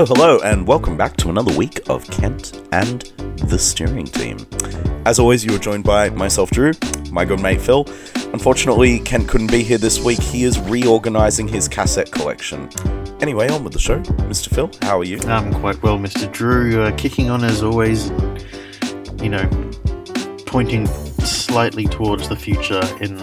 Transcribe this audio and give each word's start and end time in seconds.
Hello, 0.00 0.14
hello, 0.14 0.40
and 0.42 0.66
welcome 0.66 0.96
back 0.96 1.14
to 1.18 1.28
another 1.28 1.54
week 1.58 1.86
of 1.90 2.10
Kent 2.10 2.66
and 2.72 3.02
the 3.36 3.58
steering 3.58 4.06
team. 4.06 4.38
As 5.04 5.18
always, 5.18 5.44
you 5.44 5.54
are 5.54 5.58
joined 5.58 5.84
by 5.84 6.08
myself, 6.08 6.50
Drew, 6.50 6.72
my 7.10 7.26
good 7.26 7.42
mate 7.42 7.60
Phil. 7.60 7.86
Unfortunately, 8.32 9.00
Kent 9.00 9.28
couldn't 9.28 9.50
be 9.50 9.62
here 9.62 9.76
this 9.76 10.02
week. 10.02 10.18
He 10.18 10.44
is 10.44 10.58
reorganizing 10.58 11.46
his 11.48 11.68
cassette 11.68 12.10
collection. 12.10 12.70
Anyway, 13.20 13.50
on 13.50 13.62
with 13.62 13.74
the 13.74 13.78
show. 13.78 14.00
Mr. 14.00 14.48
Phil, 14.48 14.70
how 14.80 14.98
are 14.98 15.04
you? 15.04 15.20
I'm 15.26 15.52
quite 15.60 15.82
well, 15.82 15.98
Mr. 15.98 16.32
Drew. 16.32 16.80
Uh, 16.80 16.96
kicking 16.96 17.28
on 17.28 17.44
as 17.44 17.62
always, 17.62 18.08
you 19.22 19.28
know, 19.28 19.46
pointing 20.46 20.86
slightly 20.86 21.84
towards 21.84 22.26
the 22.26 22.36
future 22.36 22.80
in, 23.02 23.18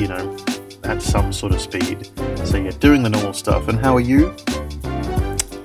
you 0.00 0.08
know, 0.08 0.34
at 0.84 1.02
some 1.02 1.30
sort 1.30 1.52
of 1.52 1.60
speed. 1.60 2.08
So, 2.46 2.56
yeah, 2.56 2.70
doing 2.80 3.02
the 3.02 3.10
normal 3.10 3.34
stuff. 3.34 3.68
And 3.68 3.78
how 3.78 3.94
are 3.94 4.00
you? 4.00 4.34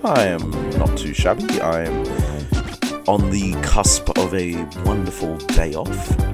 I 0.08 0.24
am 0.26 0.52
not 0.78 0.98
too 0.98 1.14
shabby. 1.14 1.60
I 1.62 1.84
am 1.84 2.06
on 3.08 3.30
the 3.30 3.54
cusp 3.64 4.10
of 4.18 4.34
a 4.34 4.54
wonderful 4.84 5.38
day 5.38 5.74
off 5.74 5.88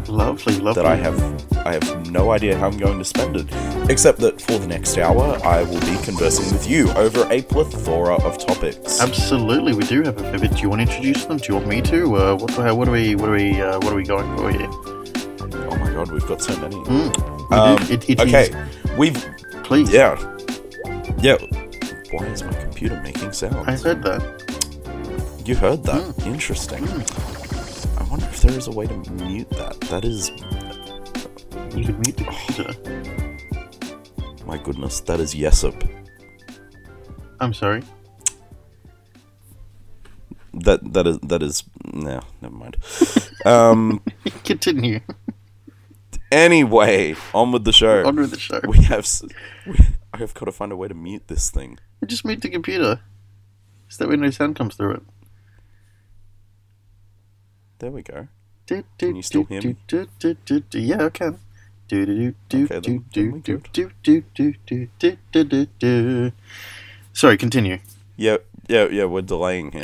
Lovely, 0.09 0.55
lovely. 0.57 0.73
that 0.81 0.85
I 0.85 0.95
have 0.95 1.65
I 1.67 1.73
have 1.73 2.11
no 2.11 2.31
idea 2.31 2.57
how 2.57 2.67
I'm 2.67 2.77
going 2.77 2.97
to 2.99 3.05
spend 3.05 3.35
it. 3.37 3.47
Except 3.89 4.19
that 4.19 4.41
for 4.41 4.57
the 4.57 4.67
next 4.67 4.97
hour 4.97 5.39
I 5.45 5.63
will 5.63 5.79
be 5.81 5.97
conversing 6.03 6.51
with 6.51 6.67
you 6.69 6.89
over 6.93 7.27
a 7.31 7.41
plethora 7.43 8.15
of 8.23 8.37
topics. 8.37 8.99
Absolutely, 9.01 9.73
we 9.73 9.83
do 9.85 10.01
have 10.03 10.17
a 10.33 10.39
bit. 10.39 10.51
Do 10.55 10.61
you 10.61 10.69
want 10.69 10.81
to 10.81 10.87
introduce 10.87 11.25
them? 11.25 11.37
Do 11.37 11.45
you 11.49 11.55
want 11.55 11.67
me 11.67 11.81
to? 11.83 12.15
Uh, 12.15 12.35
what, 12.35 12.75
what 12.75 12.87
are 12.87 12.91
we? 12.91 13.15
What 13.15 13.29
are 13.29 13.33
we? 13.33 13.61
Uh, 13.61 13.77
what 13.79 13.93
are 13.93 13.95
we 13.95 14.03
going 14.03 14.35
for 14.37 14.51
here? 14.51 14.67
oh 14.71 15.77
my 15.79 15.91
god, 15.93 16.11
we've 16.11 16.27
got 16.27 16.41
so 16.41 16.55
many. 16.59 16.75
Mm, 16.75 17.49
we 17.49 17.55
Um. 17.57 17.81
It, 17.91 18.09
it 18.09 18.19
okay, 18.19 18.49
is- 18.49 18.97
we've 18.97 19.25
please. 19.63 19.89
yeah. 19.91 20.17
Yeah. 21.19 21.37
Why 22.13 22.25
is 22.27 22.43
my 22.43 22.53
computer 22.53 23.01
making 23.01 23.31
sounds? 23.31 23.67
I 23.67 23.75
heard 23.75 24.03
that. 24.03 24.21
You 25.47 25.55
heard 25.55 25.83
that? 25.85 25.99
Mm. 25.99 26.27
Interesting. 26.27 26.83
I 27.97 28.03
wonder 28.03 28.27
if 28.27 28.39
there 28.43 28.55
is 28.55 28.67
a 28.67 28.71
way 28.71 28.85
to 28.85 28.95
mute 29.13 29.49
that. 29.49 29.81
That 29.89 30.05
is 30.05 30.29
You 31.75 31.85
could 31.85 31.97
mute 32.05 32.17
the 32.17 32.25
computer. 32.25 32.75
my 34.45 34.59
goodness, 34.59 34.99
that 35.01 35.19
is 35.19 35.33
Yesup. 35.33 35.89
I'm 37.39 37.51
sorry. 37.51 37.81
That 40.53 40.93
that 40.93 41.07
is 41.07 41.17
that 41.23 41.41
is 41.41 41.63
no, 41.93 42.19
never 42.43 42.55
mind. 42.55 42.77
Um 43.45 44.01
Continue. 44.45 45.01
Anyway, 46.33 47.15
on 47.33 47.51
with 47.51 47.63
the 47.63 47.71
show. 47.71 48.05
On 48.05 48.15
with 48.15 48.31
the 48.31 48.39
show. 48.39 48.59
We 48.67 48.79
have 48.83 49.07
we, 49.65 49.77
I 50.13 50.17
have 50.17 50.33
got 50.33 50.45
to 50.45 50.51
find 50.51 50.71
a 50.71 50.75
way 50.75 50.87
to 50.87 50.93
mute 50.93 51.27
this 51.27 51.49
thing. 51.49 51.77
Just 52.05 52.25
mute 52.25 52.41
the 52.41 52.49
computer. 52.49 52.99
So 53.87 54.03
that 54.03 54.09
way 54.09 54.17
no 54.17 54.29
sound 54.31 54.55
comes 54.55 54.75
through 54.75 54.95
it. 54.95 55.03
There 57.79 57.91
we 57.91 58.01
go. 58.01 58.27
Can 58.67 59.15
you 59.15 59.21
still 59.21 59.43
hear 59.45 59.61
me? 59.61 59.75
Yeah, 60.71 61.05
I 61.05 61.09
can. 61.09 61.39
Do 61.87 62.05
do 62.05 62.33
do 62.49 62.63
Okay, 62.65 62.79
do 62.79 63.03
do 63.11 63.39
do 63.39 63.39
good. 63.41 63.69
do 63.73 63.91
do 64.01 64.23
do 64.33 64.55
do 64.65 64.87
do 64.99 65.17
do 65.31 65.43
do 65.43 65.65
do. 65.79 66.31
Sorry, 67.11 67.37
continue. 67.37 67.79
Yeah, 68.15 68.37
yeah, 68.67 68.87
yeah. 68.89 69.05
We're 69.05 69.21
delaying 69.21 69.73
here. 69.73 69.83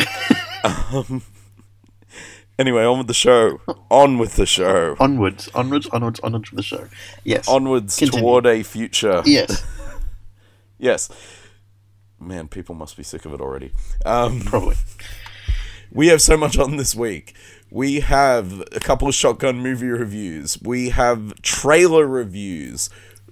um, 0.63 1.21
anyway, 2.59 2.83
on 2.85 2.99
with 2.99 3.07
the 3.07 3.13
show. 3.15 3.59
On 3.89 4.19
with 4.19 4.35
the 4.35 4.45
show. 4.45 4.95
Onwards, 4.99 5.49
onwards, 5.55 5.87
onwards, 5.91 6.19
onwards 6.19 6.51
with 6.51 6.57
the 6.57 6.63
show. 6.63 6.87
Yes. 7.23 7.47
Onwards 7.47 7.97
Continue. 7.97 8.21
toward 8.21 8.45
a 8.45 8.61
future. 8.61 9.23
Yes, 9.25 9.63
Yes. 10.77 11.09
Man, 12.19 12.47
people 12.49 12.75
must 12.75 12.95
be 12.97 13.03
sick 13.03 13.25
of 13.25 13.33
it 13.33 13.41
already. 13.41 13.71
Um, 14.05 14.41
probably. 14.41 14.75
we 15.91 16.07
have 16.07 16.21
so 16.21 16.37
much 16.37 16.57
on 16.57 16.75
this 16.77 16.93
week. 16.93 17.33
We 17.71 18.01
have 18.01 18.61
a 18.73 18.79
couple 18.79 19.07
of 19.07 19.15
shotgun 19.15 19.59
movie 19.59 19.87
reviews. 19.87 20.57
We 20.61 20.89
have 20.89 21.41
trailer 21.41 22.05
reviews, 22.07 22.89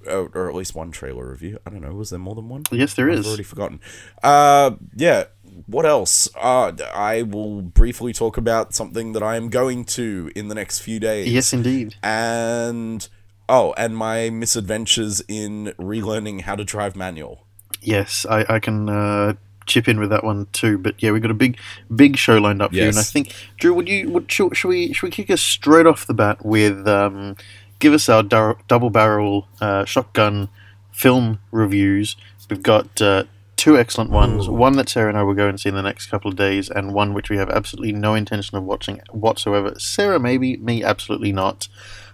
uh, 0.07 0.25
or 0.33 0.47
at 0.47 0.55
least 0.55 0.73
one 0.75 0.91
trailer 0.91 1.29
review. 1.29 1.57
I 1.65 1.69
don't 1.69 1.81
know. 1.81 1.93
Was 1.93 2.11
there 2.11 2.19
more 2.19 2.35
than 2.35 2.47
one? 2.47 2.63
Yes, 2.71 2.93
there 2.93 3.09
I've 3.11 3.19
is. 3.19 3.27
already 3.27 3.43
forgotten. 3.43 3.81
Uh, 4.23 4.71
yeah. 4.95 5.25
What 5.65 5.85
else? 5.85 6.29
Uh, 6.35 6.73
I 6.93 7.23
will 7.23 7.61
briefly 7.61 8.13
talk 8.13 8.37
about 8.37 8.73
something 8.73 9.13
that 9.13 9.23
I 9.23 9.35
am 9.35 9.49
going 9.49 9.85
to 9.85 10.31
in 10.35 10.47
the 10.47 10.55
next 10.55 10.79
few 10.79 10.99
days. 10.99 11.31
Yes, 11.31 11.53
indeed. 11.53 11.95
And 12.03 13.07
oh, 13.49 13.73
and 13.77 13.97
my 13.97 14.29
misadventures 14.29 15.21
in 15.27 15.73
relearning 15.79 16.41
how 16.41 16.55
to 16.55 16.63
drive 16.63 16.95
manual. 16.95 17.45
Yes, 17.81 18.25
I, 18.29 18.45
I 18.49 18.59
can 18.59 18.89
uh, 18.89 19.33
chip 19.65 19.87
in 19.87 19.99
with 19.99 20.09
that 20.09 20.23
one 20.23 20.47
too. 20.51 20.77
But 20.77 21.01
yeah, 21.01 21.11
we 21.11 21.19
got 21.19 21.31
a 21.31 21.35
big, 21.35 21.57
big 21.93 22.17
show 22.17 22.37
lined 22.37 22.61
up 22.61 22.71
for 22.71 22.77
you, 22.77 22.87
and 22.87 22.97
I 22.97 23.03
think 23.03 23.33
Drew, 23.57 23.73
would 23.73 23.87
you, 23.87 24.09
would 24.11 24.31
should, 24.31 24.55
should 24.55 24.69
we, 24.69 24.93
should 24.93 25.07
we 25.07 25.11
kick 25.11 25.29
us 25.29 25.41
straight 25.41 25.85
off 25.85 26.07
the 26.07 26.13
bat 26.13 26.45
with 26.45 26.87
um, 26.87 27.35
give 27.79 27.93
us 27.93 28.09
our 28.09 28.23
dar- 28.23 28.57
double 28.67 28.89
barrel 28.89 29.47
uh, 29.61 29.85
shotgun 29.85 30.49
film 30.91 31.39
reviews? 31.51 32.15
We've 32.49 32.63
got 32.63 33.01
uh, 33.01 33.25
two 33.57 33.77
excellent 33.77 34.11
ones. 34.11 34.47
Ooh. 34.47 34.53
One 34.53 34.77
that 34.77 34.87
Sarah 34.87 35.09
and 35.09 35.17
I 35.17 35.23
will 35.23 35.33
go 35.33 35.49
and 35.49 35.59
see 35.59 35.69
in 35.69 35.75
the 35.75 35.81
next 35.81 36.07
couple 36.07 36.29
of 36.29 36.37
days, 36.37 36.69
and 36.69 36.93
one 36.93 37.13
which 37.13 37.29
we 37.29 37.37
have 37.37 37.49
absolutely 37.49 37.91
no 37.91 38.13
intention 38.13 38.57
of 38.57 38.63
watching 38.63 39.01
whatsoever. 39.11 39.77
Sarah, 39.77 40.19
maybe 40.19 40.55
me, 40.57 40.83
absolutely 40.83 41.33
not. 41.33 41.67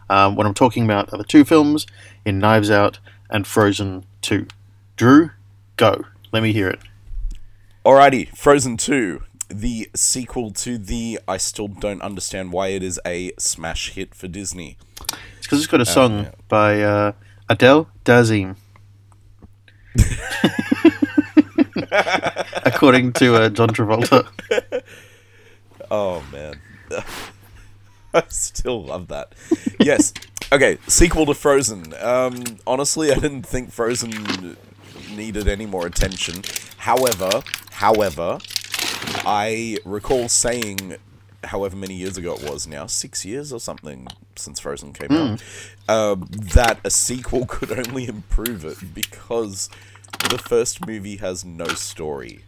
Um, 0.09 0.35
what 0.35 0.45
I'm 0.45 0.53
talking 0.53 0.85
about 0.85 1.13
are 1.13 1.17
the 1.17 1.23
two 1.23 1.45
films 1.45 1.85
in 2.25 2.39
Knives 2.39 2.71
Out 2.71 2.99
and 3.29 3.45
Frozen 3.45 4.05
Two. 4.21 4.47
Drew, 4.95 5.31
go. 5.75 6.05
Let 6.31 6.41
me 6.41 6.51
hear 6.51 6.69
it. 6.69 6.79
Alrighty, 7.85 8.29
Frozen 8.35 8.77
2, 8.77 9.21
the 9.49 9.89
sequel 9.93 10.51
to 10.51 10.77
the 10.77 11.19
I 11.27 11.35
still 11.35 11.67
don't 11.67 12.01
understand 12.01 12.53
why 12.53 12.69
it 12.69 12.81
is 12.81 12.97
a 13.05 13.33
smash 13.37 13.91
hit 13.91 14.15
for 14.15 14.29
Disney. 14.29 14.77
It's 15.37 15.45
because 15.47 15.59
it's 15.59 15.67
got 15.67 15.81
a 15.81 15.85
song 15.85 16.23
yeah. 16.23 16.31
by 16.47 16.81
uh, 16.81 17.11
Adele 17.49 17.89
Dazeem. 18.05 18.55
According 21.75 23.13
to 23.13 23.35
uh, 23.35 23.49
John 23.49 23.69
Travolta. 23.69 24.27
Oh 25.91 26.23
man. 26.31 26.59
I 28.15 28.23
still 28.29 28.83
love 28.85 29.09
that. 29.09 29.33
Yes. 29.79 30.11
Okay, 30.51 30.79
sequel 30.87 31.27
to 31.27 31.35
Frozen. 31.35 31.93
Um 31.99 32.43
honestly, 32.65 33.11
I 33.11 33.15
didn't 33.15 33.43
think 33.43 33.71
Frozen 33.71 34.57
needed 35.15 35.47
any 35.47 35.67
more 35.67 35.85
attention. 35.85 36.41
However, 36.77 37.43
however, 37.71 38.39
I 39.23 39.77
recall 39.85 40.29
saying 40.29 40.95
however 41.43 41.75
many 41.75 41.93
years 41.93 42.17
ago 42.17 42.33
it 42.35 42.49
was 42.49 42.65
now, 42.65 42.87
6 42.87 43.25
years 43.25 43.51
or 43.53 43.59
something 43.59 44.07
since 44.35 44.59
Frozen 44.59 44.93
came 44.93 45.11
out, 45.11 45.43
um, 45.89 46.27
that 46.31 46.79
a 46.83 46.89
sequel 46.89 47.45
could 47.47 47.71
only 47.71 48.07
improve 48.07 48.65
it 48.65 48.77
because 48.95 49.69
the 50.29 50.37
first 50.37 50.85
movie 50.85 51.17
has 51.17 51.43
no 51.45 51.67
story. 51.67 52.39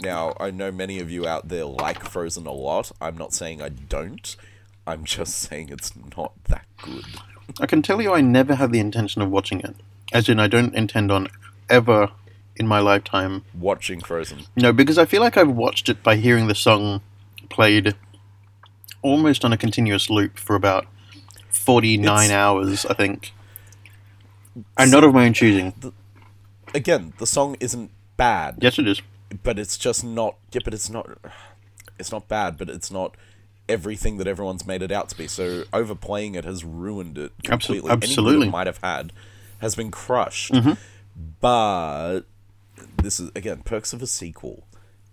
Now, 0.00 0.34
I 0.40 0.50
know 0.50 0.70
many 0.72 0.98
of 1.00 1.10
you 1.10 1.26
out 1.26 1.48
there 1.48 1.64
like 1.64 2.02
Frozen 2.04 2.46
a 2.46 2.52
lot. 2.52 2.92
I'm 3.00 3.16
not 3.16 3.32
saying 3.32 3.62
I 3.62 3.68
don't. 3.70 4.36
I'm 4.86 5.04
just 5.04 5.38
saying 5.48 5.68
it's 5.70 5.92
not 6.16 6.32
that 6.44 6.64
good. 6.82 7.04
I 7.60 7.66
can 7.66 7.82
tell 7.82 8.00
you 8.00 8.12
I 8.12 8.20
never 8.20 8.54
had 8.56 8.72
the 8.72 8.80
intention 8.80 9.22
of 9.22 9.30
watching 9.30 9.60
it. 9.60 9.76
As 10.12 10.28
in, 10.28 10.38
I 10.40 10.46
don't 10.46 10.74
intend 10.74 11.10
on 11.10 11.28
ever 11.70 12.10
in 12.56 12.66
my 12.66 12.80
lifetime. 12.80 13.44
Watching 13.58 14.00
Frozen. 14.00 14.42
No, 14.56 14.72
because 14.72 14.98
I 14.98 15.06
feel 15.06 15.22
like 15.22 15.36
I've 15.36 15.48
watched 15.50 15.88
it 15.88 16.02
by 16.02 16.16
hearing 16.16 16.48
the 16.48 16.54
song 16.54 17.00
played 17.48 17.94
almost 19.00 19.44
on 19.44 19.52
a 19.52 19.56
continuous 19.56 20.10
loop 20.10 20.38
for 20.38 20.54
about 20.54 20.86
49 21.48 22.04
It's- 22.24 22.30
hours, 22.30 22.86
I 22.86 22.94
think. 22.94 23.32
And 24.76 24.90
not 24.90 25.02
of 25.04 25.14
my 25.14 25.24
own 25.26 25.32
choosing. 25.32 25.72
Again, 26.74 27.12
the 27.18 27.26
song 27.26 27.56
isn't 27.60 27.90
bad, 28.16 28.58
Yes, 28.60 28.78
it 28.78 28.86
is. 28.88 29.02
but 29.42 29.58
it's 29.58 29.76
just 29.76 30.04
not. 30.04 30.36
Yeah, 30.52 30.60
but 30.64 30.74
it's 30.74 30.88
not. 30.90 31.18
It's 31.98 32.10
not 32.10 32.28
bad, 32.28 32.56
but 32.58 32.68
it's 32.68 32.90
not 32.90 33.14
everything 33.68 34.16
that 34.18 34.26
everyone's 34.26 34.66
made 34.66 34.82
it 34.82 34.90
out 34.90 35.08
to 35.10 35.16
be. 35.16 35.28
So 35.28 35.64
overplaying 35.72 36.34
it 36.34 36.44
has 36.44 36.64
ruined 36.64 37.16
it 37.18 37.32
completely. 37.44 37.90
Absolutely. 37.90 38.48
it 38.48 38.50
might 38.50 38.66
have 38.66 38.78
had 38.78 39.12
has 39.60 39.74
been 39.74 39.90
crushed. 39.90 40.52
Mm-hmm. 40.52 40.72
But 41.40 42.20
this 43.02 43.20
is 43.20 43.30
again 43.34 43.62
perks 43.62 43.92
of 43.92 44.02
a 44.02 44.06
sequel 44.06 44.64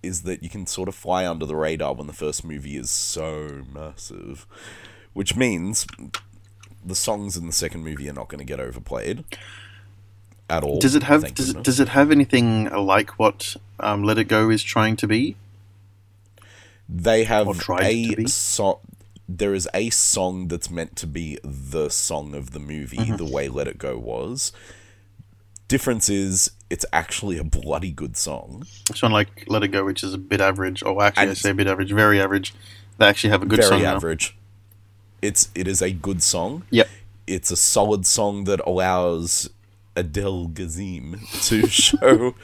is 0.01 0.21
that 0.23 0.41
you 0.41 0.49
can 0.49 0.65
sort 0.65 0.87
of 0.87 0.95
fly 0.95 1.27
under 1.27 1.45
the 1.45 1.55
radar 1.55 1.93
when 1.93 2.07
the 2.07 2.13
first 2.13 2.45
movie 2.45 2.77
is 2.77 2.89
so 2.89 3.63
massive, 3.73 4.47
which 5.13 5.35
means 5.35 5.85
the 6.85 6.95
songs 6.95 7.35
in 7.35 7.45
the 7.45 7.51
second 7.51 7.83
movie 7.83 8.09
are 8.09 8.13
not 8.13 8.29
going 8.29 8.39
to 8.39 8.45
get 8.45 8.59
overplayed 8.61 9.25
at 10.49 10.63
all. 10.63 10.79
Does 10.79 10.95
it 10.95 11.03
have 11.03 11.33
does 11.33 11.49
it, 11.51 11.63
does 11.63 11.79
it 11.79 11.89
have 11.89 12.11
anything 12.11 12.65
like 12.69 13.11
what 13.19 13.55
um, 13.79 14.03
Let 14.03 14.17
It 14.17 14.25
Go 14.25 14.49
is 14.49 14.63
trying 14.63 14.95
to 14.97 15.07
be? 15.07 15.35
They 16.87 17.23
have 17.25 17.47
a 17.69 18.27
song. 18.27 18.79
There 19.27 19.53
is 19.53 19.69
a 19.75 19.91
song 19.91 20.47
that's 20.47 20.71
meant 20.71 20.95
to 20.97 21.07
be 21.07 21.37
the 21.43 21.89
song 21.89 22.33
of 22.33 22.51
the 22.51 22.59
movie, 22.59 22.97
Mm-hmm. 22.97 23.17
the 23.17 23.25
way 23.25 23.47
"Let 23.47 23.67
It 23.67 23.77
Go" 23.77 23.97
was. 23.97 24.51
Difference 25.67 26.09
is 26.09 26.49
it's 26.71 26.85
actually 26.91 27.37
a 27.37 27.43
bloody 27.43 27.91
good 27.91 28.17
song. 28.17 28.63
It's 28.89 29.03
one 29.03 29.11
like 29.11 29.43
Let 29.47 29.61
It 29.61 29.67
Go, 29.67 29.85
which 29.85 30.03
is 30.03 30.15
a 30.15 30.17
bit 30.17 30.41
average, 30.41 30.81
or 30.81 31.03
actually 31.03 31.21
And 31.23 31.31
I 31.31 31.33
say 31.35 31.51
a 31.51 31.53
bit 31.53 31.67
average, 31.67 31.91
very 31.91 32.19
average. 32.19 32.55
They 32.97 33.05
actually 33.07 33.29
have 33.29 33.43
a 33.43 33.45
good 33.45 33.57
Very 33.59 33.69
song 33.69 33.81
now. 33.83 33.95
average. 33.95 34.35
It's 35.21 35.49
it 35.53 35.67
is 35.67 35.81
a 35.83 35.91
good 35.91 36.23
song. 36.23 36.63
Yep. 36.71 36.89
It's 37.27 37.51
a 37.51 37.55
solid 37.55 38.07
song 38.07 38.45
that 38.45 38.59
allows 38.65 39.49
Adele 39.99 40.47
Gazim 40.47 41.19
to 41.43 41.67
show 41.67 42.35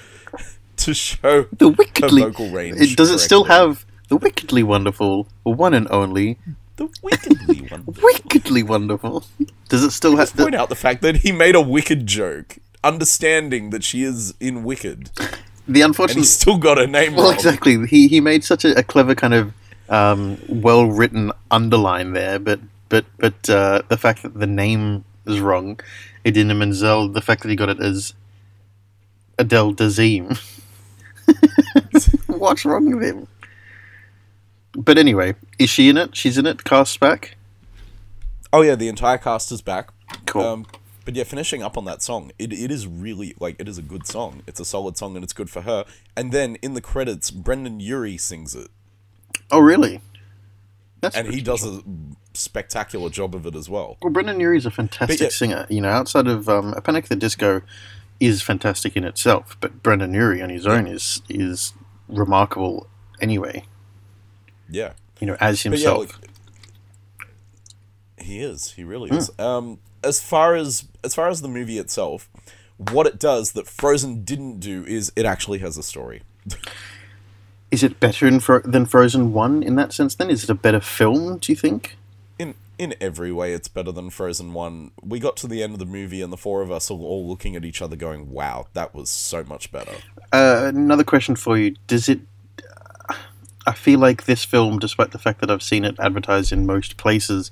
to 0.78 0.94
show 0.94 1.44
The 1.58 1.70
wickedly. 1.70 2.22
vocal 2.24 2.50
range. 2.50 2.80
It, 2.82 2.98
does 2.98 3.10
it 3.12 3.20
still 3.20 3.46
have 3.46 3.86
the 4.10 4.18
wickedly 4.18 4.62
wonderful, 4.64 5.28
one 5.44 5.74
and 5.74 5.88
only, 5.90 6.38
the 6.76 6.88
wickedly 7.02 7.62
one? 7.70 7.84
wickedly 8.04 8.62
wonderful? 8.64 9.24
Does 9.70 9.84
it 9.84 9.92
still 9.92 10.18
have? 10.18 10.36
Point 10.36 10.54
out 10.56 10.70
the 10.70 10.76
fact 10.76 11.02
that 11.02 11.18
he 11.18 11.32
made 11.32 11.56
a 11.56 11.62
wicked 11.62 12.06
joke, 12.06 12.58
understanding 12.84 13.70
that 13.72 13.84
she 13.84 14.04
is 14.04 14.34
in 14.40 14.64
Wicked, 14.64 15.10
the 15.68 15.82
and 15.82 15.90
unfortunate. 15.90 16.20
he's 16.20 16.34
still 16.36 16.58
got 16.58 16.78
her 16.78 16.86
name 16.88 17.16
Well, 17.16 17.26
wrong. 17.28 17.34
exactly. 17.34 17.88
He 17.88 18.08
he 18.08 18.20
made 18.22 18.44
such 18.44 18.64
a, 18.66 18.78
a 18.78 18.84
clever 18.84 19.16
kind 19.16 19.34
of 19.34 19.54
um, 19.90 20.38
well 20.50 20.86
written 20.86 21.32
underline 21.50 22.14
there, 22.14 22.38
but 22.38 22.60
but 22.90 23.06
but 23.18 23.50
uh, 23.50 23.82
the 23.88 23.98
fact 23.98 24.22
that 24.24 24.38
the 24.38 24.46
name 24.48 25.04
is 25.26 25.40
wrong, 25.40 25.80
Idina 26.26 26.56
Menzel, 26.56 27.10
the 27.10 27.22
fact 27.22 27.44
that 27.44 27.50
he 27.50 27.56
got 27.56 27.70
it 27.70 27.80
as 27.80 28.14
Adele 29.38 29.74
Dazeem. 29.74 30.40
What's 32.28 32.66
wrong 32.66 32.96
with 32.96 33.04
him? 33.04 33.28
But 34.74 34.98
anyway, 34.98 35.36
is 35.58 35.70
she 35.70 35.90
in 35.90 35.98
it? 35.98 36.16
She's 36.16 36.38
in 36.38 36.46
it. 36.46 36.64
Cast 36.64 37.00
back. 37.00 37.38
Oh 38.52 38.62
yeah, 38.62 38.76
the 38.76 38.88
entire 38.88 39.18
cast 39.18 39.52
is 39.52 39.62
back. 39.62 39.90
Cool. 40.26 40.42
Um, 40.42 40.66
but 41.06 41.16
yeah, 41.16 41.24
finishing 41.24 41.62
up 41.62 41.78
on 41.78 41.86
that 41.86 42.02
song, 42.02 42.32
it, 42.40 42.52
it 42.52 42.72
is 42.72 42.88
really 42.88 43.36
like 43.40 43.56
it 43.60 43.68
is 43.68 43.78
a 43.78 43.82
good 43.82 44.08
song. 44.08 44.42
It's 44.48 44.60
a 44.60 44.66
solid 44.66 44.98
song 44.98 45.16
and 45.16 45.24
it's 45.24 45.34
good 45.34 45.50
for 45.50 45.62
her. 45.62 45.86
And 46.18 46.32
then 46.32 46.56
in 46.58 46.74
the 46.74 46.82
credits, 46.82 47.30
Brendon 47.32 47.80
Urie 47.80 48.18
sings 48.18 48.56
it, 48.56 48.70
oh, 49.52 49.60
really? 49.60 50.02
That's 51.14 51.18
and 51.18 51.34
he 51.34 51.42
does 51.42 51.66
a 51.66 51.82
spectacular 52.34 53.10
job 53.10 53.34
of 53.36 53.46
it 53.46 53.56
as 53.56 53.70
well. 53.70 53.98
Well, 54.02 54.12
Brendon 54.12 54.40
Urie 54.40 54.58
is 54.58 54.66
a 54.66 54.72
fantastic 54.72 55.20
yeah- 55.20 55.30
singer. 55.30 55.66
You 55.70 55.82
know, 55.82 55.90
outside 55.90 56.28
of 56.28 56.50
um, 56.50 56.74
A 56.74 56.82
Panic 56.82 57.06
at 57.06 57.10
the 57.10 57.16
Disco, 57.16 57.62
is 58.20 58.42
fantastic 58.42 58.96
in 58.96 59.04
itself. 59.04 59.58
But 59.60 59.84
Brendon 59.84 60.14
Urie 60.14 60.42
on 60.42 60.50
his 60.50 60.66
own 60.66 60.88
is 60.88 61.22
is 61.30 61.74
remarkable 62.08 62.88
anyway. 63.22 63.66
Yeah, 64.70 64.94
You 65.20 65.28
know, 65.28 65.38
as 65.40 65.58
but 65.64 65.66
yeah, 65.66 65.72
himself. 65.72 66.20
like, 66.22 66.30
he 68.18 68.40
is. 68.40 68.72
He 68.72 68.84
really 68.84 69.10
Hmm. 69.10 69.18
is. 69.18 69.32
Um, 69.40 69.80
as 70.04 70.22
far 70.22 70.56
as 70.56 70.86
as 71.04 71.14
far 71.14 71.30
as 71.30 71.42
the 71.42 71.48
movie 71.48 71.78
itself, 71.78 72.30
what 72.78 73.06
it 73.08 73.20
does 73.20 73.52
that 73.54 73.68
Frozen 73.68 74.24
didn't 74.24 74.60
do 74.60 74.84
is 74.86 75.12
it 75.16 75.26
actually 75.26 75.60
has 75.60 75.78
a 75.78 75.84
story. 75.84 76.24
is 77.72 77.84
it 77.84 78.00
better 78.00 78.28
in 78.28 78.40
Fro- 78.40 78.62
than 78.62 78.86
Frozen 78.86 79.34
One 79.34 79.64
in 79.64 79.76
that 79.76 79.94
sense? 79.94 80.16
Then 80.16 80.30
is 80.30 80.44
it 80.44 80.50
a 80.50 80.56
better 80.56 80.80
film? 80.80 81.38
Do 81.38 81.52
you 81.52 81.56
think? 81.56 81.98
in 82.38 82.56
in 82.78 82.94
every 83.00 83.32
way 83.32 83.54
it's 83.54 83.68
better 83.68 83.92
than 83.92 84.10
Frozen 84.10 84.54
1. 84.54 84.92
We 85.02 85.20
got 85.20 85.38
to 85.38 85.48
the 85.48 85.64
end 85.64 85.74
of 85.74 85.80
the 85.80 85.86
movie 85.86 86.22
and 86.22 86.32
the 86.32 86.38
four 86.38 86.62
of 86.62 86.72
us 86.72 86.92
are 86.92 86.96
all 86.96 87.28
looking 87.28 87.56
at 87.56 87.66
each 87.66 87.82
other 87.82 87.96
going, 87.96 88.32
"Wow, 88.32 88.68
that 88.74 88.94
was 88.94 89.10
so 89.10 89.44
much 89.44 89.72
better." 89.72 89.94
Uh, 90.34 90.72
another 90.74 91.04
question 91.04 91.36
for 91.36 91.58
you: 91.58 91.76
Does 91.88 92.10
it? 92.10 92.22
I 93.68 93.74
feel 93.74 94.00
like 94.00 94.26
this 94.26 94.46
film, 94.46 94.78
despite 94.78 95.12
the 95.12 95.18
fact 95.18 95.42
that 95.42 95.50
I've 95.50 95.64
seen 95.64 95.86
it 95.86 95.96
advertised 96.00 96.52
in 96.52 96.68
most 96.68 96.98
places, 96.98 97.50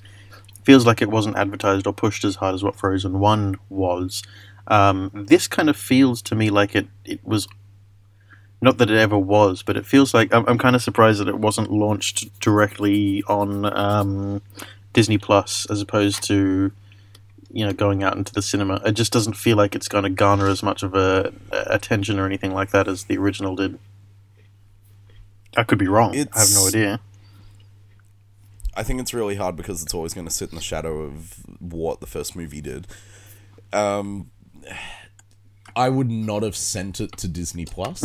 feels 0.63 0.86
like 0.86 1.01
it 1.01 1.10
wasn't 1.10 1.38
advertised 1.38 1.88
or 1.88 1.94
pushed 1.94 2.24
as 2.24 2.36
hard 2.36 2.54
as 2.54 2.63
what 2.63 2.75
Frozen 2.75 3.19
One 3.19 3.56
was. 3.69 4.21
Um, 4.68 5.12
this 5.13 5.48
kind 5.48 5.69
of 5.69 5.75
feels 5.75 6.21
to 6.24 6.36
me 6.36 6.50
like 6.50 6.75
it. 6.75 6.88
It 7.04 7.25
was 7.25 7.48
not 8.63 8.77
that 8.77 8.89
it 8.89 8.98
ever 8.98 9.18
was, 9.18 9.62
but 9.62 9.75
it 9.75 9.86
feels 9.86 10.13
like 10.13 10.33
I'm, 10.33 10.45
I'm 10.48 10.57
kind 10.57 10.74
of 10.74 10.81
surprised 10.81 11.19
that 11.19 11.27
it 11.27 11.38
wasn't 11.38 11.69
launched 11.69 12.39
directly 12.39 13.21
on 13.27 13.65
um, 13.65 14.42
Disney 14.94 15.18
Plus 15.18 15.69
as 15.69 15.81
opposed 15.81 16.24
to 16.24 16.71
you 17.51 17.65
know 17.65 17.74
going 17.74 18.04
out 18.04 18.15
into 18.15 18.33
the 18.33 18.42
cinema. 18.42 18.81
It 18.86 18.94
just 18.94 19.12
doesn't 19.12 19.33
feel 19.33 19.57
like 19.57 19.75
it's 19.75 19.89
going 19.89 20.06
to 20.06 20.10
garner 20.10 20.48
as 20.48 20.63
much 20.63 20.81
of 20.81 20.95
a, 20.95 21.33
a 21.51 21.63
attention 21.75 22.19
or 22.19 22.25
anything 22.25 22.54
like 22.54 22.71
that 22.71 22.88
as 22.88 23.04
the 23.04 23.18
original 23.18 23.57
did. 23.57 23.77
I 25.57 25.63
could 25.63 25.77
be 25.77 25.89
wrong. 25.89 26.15
I 26.33 26.39
have 26.39 26.54
no 26.56 26.68
idea. 26.68 27.00
I 28.75 28.81
think 28.81 29.01
it's 29.01 29.13
really 29.13 29.36
hard 29.36 29.57
because 29.57 29.83
it's 29.83 29.94
always 29.94 30.13
going 30.13 30.25
to 30.25 30.33
sit 30.33 30.50
in 30.50 30.56
the 30.56 30.62
shadow 30.62 31.01
of 31.01 31.44
what 31.60 32.00
the 32.00 32.07
first 32.07 32.33
movie 32.36 32.62
did. 32.62 32.88
Um, 33.74 34.31
I 35.75 35.89
would 35.89 36.10
not 36.10 36.44
have 36.44 36.56
sent 36.56 37.00
it 37.01 37.18
to 37.18 37.27
Disney 37.27 37.65
Plus. 37.65 38.01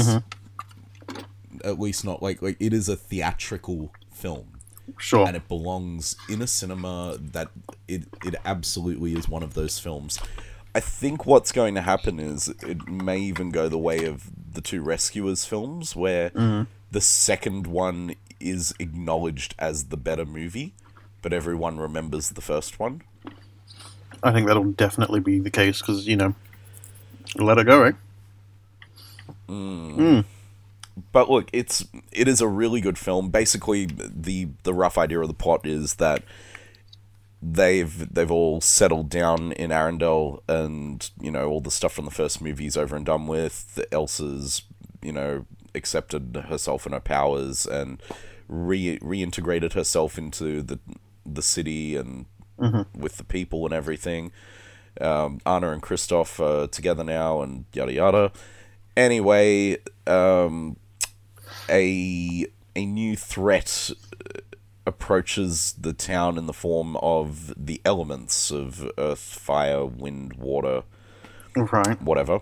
At 1.65 1.79
least 1.79 2.05
not 2.05 2.23
like 2.23 2.43
like 2.43 2.57
it 2.61 2.73
is 2.73 2.89
a 2.89 2.97
theatrical 2.97 3.93
film. 4.13 4.55
Sure. 4.97 5.27
and 5.27 5.37
it 5.37 5.47
belongs 5.49 6.17
in 6.31 6.41
a 6.41 6.47
cinema 6.47 7.19
that 7.21 7.51
it 7.87 8.05
it 8.25 8.37
absolutely 8.47 9.13
is 9.13 9.29
one 9.29 9.43
of 9.43 9.53
those 9.53 9.79
films. 9.79 10.19
I 10.75 10.81
think 10.81 11.27
what's 11.27 11.53
going 11.53 11.75
to 11.75 11.81
happen 11.81 12.21
is 12.21 12.49
it 12.63 12.89
may 12.89 13.19
even 13.19 13.51
go 13.51 13.69
the 13.69 13.79
way 13.79 14.05
of 14.05 14.31
the 14.53 14.61
two 14.61 14.81
Rescuers 14.83 15.45
films, 15.45 15.97
where 15.97 16.31
mm-hmm. 16.31 16.71
the 16.91 17.01
second 17.01 17.67
one 17.67 18.15
is 18.41 18.75
acknowledged 18.79 19.55
as 19.59 19.87
the 19.87 19.97
better 19.97 20.25
movie, 20.25 20.75
but 21.23 21.33
everyone 21.33 21.79
remembers 21.79 22.31
the 22.31 22.41
first 22.41 22.79
one. 22.79 23.03
I 24.23 24.33
think 24.33 24.47
that'll 24.47 24.73
definitely 24.73 25.21
be 25.21 25.39
the 25.39 25.51
case 25.51 25.81
because 25.81 26.07
you 26.07 26.17
know, 26.17 26.35
let 27.37 27.59
it 27.59 27.65
go, 27.65 27.85
eh? 27.85 27.93
Mm. 29.49 29.97
Mm. 29.97 30.25
But 31.13 31.31
look, 31.31 31.51
it's 31.53 31.85
it 32.13 32.29
is 32.29 32.41
a 32.41 32.49
really 32.49 32.81
good 32.81 32.99
film. 32.99 33.31
Basically, 33.31 33.87
the 33.87 34.49
the 34.63 34.75
rough 34.75 34.99
idea 34.99 35.21
of 35.21 35.29
the 35.29 35.35
plot 35.35 35.67
is 35.67 35.95
that 35.97 36.23
they've 37.43 38.13
they've 38.13 38.31
all 38.31 38.61
settled 38.61 39.09
down 39.09 39.53
in 39.53 39.71
Arendelle, 39.71 40.41
and 40.49 41.11
you 41.21 41.31
know 41.31 41.49
all 41.49 41.61
the 41.61 41.71
stuff 41.71 41.93
from 41.93 42.05
the 42.05 42.11
first 42.11 42.41
movie's 42.41 42.77
over 42.77 42.97
and 42.97 43.07
done 43.07 43.27
with. 43.27 43.85
Elsa's 43.93 44.63
you 45.03 45.13
know 45.13 45.47
accepted 45.75 46.45
herself 46.49 46.87
and 46.87 46.95
her 46.95 47.01
powers 47.01 47.67
and 47.67 48.03
re 48.49 48.99
reintegrated 48.99 49.75
herself 49.75 50.19
into 50.19 50.63
the 50.63 50.79
the 51.25 51.43
city 51.43 51.97
and 51.97 52.27
with 52.97 53.19
the 53.19 53.25
people 53.25 53.65
and 53.65 53.75
everything. 53.75 54.33
Um, 55.01 55.41
Anna 55.47 55.71
and 55.71 55.83
Kristoff 55.83 56.41
are 56.41 56.67
together 56.67 57.05
now, 57.05 57.43
and 57.43 57.67
yada 57.73 57.93
yada. 57.93 58.33
Anyway, 58.97 59.79
um, 60.09 60.77
a 61.69 62.47
a 62.77 62.87
new 62.87 63.17
threat 63.17 63.91
uh, 64.25 64.41
approaches 64.87 65.75
the 65.79 65.93
town 65.93 66.39
in 66.39 66.47
the 66.47 66.53
form 66.53 66.97
of 66.97 67.53
the 67.57 67.81
elements 67.85 68.51
of 68.51 68.91
earth, 68.97 69.19
fire, 69.21 69.85
wind, 69.85 70.35
water, 70.35 70.83
Right. 71.57 72.01
whatever. 72.01 72.41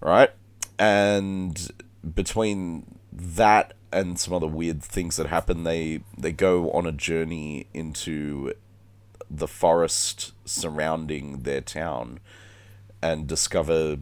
Right? 0.00 0.30
And 0.78 1.70
between 2.14 2.98
that 3.12 3.74
and 3.92 4.18
some 4.18 4.32
other 4.34 4.46
weird 4.46 4.82
things 4.82 5.16
that 5.16 5.26
happen, 5.26 5.64
they 5.64 6.00
they 6.16 6.32
go 6.32 6.70
on 6.70 6.86
a 6.86 6.92
journey 6.92 7.66
into 7.74 8.54
the 9.30 9.48
forest 9.48 10.32
surrounding 10.44 11.42
their 11.42 11.60
town 11.60 12.18
and 13.02 13.26
discover 13.26 13.96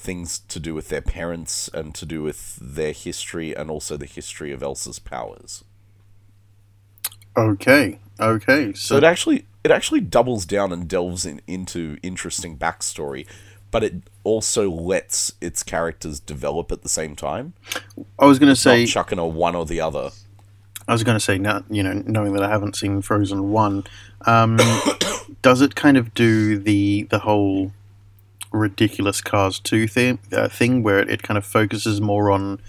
things 0.00 0.40
to 0.40 0.58
do 0.58 0.74
with 0.74 0.88
their 0.88 1.02
parents 1.02 1.68
and 1.72 1.94
to 1.94 2.06
do 2.06 2.22
with 2.22 2.56
their 2.60 2.92
history 2.92 3.54
and 3.54 3.70
also 3.70 3.96
the 3.96 4.06
history 4.06 4.52
of 4.52 4.62
Elsa's 4.62 4.98
powers. 4.98 5.64
Okay. 7.36 8.00
Okay. 8.18 8.72
So 8.72 8.78
So 8.78 8.96
it 8.96 9.04
actually 9.04 9.46
it 9.62 9.70
actually 9.70 10.00
doubles 10.00 10.46
down 10.46 10.72
and 10.72 10.88
delves 10.88 11.26
in, 11.26 11.40
into 11.46 11.98
interesting 12.02 12.56
backstory, 12.56 13.26
but 13.70 13.84
it 13.84 13.94
also 14.24 14.70
lets 14.70 15.32
its 15.40 15.62
characters 15.62 16.18
develop 16.18 16.72
at 16.72 16.82
the 16.82 16.88
same 16.88 17.14
time. 17.14 17.52
I 18.18 18.26
was 18.26 18.38
going 18.38 18.52
to 18.52 18.56
say, 18.56 18.86
chucking 18.86 19.18
a 19.18 19.26
one 19.26 19.54
or 19.54 19.66
the 19.66 19.80
other. 19.80 20.10
I 20.88 20.92
was 20.92 21.04
going 21.04 21.16
to 21.16 21.20
say, 21.20 21.38
now 21.38 21.62
you 21.70 21.82
know, 21.82 21.92
knowing 22.06 22.32
that 22.32 22.42
I 22.42 22.48
haven't 22.48 22.76
seen 22.76 23.02
Frozen 23.02 23.50
one, 23.52 23.84
um, 24.26 24.58
does 25.42 25.60
it 25.60 25.74
kind 25.74 25.96
of 25.96 26.14
do 26.14 26.58
the 26.58 27.04
the 27.10 27.20
whole 27.20 27.72
ridiculous 28.52 29.20
Cars 29.20 29.58
two 29.60 29.86
thing 29.86 30.18
uh, 30.32 30.48
thing 30.48 30.82
where 30.82 30.98
it, 31.00 31.08
it 31.10 31.22
kind 31.22 31.38
of 31.38 31.44
focuses 31.46 32.00
more 32.00 32.30
on, 32.30 32.60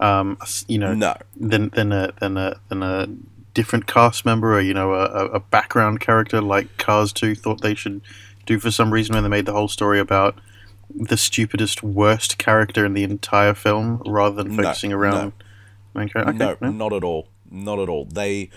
um, 0.00 0.38
you 0.68 0.78
know, 0.78 0.94
No. 0.94 1.14
than 1.36 1.70
than 1.70 1.92
a 1.92 2.12
than 2.20 2.36
a 2.36 2.60
than 2.68 2.82
a 2.82 3.08
different 3.54 3.86
cast 3.86 4.24
member 4.24 4.54
or 4.54 4.60
you 4.60 4.74
know 4.74 4.94
a, 4.94 5.04
a- 5.26 5.40
background 5.40 6.00
character 6.00 6.40
like 6.40 6.76
Cars 6.76 7.12
two 7.12 7.34
thought 7.34 7.60
they 7.62 7.74
should 7.74 8.00
do 8.46 8.58
for 8.58 8.70
some 8.70 8.92
reason 8.92 9.14
when 9.14 9.22
they 9.22 9.28
made 9.28 9.46
the 9.46 9.52
whole 9.52 9.68
story 9.68 10.00
about 10.00 10.38
the 10.94 11.16
stupidest 11.16 11.82
worst 11.82 12.36
character 12.38 12.84
in 12.84 12.92
the 12.94 13.02
entire 13.04 13.54
film 13.54 14.02
rather 14.06 14.42
than 14.42 14.54
No, 14.56 14.62
focusing 14.62 14.92
around 14.92 15.32
main 15.94 16.08
character. 16.08 16.32
Okay, 16.44 16.56
no, 16.60 16.70
not 16.70 16.92
at 16.92 17.02
all. 17.04 17.28
Not 17.50 17.78
at 17.78 17.88
all. 17.88 18.04
They 18.06 18.50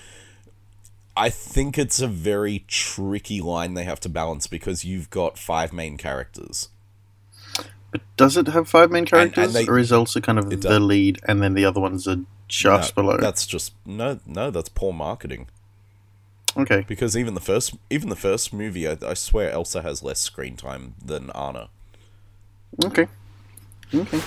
I 1.18 1.30
think 1.30 1.78
it's 1.78 2.00
a 2.00 2.08
very 2.08 2.64
tricky 2.68 3.42
line 3.42 3.74
they 3.74 3.84
have 3.86 4.00
to 4.02 4.10
balance 4.10 4.46
because 4.48 4.86
you've 4.86 5.10
got 5.10 5.38
five 5.38 5.74
main 5.74 5.98
characters. 5.98 6.70
But 7.92 8.02
does 8.18 8.38
it 8.38 8.48
have 8.50 8.70
five 8.70 8.92
main 8.92 9.06
characters, 9.06 9.46
and 9.46 9.54
characters, 9.54 9.66
they- 9.68 9.72
or 9.72 9.80
is 9.80 9.92
Elsa 9.92 10.22
kind 10.22 10.38
of 10.38 10.50
the 10.50 10.56
does. 10.58 10.80
lead, 10.80 11.20
and 11.28 11.42
then 11.42 11.54
the 11.56 11.66
other 11.66 11.80
ones 11.82 12.08
are 12.08 12.18
just 12.48 12.96
No, 12.96 13.02
below? 13.04 13.18
That's 13.18 13.46
just 13.48 13.74
no, 13.86 14.20
no. 14.26 14.52
That's 14.52 14.70
poor 14.70 14.94
marketing. 14.94 15.48
Okay, 16.56 16.86
Because 16.88 17.16
even 17.16 17.34
the 17.36 17.40
first, 17.42 17.76
even 17.90 18.10
the 18.10 18.16
first 18.16 18.52
movie, 18.52 18.88
I, 18.88 18.98
I 19.06 19.14
swear 19.14 19.52
Elsa 19.52 19.84
has 19.84 20.02
less 20.02 20.20
screen 20.20 20.56
time 20.56 20.96
than 21.04 21.30
Anna. 21.36 21.70
okay, 22.84 23.08
okay. 23.94 24.22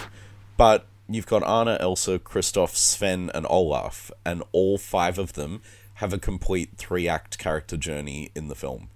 But 0.57 0.87
you've 1.09 1.27
got 1.27 1.43
Anna, 1.47 1.77
Elsa, 1.81 2.19
Kristoff, 2.21 2.77
Sven, 2.77 3.31
and 3.35 3.47
Olaf, 3.51 4.13
and 4.25 4.43
all 4.53 4.79
five 4.79 5.19
of 5.19 5.33
them 5.33 5.61
have 6.01 6.15
a 6.15 6.19
complete 6.19 6.71
three-act 6.79 7.39
character 7.39 7.77
journey 7.77 8.31
in 8.35 8.49
the 8.49 8.55
film. 8.55 8.89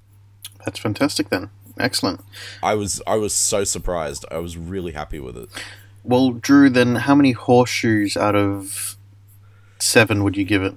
That's 0.64 0.78
fantastic. 0.78 1.28
Then, 1.28 1.50
excellent. 1.78 2.24
I 2.62 2.74
was 2.74 3.02
I 3.06 3.16
was 3.16 3.34
so 3.34 3.62
surprised. 3.64 4.24
I 4.30 4.38
was 4.38 4.56
really 4.56 4.92
happy 4.92 5.20
with 5.20 5.36
it. 5.36 5.50
Well, 6.02 6.32
Drew, 6.32 6.70
then 6.70 6.96
how 6.96 7.14
many 7.14 7.32
horseshoes 7.32 8.16
out 8.16 8.34
of 8.34 8.96
seven 9.78 10.24
would 10.24 10.36
you 10.36 10.44
give 10.44 10.62
it? 10.62 10.76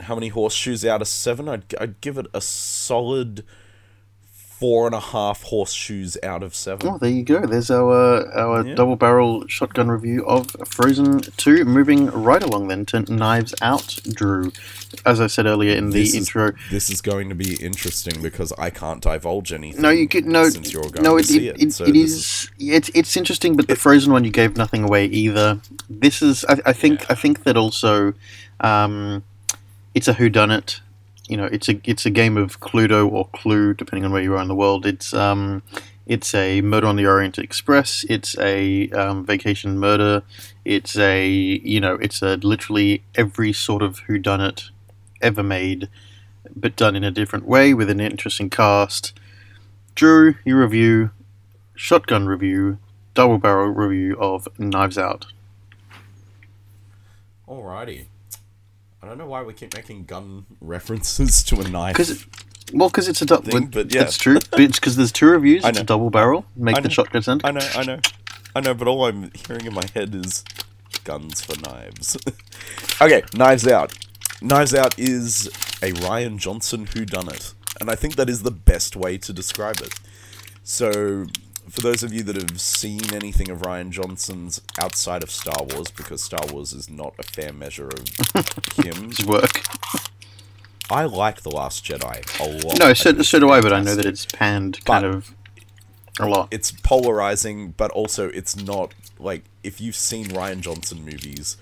How 0.00 0.14
many 0.14 0.28
horseshoes 0.28 0.84
out 0.84 1.00
of 1.00 1.08
seven? 1.08 1.48
I'd 1.48 1.74
I'd 1.80 2.00
give 2.02 2.18
it 2.18 2.26
a 2.34 2.42
solid 2.42 3.42
four 4.60 4.84
and 4.86 4.94
a 4.94 5.00
half 5.00 5.42
horseshoes 5.44 6.18
out 6.22 6.42
of 6.42 6.54
seven. 6.54 6.86
Oh, 6.86 6.98
there 6.98 7.08
you 7.10 7.22
go. 7.22 7.46
There's 7.46 7.70
our 7.70 8.30
our 8.36 8.66
Yeah. 8.66 8.74
double 8.74 8.94
barrel 8.96 9.44
shotgun 9.48 9.88
review 9.88 10.24
of 10.26 10.54
Frozen 10.66 11.20
2. 11.38 11.64
Moving 11.64 12.06
right 12.10 12.42
along 12.42 12.68
then 12.68 12.84
to 12.86 13.00
Knives 13.12 13.54
Out, 13.62 13.98
Drew. 14.12 14.52
As 15.06 15.18
I 15.18 15.28
said 15.28 15.46
earlier 15.46 15.74
in 15.74 15.88
the 15.90 16.00
This 16.00 16.10
is- 16.10 16.14
intro, 16.16 16.52
This 16.70 16.90
is 16.90 17.00
going 17.00 17.30
to 17.30 17.34
be 17.34 17.54
interesting 17.54 18.20
because 18.20 18.52
I 18.58 18.68
can't 18.68 19.00
divulge 19.00 19.50
anything. 19.50 19.80
no, 19.80 19.88
you 19.88 20.06
could 20.06 20.26
no, 20.26 20.48
since 20.50 20.72
you're 20.74 20.82
going 20.82 21.02
no, 21.04 21.12
to 21.16 21.22
it, 21.22 21.26
see 21.26 21.48
it, 21.48 21.56
it. 21.56 21.62
it, 21.68 21.72
So 21.72 21.84
it 21.84 21.92
this 21.94 22.10
is, 22.12 22.50
it's 22.58 22.90
it's 22.94 23.16
interesting, 23.16 23.56
but 23.56 23.66
the 23.66 23.76
Frozen 23.76 24.12
one 24.12 24.24
you 24.24 24.30
gave 24.30 24.56
nothing 24.58 24.84
away 24.84 25.06
either. 25.06 25.58
This 25.88 26.20
is, 26.20 26.44
I, 26.48 26.58
I 26.66 26.72
think, 26.74 27.00
Yeah. 27.00 27.06
I 27.10 27.14
think 27.14 27.44
that 27.44 27.56
also, 27.56 28.12
um, 28.60 29.22
it's 29.94 30.06
a 30.08 30.12
whodunit. 30.14 30.80
You 31.30 31.36
know, 31.36 31.44
it's 31.44 31.68
a 31.68 31.80
it's 31.84 32.04
a 32.04 32.10
game 32.10 32.36
of 32.36 32.58
Cluedo 32.58 33.08
or 33.08 33.28
Clue, 33.28 33.72
depending 33.72 34.04
on 34.04 34.10
where 34.10 34.20
you 34.20 34.34
are 34.34 34.42
in 34.42 34.48
the 34.48 34.54
world. 34.54 34.84
It's 34.84 35.14
um, 35.14 35.62
it's 36.04 36.34
a 36.34 36.60
Murder 36.60 36.88
on 36.88 36.96
the 36.96 37.06
Orient 37.06 37.38
Express. 37.38 38.04
It's 38.08 38.36
a 38.38 38.90
um, 38.90 39.24
vacation 39.24 39.78
murder. 39.78 40.24
It's 40.64 40.98
a 40.98 41.28
you 41.28 41.80
know, 41.80 41.94
it's 41.94 42.20
a 42.20 42.34
literally 42.38 43.04
every 43.14 43.52
sort 43.52 43.80
of 43.80 44.00
whodunit 44.08 44.70
ever 45.22 45.44
made, 45.44 45.88
but 46.56 46.74
done 46.74 46.96
in 46.96 47.04
a 47.04 47.12
different 47.12 47.46
way 47.46 47.74
with 47.74 47.90
an 47.90 48.00
interesting 48.00 48.50
cast. 48.50 49.12
Drew, 49.94 50.34
your 50.44 50.60
review, 50.60 51.12
shotgun 51.76 52.26
review, 52.26 52.78
double 53.14 53.38
barrel 53.38 53.68
review 53.68 54.16
of 54.18 54.48
Knives 54.58 54.98
Out. 54.98 55.26
Alrighty. 57.48 58.06
I 59.02 59.06
don't 59.06 59.18
know 59.18 59.26
why 59.26 59.42
we 59.42 59.54
keep 59.54 59.74
making 59.74 60.04
gun 60.04 60.46
references 60.60 61.42
to 61.44 61.60
a 61.60 61.68
knife. 61.68 61.94
Because, 61.94 62.26
well, 62.72 62.88
because 62.88 63.08
it's 63.08 63.22
a 63.22 63.26
double. 63.26 63.50
Thing, 63.50 63.66
but 63.66 63.92
yeah. 63.92 64.04
That's 64.04 64.18
true. 64.18 64.36
It's 64.36 64.78
because 64.78 64.96
there's 64.96 65.12
two 65.12 65.26
reviews. 65.26 65.64
It's 65.64 65.78
a 65.78 65.84
double 65.84 66.10
barrel. 66.10 66.44
Make 66.56 66.82
the 66.82 66.90
shotgun 66.90 67.22
sound. 67.22 67.42
I 67.44 67.50
know, 67.50 67.68
I 67.74 67.84
know, 67.84 68.00
I 68.54 68.60
know, 68.60 68.74
but 68.74 68.88
all 68.88 69.06
I'm 69.06 69.30
hearing 69.46 69.66
in 69.66 69.74
my 69.74 69.84
head 69.94 70.14
is 70.14 70.44
guns 71.04 71.40
for 71.40 71.58
knives. 71.60 72.16
okay, 73.00 73.22
Knives 73.34 73.66
Out. 73.66 73.92
Knives 74.42 74.74
Out 74.74 74.98
is 74.98 75.46
a 75.82 75.92
Rian 75.92 76.36
Johnson 76.36 76.86
whodunit, 76.86 77.54
and 77.80 77.90
I 77.90 77.94
think 77.94 78.16
that 78.16 78.28
is 78.28 78.42
the 78.42 78.50
best 78.50 78.96
way 78.96 79.18
to 79.18 79.32
describe 79.32 79.80
it. 79.80 79.94
So, 80.62 81.26
for 81.70 81.80
those 81.80 82.02
of 82.02 82.12
you 82.12 82.22
that 82.24 82.36
have 82.36 82.60
seen 82.60 83.12
anything 83.14 83.50
of 83.50 83.60
Rian 83.62 83.90
Johnson's 83.90 84.60
outside 84.80 85.22
of 85.22 85.30
Star 85.30 85.64
Wars, 85.64 85.90
because 85.90 86.22
Star 86.22 86.44
Wars 86.52 86.72
is 86.72 86.90
not 86.90 87.14
a 87.18 87.22
fair 87.22 87.52
measure 87.52 87.88
of 87.88 87.98
him, 88.84 89.10
It's 89.10 89.24
work. 89.24 89.62
I 90.90 91.04
like 91.04 91.42
The 91.42 91.50
Last 91.50 91.84
Jedi 91.84 92.40
a 92.40 92.66
lot. 92.66 92.78
No, 92.78 92.92
so, 92.94 93.22
so 93.22 93.38
do 93.38 93.50
I, 93.50 93.60
but 93.60 93.72
I 93.72 93.80
know 93.80 93.94
that 93.94 94.06
it's 94.06 94.26
panned 94.26 94.84
kind 94.84 95.02
But- 95.02 95.04
of 95.04 95.34
a 96.18 96.26
lot. 96.26 96.48
it's 96.50 96.70
polarizing, 96.72 97.70
but 97.76 97.90
also 97.92 98.28
it's 98.28 98.56
not 98.56 98.92
like 99.18 99.44
if 99.62 99.80
you've 99.80 99.96
seen 99.96 100.26
Rian 100.26 100.60
Johnson 100.60 101.04
movies, 101.04 101.56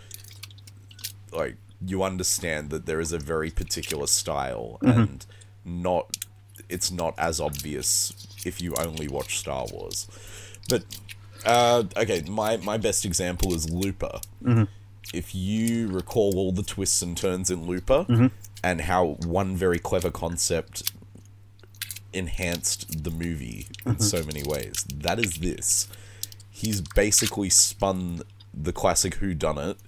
like 1.32 1.56
you 1.84 2.02
understand 2.02 2.70
that 2.70 2.86
there 2.86 3.00
is 3.00 3.12
a 3.12 3.18
very 3.18 3.50
particular 3.50 4.06
style 4.06 4.78
mm-hmm. 4.82 5.00
and 5.00 5.26
not 5.64 6.16
it's 6.68 6.90
not 6.90 7.14
as 7.18 7.40
obvious 7.40 8.26
if 8.48 8.60
you 8.60 8.74
only 8.78 9.08
watch 9.08 9.38
Star 9.38 9.66
Wars. 9.72 10.08
But 10.68 10.84
uh, 11.44 11.84
okay, 11.96 12.22
my 12.28 12.56
my 12.56 12.76
best 12.76 13.04
example 13.04 13.54
is 13.54 13.70
Looper. 13.70 14.20
Mm-hmm. 14.42 14.64
If 15.14 15.34
you 15.34 15.88
recall 15.88 16.36
all 16.36 16.52
the 16.52 16.62
twists 16.62 17.00
and 17.00 17.16
turns 17.16 17.50
in 17.50 17.66
Looper 17.66 18.04
mm-hmm. 18.08 18.26
and 18.62 18.82
how 18.82 19.16
one 19.24 19.56
very 19.56 19.78
clever 19.78 20.10
concept 20.10 20.92
enhanced 22.12 23.04
the 23.04 23.10
movie 23.10 23.66
in 23.86 23.94
mm-hmm. 23.94 24.02
so 24.02 24.24
many 24.24 24.42
ways. 24.42 24.84
That 24.92 25.18
is 25.18 25.36
this. 25.36 25.88
He's 26.50 26.80
basically 26.80 27.50
spun 27.50 28.22
the 28.52 28.72
classic 28.72 29.16
Who 29.16 29.34
Done 29.34 29.58
It 29.58 29.78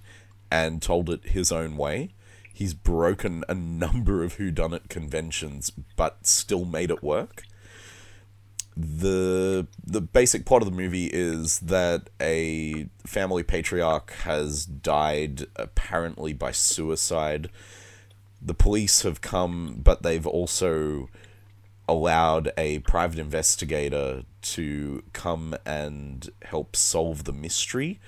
and 0.51 0.81
told 0.81 1.11
it 1.11 1.31
his 1.31 1.51
own 1.51 1.77
way. 1.77 2.11
He's 2.53 2.75
broken 2.75 3.45
a 3.49 3.55
number 3.55 4.23
of 4.23 4.35
Who 4.35 4.51
Done 4.51 4.75
It 4.75 4.89
conventions, 4.89 5.71
but 5.97 6.27
still 6.27 6.65
made 6.65 6.91
it 6.91 7.03
work. 7.03 7.45
The 8.83 9.67
the 9.85 10.01
basic 10.01 10.47
plot 10.47 10.63
of 10.63 10.71
the 10.71 10.77
movie 10.77 11.11
is 11.13 11.61
that 11.61 12.09
a 12.19 12.89
family 13.07 13.43
patriarch 13.43 14.13
has 14.23 14.65
died 14.65 15.47
apparently 15.57 16.33
by 16.33 16.53
suicide. 16.53 17.51
The 18.41 18.55
police 18.55 19.03
have 19.03 19.21
come, 19.21 19.81
but 19.85 20.03
they've 20.03 20.27
also 20.27 21.11
allowed 21.87 22.53
a 22.57 22.79
private 22.81 23.19
investigator 23.19 24.23
to 24.43 25.03
come 25.13 25.57
and 25.67 26.31
help 26.43 26.75
solve 26.75 27.25
the 27.25 27.35
mystery. 27.35 28.01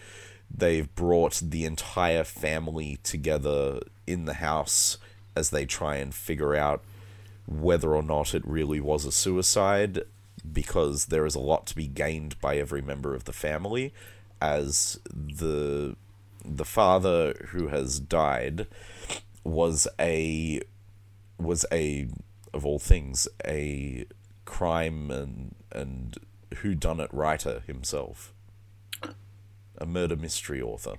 They've 0.50 0.92
brought 0.94 1.42
the 1.44 1.66
entire 1.66 2.24
family 2.24 2.98
together 3.02 3.80
in 4.06 4.24
the 4.24 4.34
house 4.34 4.96
as 5.36 5.50
they 5.50 5.66
try 5.66 5.96
and 5.96 6.14
figure 6.14 6.54
out 6.54 6.82
whether 7.46 7.94
or 7.94 8.02
not 8.02 8.34
it 8.34 8.46
really 8.46 8.80
was 8.80 9.04
a 9.04 9.12
suicide 9.12 10.04
because 10.50 11.06
there 11.06 11.26
is 11.26 11.34
a 11.34 11.40
lot 11.40 11.66
to 11.66 11.76
be 11.76 11.86
gained 11.86 12.40
by 12.40 12.56
every 12.56 12.82
member 12.82 13.14
of 13.14 13.24
the 13.24 13.32
family 13.32 13.92
as 14.40 14.98
the 15.14 15.96
the 16.44 16.64
father 16.64 17.34
who 17.50 17.68
has 17.68 18.00
died 18.00 18.66
was 19.44 19.86
a 20.00 20.60
was 21.38 21.64
a 21.70 22.08
of 22.52 22.66
all 22.66 22.78
things 22.78 23.28
a 23.46 24.04
crime 24.44 25.10
and 25.10 25.54
and 25.70 26.18
who 26.58 26.74
done 26.74 26.98
it 27.00 27.12
writer 27.12 27.62
himself 27.66 28.34
a 29.78 29.86
murder 29.86 30.16
mystery 30.16 30.60
author 30.60 30.96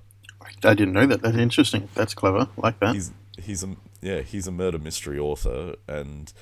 I 0.64 0.74
didn't 0.74 0.92
know 0.92 1.06
that. 1.06 1.22
That's 1.22 1.36
interesting. 1.36 1.88
That's 1.94 2.14
clever. 2.14 2.48
Like 2.56 2.78
that. 2.80 2.94
he's 2.94 3.12
he's 3.38 3.64
a 3.64 3.76
yeah 4.00 4.20
he's 4.20 4.46
a 4.46 4.52
murder 4.52 4.78
mystery 4.78 5.18
author 5.18 5.74
and 5.88 6.32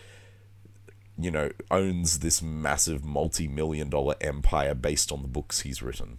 you 1.19 1.31
know 1.31 1.51
owns 1.71 2.21
this 2.21 2.41
massive 2.43 3.05
multi-million 3.05 3.89
dollar 3.91 4.15
empire 4.21 4.75
based 4.75 5.13
on 5.13 5.23
the 5.23 5.29
books 5.29 5.61
he's 5.61 5.83
written 5.83 6.19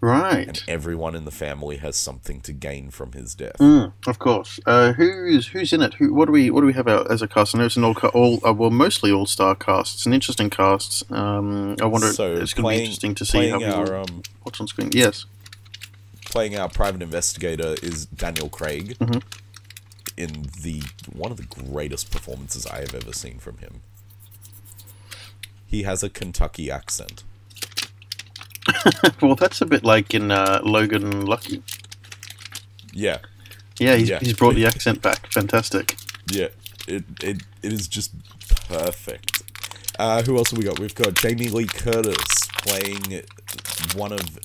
right. 0.00 0.48
and 0.48 0.62
everyone 0.66 1.14
in 1.14 1.24
the 1.24 1.30
family 1.30 1.76
has 1.76 1.96
something 1.96 2.40
to 2.40 2.52
gain 2.52 2.90
from 2.90 3.12
his 3.12 3.34
death 3.34 3.56
Mm, 3.58 3.92
of 4.06 4.18
course. 4.18 4.58
Uh, 4.66 4.92
who's 4.94 5.48
who's 5.48 5.72
in 5.72 5.82
it? 5.82 5.94
Who? 5.94 6.14
What 6.14 6.26
do 6.26 6.32
we 6.32 6.50
what 6.50 6.62
do 6.62 6.66
we 6.66 6.72
have 6.72 6.88
out 6.88 7.10
as 7.10 7.20
a 7.22 7.28
cast? 7.28 7.54
I 7.54 7.58
know 7.58 7.66
it's 7.66 7.76
an 7.76 7.84
all 7.84 7.94
all 8.14 8.40
uh, 8.46 8.52
well 8.54 8.70
mostly 8.70 9.12
all 9.12 9.26
star 9.26 9.54
cast. 9.54 9.96
It's 9.96 10.06
an 10.06 10.14
interesting 10.14 10.48
cast. 10.48 11.10
Um, 11.12 11.76
I 11.82 11.84
wonder. 11.84 12.08
so 12.12 12.32
it's 12.34 12.54
going 12.54 12.72
to 12.74 12.78
be 12.78 12.84
interesting 12.84 13.14
to 13.16 13.24
see 13.26 13.48
how 13.50 13.62
our 13.62 13.96
um 13.96 14.22
watch 14.44 14.60
on 14.60 14.66
screen. 14.66 14.90
Yes. 14.92 15.26
playing 16.26 16.56
our 16.56 16.68
private 16.68 17.02
investigator 17.02 17.74
is 17.82 18.06
Daniel 18.06 18.48
Craig 18.48 18.96
Mhm. 18.98 19.22
In 20.20 20.46
the 20.62 20.82
one 21.12 21.30
of 21.30 21.36
the 21.36 21.44
greatest 21.44 22.10
performances 22.10 22.66
I 22.66 22.80
have 22.80 22.94
ever 22.94 23.12
seen 23.12 23.38
from 23.38 23.58
him. 23.58 23.80
He 25.66 25.82
has 25.84 26.02
a 26.02 26.10
Kentucky 26.10 26.70
accent. 26.70 27.22
well, 29.22 29.34
that's 29.36 29.60
a 29.60 29.66
bit 29.66 29.84
like 29.84 30.14
in 30.14 30.30
uh, 30.30 30.60
Logan 30.62 31.24
Lucky. 31.26 31.62
Yeah, 32.92 33.18
Yeah, 33.78 33.96
he's, 33.96 34.08
Yeah. 34.08 34.18
he's 34.20 34.34
brought 34.36 34.54
the 34.56 34.66
accent 34.66 35.00
back. 35.02 35.26
Fantastic. 35.32 35.96
yeah. 36.30 36.48
It 36.88 37.04
it, 37.22 37.42
it 37.62 37.72
is 37.72 37.86
just 37.88 38.10
perfect. 38.68 39.42
Uh, 39.98 40.22
who 40.22 40.36
else 40.38 40.50
have 40.50 40.58
we 40.58 40.64
got? 40.64 40.78
We've 40.78 40.94
got 40.94 41.14
Jamie 41.14 41.48
Lee 41.48 41.66
Curtis 41.66 42.48
playing 42.62 43.22
one 43.94 44.12
of 44.12 44.38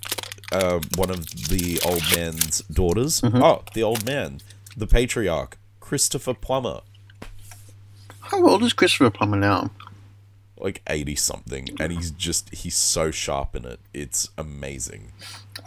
uh, 0.51 0.79
one 0.95 1.09
of 1.09 1.25
the 1.49 1.79
old 1.85 2.03
man's 2.15 2.59
daughters. 2.63 3.21
Oh, 3.23 3.63
the 3.73 3.81
old 3.83 4.05
man, 4.05 4.41
the 4.77 4.85
patriarch, 4.85 5.57
Christopher 5.85 6.33
Plummer. 6.33 6.81
How 8.19 8.43
old 8.43 8.63
is 8.63 8.73
Christopher 8.73 9.11
Plummer 9.11 9.37
now? 9.37 9.69
like 10.57 10.81
eighty 10.87 11.13
something, 11.13 11.69
and 11.79 11.91
he's 11.91 12.09
just 12.09 12.51
he's 12.55 12.75
so 12.75 13.11
sharp 13.11 13.55
in 13.55 13.65
it. 13.65 13.79
It's 13.93 14.29
amazing. 14.35 15.11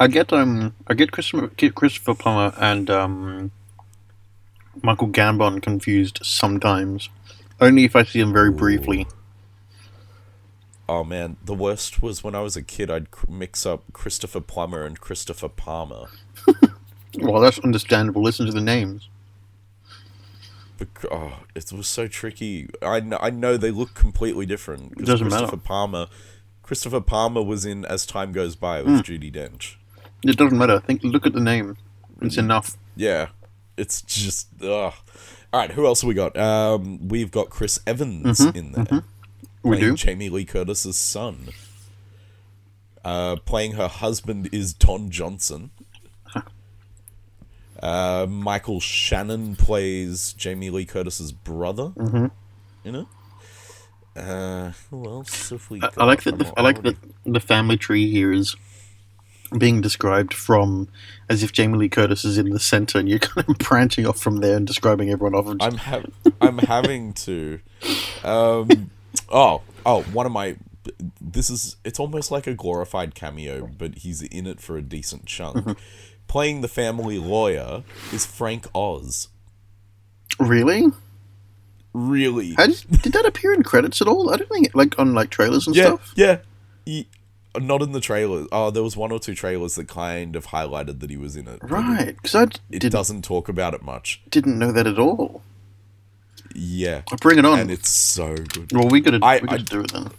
I 0.00 0.08
get 0.08 0.32
um 0.32 0.74
I 0.88 0.94
get 0.94 1.12
Christopher 1.12 1.46
Christopher 1.70 2.16
Plummer 2.16 2.52
and 2.58 2.90
um 2.90 3.52
Michael 4.82 5.06
Gambon 5.06 5.62
confused 5.62 6.18
sometimes. 6.24 7.08
Only 7.60 7.84
if 7.84 7.94
I 7.94 8.02
see 8.02 8.18
him 8.18 8.32
very 8.32 8.50
briefly. 8.50 9.06
Oh 10.88 11.04
man, 11.04 11.36
the 11.44 11.54
worst 11.54 12.02
was 12.02 12.24
when 12.24 12.34
I 12.34 12.40
was 12.40 12.56
a 12.56 12.62
kid. 12.62 12.90
I'd 12.90 13.12
cr- 13.12 13.30
mix 13.30 13.64
up 13.64 13.84
Christopher 13.92 14.40
Plummer 14.40 14.82
and 14.82 14.98
Christopher 14.98 15.48
Palmer. 15.48 16.06
Well, 17.20 17.40
that's 17.40 17.58
understandable. 17.60 18.22
Listen 18.22 18.46
to 18.46 18.52
the 18.52 18.60
names. 18.60 19.08
Oh, 21.10 21.40
it 21.54 21.72
was 21.72 21.86
so 21.88 22.06
tricky. 22.08 22.68
I 22.82 23.00
know, 23.00 23.18
I 23.20 23.30
know 23.30 23.56
they 23.56 23.70
look 23.70 23.94
completely 23.94 24.46
different. 24.46 24.96
'cause 24.96 25.06
Doesn't 25.06 25.26
matter. 25.28 25.46
Christopher 25.46 25.62
Palmer, 25.62 26.06
Christopher 26.62 27.00
Palmer 27.00 27.42
was 27.42 27.64
in 27.64 27.84
As 27.84 28.04
Time 28.06 28.32
Goes 28.32 28.54
By 28.56 28.82
with 28.82 29.02
Judi 29.04 29.32
Dench. 29.32 29.74
It 30.22 30.36
doesn't 30.36 30.58
matter. 30.58 30.74
I 30.76 30.80
think. 30.80 31.02
Look 31.04 31.26
at 31.26 31.32
the 31.32 31.40
name. 31.40 31.76
It's 32.20 32.36
enough. 32.36 32.76
Yeah, 32.96 33.28
it's 33.76 34.02
just 34.02 34.48
ugh. 34.62 34.92
All 35.52 35.60
right, 35.60 35.70
who 35.70 35.86
else 35.86 36.02
have 36.02 36.08
we 36.08 36.14
got? 36.14 36.36
Um, 36.36 37.08
we've 37.08 37.30
got 37.30 37.48
Chris 37.50 37.80
Evans 37.86 38.40
in 38.40 38.72
there, 38.72 38.84
Mm-hmm, 38.84 39.68
We 39.70 39.78
do. 39.80 39.94
Jamie 39.94 40.28
Lee 40.28 40.44
Curtis's 40.44 40.96
son. 40.96 41.48
Uh, 43.04 43.36
playing 43.36 43.72
her 43.72 43.88
husband 43.88 44.48
is 44.52 44.74
Don 44.74 45.08
Johnson. 45.10 45.70
Uh, 47.82 48.26
Michael 48.28 48.80
Shannon 48.80 49.56
plays 49.56 50.32
Jamie 50.32 50.70
Lee 50.70 50.84
Curtis's 50.84 51.32
brother. 51.32 51.92
Mm-hmm. 51.96 52.26
You 52.84 52.92
know. 52.92 53.08
Uh, 54.16 54.72
who 54.90 55.04
else 55.06 55.50
have 55.50 55.70
we? 55.70 55.80
I, 55.80 55.90
I 55.98 56.04
like 56.04 56.22
that. 56.24 56.34
I'm 56.34 56.38
The, 56.38 56.52
I 56.56 56.62
like 56.62 56.82
that 56.82 56.96
the 57.24 57.40
family 57.40 57.76
tree 57.76 58.10
here 58.10 58.32
is 58.32 58.56
being 59.56 59.80
described 59.80 60.34
from 60.34 60.88
as 61.28 61.42
if 61.42 61.52
Jamie 61.52 61.78
Lee 61.78 61.88
Curtis 61.88 62.24
is 62.24 62.36
in 62.36 62.50
the 62.50 62.58
center, 62.58 62.98
and 62.98 63.08
you're 63.08 63.18
kind 63.20 63.48
of 63.48 63.58
branching 63.58 64.06
off 64.06 64.18
from 64.18 64.38
there 64.38 64.56
and 64.56 64.66
describing 64.66 65.10
everyone 65.10 65.34
off. 65.34 65.46
Of 65.46 65.58
I'm 65.60 65.76
ha- 65.76 66.02
I'm 66.40 66.58
having 66.58 67.12
to. 67.14 67.60
Um, 68.24 68.90
oh, 69.28 69.62
oh, 69.86 70.02
one 70.02 70.26
of 70.26 70.32
my. 70.32 70.56
This 71.20 71.48
is. 71.50 71.76
It's 71.84 72.00
almost 72.00 72.30
like 72.30 72.46
a 72.46 72.54
glorified 72.54 73.14
cameo, 73.14 73.68
but 73.78 73.98
he's 73.98 74.22
in 74.22 74.46
it 74.46 74.60
for 74.60 74.76
a 74.76 74.82
decent 74.82 75.26
chunk. 75.26 75.78
Playing 76.28 76.60
the 76.60 76.68
family 76.68 77.18
lawyer 77.18 77.82
is 78.12 78.24
Frank 78.26 78.66
Oz. 78.74 79.28
really? 80.38 80.84
Really? 81.94 82.54
Did, 82.54 82.84
did 83.02 83.12
that 83.14 83.24
appear 83.26 83.52
in 83.54 83.62
credits 83.62 84.00
at 84.00 84.06
all? 84.06 84.30
I 84.32 84.36
don't 84.36 84.48
think 84.50 84.72
like 84.74 84.96
on 84.98 85.14
like 85.14 85.30
trailers 85.30 85.66
and 85.66 85.74
yeah, 85.74 85.84
stuff. 85.86 86.12
yeah. 86.14 86.38
He, 86.84 87.08
uh, 87.54 87.58
not 87.60 87.80
in 87.82 87.92
the 87.92 88.00
trailers. 88.00 88.46
Oh, 88.52 88.66
uh, 88.66 88.70
there 88.70 88.82
was 88.82 88.96
one 88.96 89.10
or 89.10 89.18
two 89.18 89.34
trailers 89.34 89.74
that 89.76 89.88
kind 89.88 90.36
of 90.36 90.48
highlighted 90.48 91.00
that 91.00 91.10
he 91.10 91.16
was 91.16 91.34
in 91.34 91.48
it. 91.48 91.58
Right, 91.62 92.14
because 92.14 92.34
I 92.34 92.44
d- 92.44 92.60
It 92.70 92.80
doesn't 92.92 93.22
talk 93.24 93.48
about 93.48 93.72
it 93.74 93.82
much. 93.82 94.20
didn't 94.30 94.58
know 94.58 94.70
that 94.70 94.86
at 94.86 94.98
all. 94.98 95.42
Yeah. 96.54 97.02
Bring 97.20 97.38
it 97.38 97.44
on. 97.46 97.58
And 97.58 97.70
it's 97.70 97.88
so 97.88 98.36
good. 98.36 98.70
well, 98.72 98.88
we 98.88 99.00
gotta 99.00 99.18
I- 99.22 99.40
we 99.40 99.48
gotta 99.48 99.60
I- 99.62 99.64
do 99.64 99.80
it 99.80 99.92
then. 99.92 100.10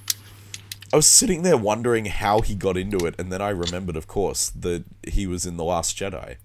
I 0.91 0.95
was 0.95 1.07
sitting 1.07 1.43
there 1.43 1.57
wondering 1.57 2.05
how 2.05 2.41
he 2.41 2.55
got 2.55 2.77
into 2.77 3.05
it, 3.05 3.15
and 3.19 3.31
then 3.31 3.41
I 3.41 3.49
remembered, 3.49 3.95
of 3.95 4.07
course, 4.07 4.49
that 4.49 4.85
he 5.07 5.27
was 5.27 5.45
in 5.45 5.57
The 5.57 5.63
Last 5.63 5.95
Jedi. 5.97 6.37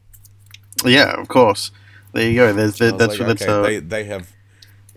Yeah, 0.85 1.19
of 1.21 1.29
course. 1.29 1.71
There 2.13 2.29
you 2.29 2.37
go. 2.37 2.53
There's 2.53 2.79
that's 2.79 2.93
like, 2.93 3.19
that's 3.19 3.43
okay, 3.43 3.63
they, 3.63 3.81
they 3.81 4.05
have 4.05 4.33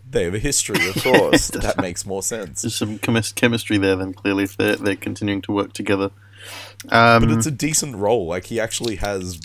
they 0.10 0.23
have 0.25 0.33
a 0.36 0.39
history, 0.39 0.88
of 0.89 0.95
course. 1.03 1.47
that 1.47 1.77
makes 1.79 2.05
more 2.05 2.23
sense. 2.23 2.62
there's 2.62 2.75
some 2.75 2.99
chemis- 2.99 3.33
chemistry 3.33 3.77
there. 3.77 3.95
Then 3.95 4.13
clearly, 4.13 4.43
if 4.43 4.57
they're 4.57 4.75
they're 4.75 4.95
continuing 4.95 5.41
to 5.43 5.51
work 5.51 5.73
together. 5.73 6.12
Um, 6.89 7.23
But 7.23 7.31
it's 7.31 7.45
a 7.47 7.51
decent 7.51 7.95
role. 7.95 8.27
Like 8.27 8.45
he 8.45 8.60
actually 8.60 8.97
has 8.97 9.39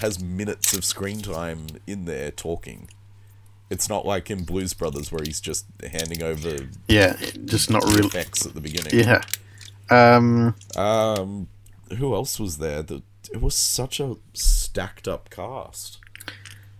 has 0.00 0.22
minutes 0.22 0.76
of 0.76 0.84
screen 0.84 1.20
time 1.20 1.66
in 1.86 2.04
there 2.06 2.30
talking. 2.30 2.88
It's 3.70 3.88
not 3.88 4.04
like 4.04 4.30
in 4.30 4.44
Blues 4.44 4.74
Brothers 4.74 5.10
where 5.10 5.22
he's 5.24 5.40
just 5.40 5.64
handing 5.92 6.22
over 6.22 6.68
yeah, 6.88 7.16
just 7.44 7.70
not 7.70 7.84
really. 7.84 8.08
effects 8.08 8.44
at 8.44 8.54
the 8.54 8.60
beginning. 8.60 8.98
Yeah. 8.98 9.22
Um, 9.92 10.54
Um, 10.76 11.48
who 11.98 12.14
else 12.14 12.40
was 12.40 12.58
there? 12.58 12.82
The, 12.82 13.02
it 13.32 13.40
was 13.40 13.54
such 13.54 14.00
a 14.00 14.16
stacked 14.34 15.06
up 15.08 15.30
cast. 15.30 15.98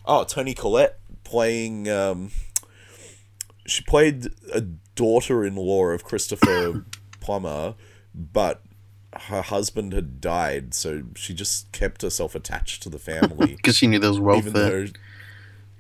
Oh, 0.05 0.25
Toni 0.25 0.55
Collette 0.55 0.99
playing. 1.25 1.89
Um, 1.89 2.31
she 3.67 3.83
played 3.85 4.27
a 4.53 4.61
daughter-in-law 4.61 5.87
of 5.91 6.05
Christopher 6.05 6.85
Plummer, 7.21 7.75
but 8.15 8.63
her 9.29 9.43
husband 9.43 9.93
had 9.93 10.21
died, 10.21 10.75
so 10.75 11.03
she 11.15 11.35
just 11.35 11.71
kept 11.73 12.03
herself 12.03 12.35
attached 12.35 12.83
to 12.83 12.89
the 12.89 12.99
family, 12.99 13.55
because 13.57 13.77
she 13.77 13.87
knew 13.87 13.99
there 13.99 14.11
was 14.11 14.19
wealth 14.21 14.39
even 14.39 14.53
there. 14.55 14.87
though. 14.87 14.93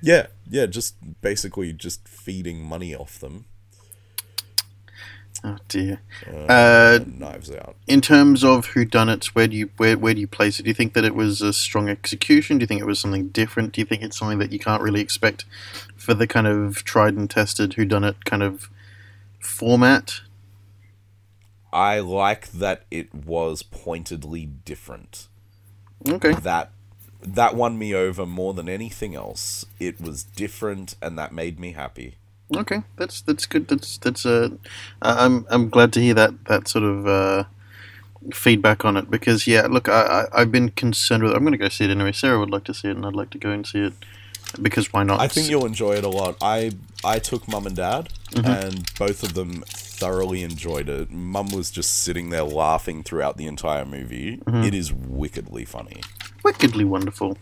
Yeah, 0.01 0.27
yeah, 0.49 0.67
just 0.67 0.97
basically 1.23 1.73
just 1.73 2.07
feeding 2.07 2.63
money 2.65 2.95
off 2.95 3.19
them. 3.19 3.47
Oh 5.45 5.57
dear. 5.69 6.01
Uh, 6.27 6.53
Uh, 6.53 6.99
knives 7.07 7.51
out. 7.51 7.75
in 7.89 8.01
terms 8.01 8.45
of 8.45 8.67
who 8.67 8.85
done 8.85 9.09
it, 9.09 9.25
where 9.35 9.49
do 9.49 9.57
you 9.57 9.71
where 9.77 9.99
where 9.99 10.15
do 10.15 10.21
you 10.21 10.29
place 10.29 10.61
it? 10.61 10.63
Do 10.63 10.71
you 10.71 10.75
think 10.75 10.95
that 10.95 11.05
it 11.05 11.15
was 11.17 11.41
a 11.43 11.53
strong 11.53 11.89
execution? 11.89 12.59
Do 12.59 12.63
you 12.63 12.67
think 12.69 12.81
it 12.81 12.87
was 12.87 13.01
something 13.01 13.29
different? 13.29 13.73
Do 13.73 13.81
you 13.81 13.85
think 13.85 14.03
it's 14.03 14.17
something 14.19 14.39
that 14.39 14.53
you 14.53 14.61
can't 14.61 14.83
really 14.83 15.01
expect 15.01 15.45
for 15.97 16.15
the 16.15 16.27
kind 16.29 16.47
of 16.47 16.85
tried 16.85 17.15
and 17.15 17.29
tested 17.29 17.75
who 17.75 17.85
done 17.85 18.05
it 18.05 18.25
kind 18.25 18.43
of 18.43 18.71
format? 19.41 20.21
I 21.73 22.01
like 22.01 22.53
that 22.53 22.85
it 22.91 23.13
was 23.15 23.63
pointedly 23.63 24.47
different. 24.47 25.29
Okay. 26.09 26.33
That 26.35 26.71
that 27.23 27.55
won 27.57 27.79
me 27.79 27.95
over 27.95 28.27
more 28.27 28.53
than 28.55 28.69
anything 28.69 29.15
else. 29.15 29.65
It 29.81 30.01
was 30.01 30.23
different, 30.25 30.97
and 31.01 31.19
that 31.19 31.33
made 31.33 31.59
me 31.59 31.73
happy. 31.73 32.17
Okay, 32.57 32.83
that's 32.97 33.23
that's 33.23 33.47
good. 33.47 33.69
That's 33.69 33.99
that's 33.99 34.27
uh, 34.27 34.51
I'm 35.01 35.47
I'm 35.51 35.69
glad 35.71 35.93
to 35.95 36.01
hear 36.01 36.15
that 36.15 36.45
that 36.47 36.69
sort 36.69 36.85
of 36.85 37.07
uh, 37.07 37.45
feedback 38.35 38.85
on 38.85 38.97
it 38.97 39.11
because 39.11 39.47
yeah, 39.47 39.67
look, 39.67 39.89
I, 39.89 40.27
I 40.33 40.41
I've 40.43 40.53
been 40.53 40.71
concerned 40.71 41.23
with. 41.23 41.33
it. 41.33 41.37
I'm 41.37 41.43
going 41.43 41.53
to 41.53 41.59
go 41.59 41.69
see 41.69 41.85
it 41.85 41.91
anyway. 41.91 42.13
Sarah 42.13 42.39
would 42.39 42.51
like 42.51 42.65
to 42.65 42.75
see 42.75 42.89
it, 42.89 42.97
and 42.97 43.07
I'd 43.07 43.15
like 43.15 43.31
to 43.31 43.39
go 43.39 43.51
and 43.51 43.67
see 43.67 43.81
it 43.81 43.93
because 44.61 44.93
why 44.93 45.03
not? 45.03 45.21
I 45.21 45.29
think 45.29 45.49
you'll 45.49 45.67
enjoy 45.67 45.95
it 45.97 46.05
a 46.05 46.09
lot. 46.09 46.37
I 46.43 46.73
I 47.05 47.19
took 47.19 47.49
mum 47.49 47.67
and 47.67 47.77
dad, 47.77 48.09
Mm-hmm. 48.33 48.47
and 48.51 48.91
both 48.99 49.23
of 49.23 49.35
them 49.35 49.63
thoroughly 49.67 50.43
enjoyed 50.43 50.89
it. 50.89 51.11
Mum 51.11 51.51
was 51.53 51.71
just 51.71 52.03
sitting 52.03 52.31
there 52.31 52.45
laughing 52.45 53.03
throughout 53.03 53.37
the 53.37 53.47
entire 53.47 53.85
movie. 53.85 54.39
Mm-hmm. 54.39 54.63
It 54.65 54.75
is 54.75 54.91
wickedly 54.93 55.65
funny. 55.67 56.01
wickedly 56.43 56.85
wonderful. 56.85 57.37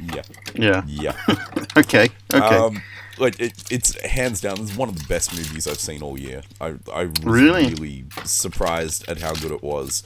Yeah, 0.00 0.22
Yeah. 0.54 0.82
yeah. 0.86 1.12
Okay. 1.76 2.08
Okay. 2.32 2.56
Um, 2.56 2.82
like 3.20 3.38
it, 3.40 3.52
it's 3.70 4.00
hands 4.04 4.40
down. 4.40 4.60
It's 4.60 4.76
one 4.76 4.88
of 4.88 4.98
the 4.98 5.06
best 5.08 5.34
movies 5.36 5.66
I've 5.66 5.78
seen 5.80 6.02
all 6.02 6.18
year. 6.18 6.42
I 6.60 6.74
I 6.92 7.04
was 7.06 7.24
Really? 7.24 7.66
really 7.74 8.04
surprised 8.24 9.08
at 9.08 9.18
how 9.20 9.34
good 9.34 9.52
it 9.52 9.62
was, 9.62 10.02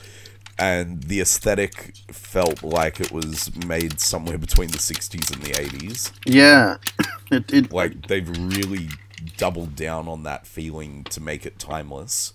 and 0.59 1.03
the 1.05 1.21
aesthetic 1.21 1.95
felt 2.11 2.63
like 2.63 3.01
it 3.01 3.13
was 3.13 3.55
made 3.67 4.01
somewhere 4.01 4.39
between 4.39 4.71
the 4.71 4.79
'60s 4.79 5.33
and 5.33 5.43
the 5.43 5.53
'80s. 5.53 6.13
yeah. 6.27 6.77
It, 7.31 7.51
it 7.53 7.73
Like 7.73 8.09
they've 8.09 8.29
really 8.29 8.91
doubled 9.39 9.75
down 9.75 10.07
on 10.09 10.23
that 10.25 10.47
feeling 10.47 11.05
to 11.05 11.21
make 11.21 11.47
it 11.47 11.59
timeless. 11.59 12.35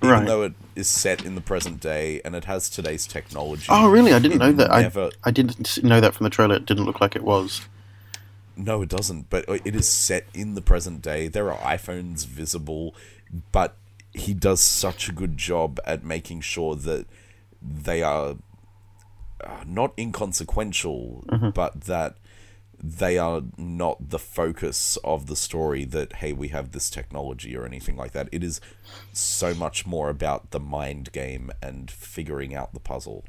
Even 0.00 0.10
Right. 0.10 0.26
though 0.26 0.42
it 0.42 0.54
is 0.76 0.88
set 0.88 1.24
in 1.24 1.34
the 1.34 1.40
present 1.42 1.80
day 1.80 2.22
and 2.24 2.34
it 2.36 2.44
has 2.46 2.70
today's 2.70 3.06
technology. 3.06 3.66
Oh, 3.68 3.90
really? 3.90 4.14
I 4.14 4.20
didn't 4.20 4.38
know 4.38 4.52
that. 4.52 4.70
Never, 4.70 5.10
I 5.24 5.28
I 5.28 5.30
didn't 5.32 5.82
know 5.84 6.00
that 6.00 6.14
from 6.14 6.24
the 6.24 6.30
trailer. 6.30 6.54
It 6.54 6.64
didn't 6.66 6.84
look 6.86 7.00
like 7.00 7.14
it 7.16 7.24
was. 7.24 7.60
No, 8.58 8.82
it 8.82 8.88
doesn't. 8.88 9.30
But 9.30 9.44
it 9.48 9.74
is 9.74 9.88
set 9.88 10.26
in 10.34 10.54
the 10.54 10.60
present 10.60 11.00
day. 11.00 11.28
There 11.28 11.52
are 11.52 11.76
iPhones 11.76 12.26
visible, 12.26 12.94
but 13.52 13.76
he 14.12 14.34
does 14.34 14.60
such 14.60 15.08
a 15.08 15.12
good 15.12 15.38
job 15.38 15.78
at 15.86 16.04
making 16.04 16.40
sure 16.40 16.74
that 16.74 17.06
they 17.62 18.02
are 18.02 18.36
uh, 19.42 19.64
not 19.64 19.92
inconsequential, 19.96 21.24
but 21.54 21.82
that 21.82 22.16
they 22.82 23.18
are 23.18 23.42
not 23.56 24.10
the 24.10 24.18
focus 24.18 24.98
of 25.02 25.26
the 25.26 25.36
story 25.36 25.84
that 25.84 26.14
hey 26.14 26.32
we 26.32 26.48
have 26.48 26.70
this 26.70 26.88
technology 26.88 27.56
or 27.56 27.66
anything 27.66 27.96
like 27.96 28.12
that 28.12 28.28
it 28.30 28.44
is 28.44 28.60
so 29.12 29.52
much 29.52 29.84
more 29.84 30.08
about 30.08 30.52
the 30.52 30.60
mind 30.60 31.10
game 31.10 31.50
and 31.60 31.90
figuring 31.90 32.54
out 32.54 32.72
the 32.74 32.80
puzzle 32.80 33.24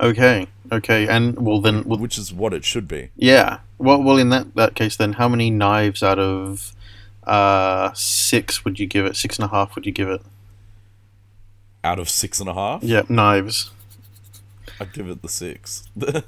Okay. 0.00 0.46
Okay. 0.70 1.08
And 1.08 1.36
well, 1.44 1.60
then, 1.60 1.84
well, 1.84 1.98
which 1.98 2.18
is 2.18 2.32
what 2.32 2.52
it 2.54 2.64
should 2.64 2.86
be 2.88 3.10
yeah. 3.16 3.58
Well, 3.78 4.02
well, 4.02 4.18
in 4.18 4.28
that 4.30 4.54
that 4.54 4.74
case, 4.74 4.96
then, 4.96 5.14
how 5.14 5.28
many 5.28 5.50
knives 5.50 6.02
out 6.02 6.18
of 6.18 6.74
uh 7.24 7.92
six 7.94 8.64
would 8.64 8.78
you 8.80 8.86
give 8.86 9.06
it? 9.06 9.16
Six 9.16 9.38
and 9.38 9.44
a 9.44 9.48
half 9.48 9.74
would 9.74 9.86
you 9.86 9.92
give 9.92 10.08
it? 10.08 10.22
out 11.84 11.98
of 12.00 12.08
six 12.08 12.40
and 12.40 12.48
a 12.48 12.54
half 12.54 12.82
Yeah, 12.82 13.02
knives. 13.08 13.70
I'd 14.80 14.92
give 14.92 15.08
it 15.08 15.22
the 15.22 15.28
six. 15.28 15.88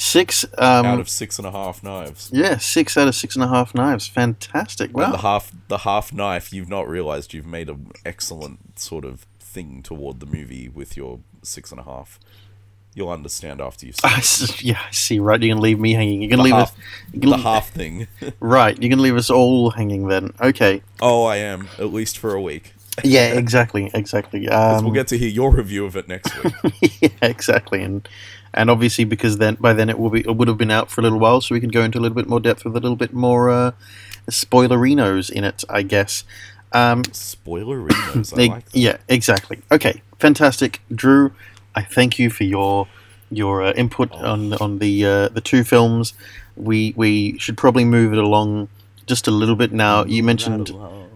Six, 0.00 0.44
Um, 0.58 0.86
out 0.86 1.00
of 1.00 1.08
six 1.08 1.38
and 1.38 1.46
a 1.46 1.50
half 1.50 1.82
knives. 1.82 2.30
yeah, 2.32 2.56
six 2.58 2.96
out 2.96 3.08
of 3.08 3.14
six 3.16 3.34
and 3.34 3.42
a 3.44 3.48
half 3.48 3.74
knives. 3.74 4.06
Fantastic. 4.06 4.88
And 4.90 4.96
Wow. 4.96 5.10
the 5.12 5.18
half 5.18 5.52
the 5.68 5.78
half 5.78 6.12
knife, 6.12 6.52
you've 6.52 6.68
not 6.68 6.88
realized 6.88 7.32
you've 7.34 7.46
made 7.46 7.68
an 7.68 7.90
excellent 8.04 8.78
sort 8.78 9.04
of 9.04 9.26
thing 9.40 9.82
toward 9.82 10.20
the 10.20 10.26
movie 10.26 10.68
with 10.68 10.96
your 10.96 11.20
six 11.42 11.70
and 11.72 11.80
a 11.80 11.84
half. 11.84 12.18
You'll 12.98 13.10
understand 13.10 13.60
after 13.60 13.86
you've 13.86 13.94
seen 13.94 14.10
I 14.10 14.16
s- 14.16 14.60
yeah, 14.60 14.80
I 14.84 14.90
see. 14.90 15.20
Right, 15.20 15.40
you're 15.40 15.54
gonna 15.54 15.62
leave 15.62 15.78
me 15.78 15.92
hanging. 15.92 16.20
You're 16.20 16.30
gonna 16.30 16.42
the 16.42 16.44
leave 16.46 16.54
half, 16.54 16.70
us. 16.72 16.76
The 17.14 17.36
half 17.36 17.70
thing. 17.70 18.08
Right, 18.40 18.76
you're 18.82 18.90
gonna 18.90 19.02
leave 19.02 19.16
us 19.16 19.30
all 19.30 19.70
hanging 19.70 20.08
then. 20.08 20.32
Okay. 20.40 20.82
oh, 21.00 21.24
I 21.24 21.36
am 21.36 21.68
at 21.78 21.92
least 21.92 22.18
for 22.18 22.34
a 22.34 22.40
week. 22.42 22.74
Yeah, 23.04 23.34
exactly, 23.34 23.88
exactly. 23.94 24.48
Um, 24.48 24.82
we'll 24.82 24.92
get 24.92 25.06
to 25.08 25.16
hear 25.18 25.28
your 25.28 25.52
review 25.52 25.86
of 25.86 25.94
it 25.96 26.08
next 26.08 26.32
week. 26.42 26.52
yeah, 27.00 27.08
exactly, 27.22 27.80
and 27.84 28.08
and 28.52 28.68
obviously 28.68 29.04
because 29.04 29.38
then 29.38 29.54
by 29.60 29.72
then 29.72 29.88
it 29.88 30.00
will 30.00 30.10
be 30.10 30.18
it 30.20 30.34
would 30.36 30.48
have 30.48 30.58
been 30.58 30.72
out 30.72 30.90
for 30.90 31.00
a 31.00 31.04
little 31.04 31.20
while, 31.20 31.40
so 31.40 31.54
we 31.54 31.60
can 31.60 31.70
go 31.70 31.84
into 31.84 32.00
a 32.00 32.02
little 32.02 32.16
bit 32.16 32.26
more 32.28 32.40
depth 32.40 32.64
with 32.64 32.74
a 32.74 32.80
little 32.80 32.96
bit 32.96 33.12
more 33.12 33.50
uh, 33.50 33.70
spoilerinos 34.28 35.30
in 35.30 35.44
it, 35.44 35.62
I 35.68 35.82
guess. 35.82 36.24
Um, 36.72 37.04
Spoilerinos, 37.04 38.32
I 38.36 38.46
like 38.48 38.64
that. 38.70 38.76
Yeah, 38.76 38.96
exactly. 39.08 39.60
Okay, 39.70 40.02
fantastic, 40.18 40.80
Drew. 40.92 41.32
I 41.78 41.82
thank 41.82 42.18
you 42.18 42.28
for 42.28 42.42
your 42.42 42.88
your 43.30 43.62
uh, 43.62 43.72
input 43.72 44.10
on 44.12 44.54
on 44.54 44.80
the 44.80 45.04
uh, 45.06 45.28
the 45.28 45.40
two 45.40 45.62
films. 45.62 46.12
We 46.56 46.92
we 46.96 47.38
should 47.38 47.56
probably 47.56 47.84
move 47.84 48.12
it 48.12 48.18
along 48.18 48.68
just 49.06 49.28
a 49.28 49.30
little 49.30 49.54
bit 49.54 49.72
now. 49.72 50.04
You 50.04 50.24
mentioned 50.24 50.72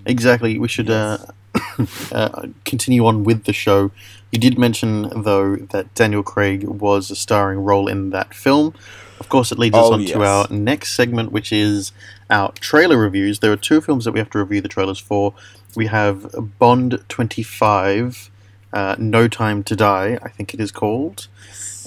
exactly. 0.07 0.61
We 0.61 0.69
should 0.69 0.89
uh, 0.89 1.19
uh, 2.13 2.47
continue 2.65 3.05
on 3.07 3.25
with 3.25 3.43
the 3.43 3.53
show. 3.53 3.91
You 4.31 4.39
did 4.39 4.57
mention 4.57 5.11
though 5.25 5.57
that 5.57 5.93
Daniel 5.97 6.23
Craig 6.23 6.63
was 6.63 7.11
a 7.11 7.17
starring 7.17 7.59
role 7.59 7.89
in 7.89 8.11
that 8.11 8.33
film. 8.33 8.73
Of 9.19 9.29
course, 9.29 9.51
it 9.51 9.59
leads 9.59 9.77
us 9.77 9.87
Oh, 9.87 9.95
on 9.95 10.05
to 10.05 10.23
our 10.23 10.47
next 10.49 10.95
segment, 10.95 11.33
which 11.33 11.53
is 11.53 11.91
our 12.31 12.53
trailer 12.53 12.99
reviews. 12.99 13.41
There 13.41 13.53
are 13.53 13.57
two 13.71 13.81
films 13.81 14.05
that 14.05 14.13
we 14.13 14.21
have 14.21 14.31
to 14.31 14.39
review 14.39 14.61
the 14.61 14.69
trailers 14.69 15.01
for. 15.01 15.35
We 15.75 15.87
have 15.87 16.59
Bond 16.59 17.03
25, 17.09 18.31
uh, 18.73 18.97
No 18.99 19.29
Time 19.29 19.63
to 19.65 19.77
Die, 19.77 20.19
I 20.23 20.29
think 20.29 20.55
it 20.55 20.61
is 20.61 20.73
called. 20.73 21.29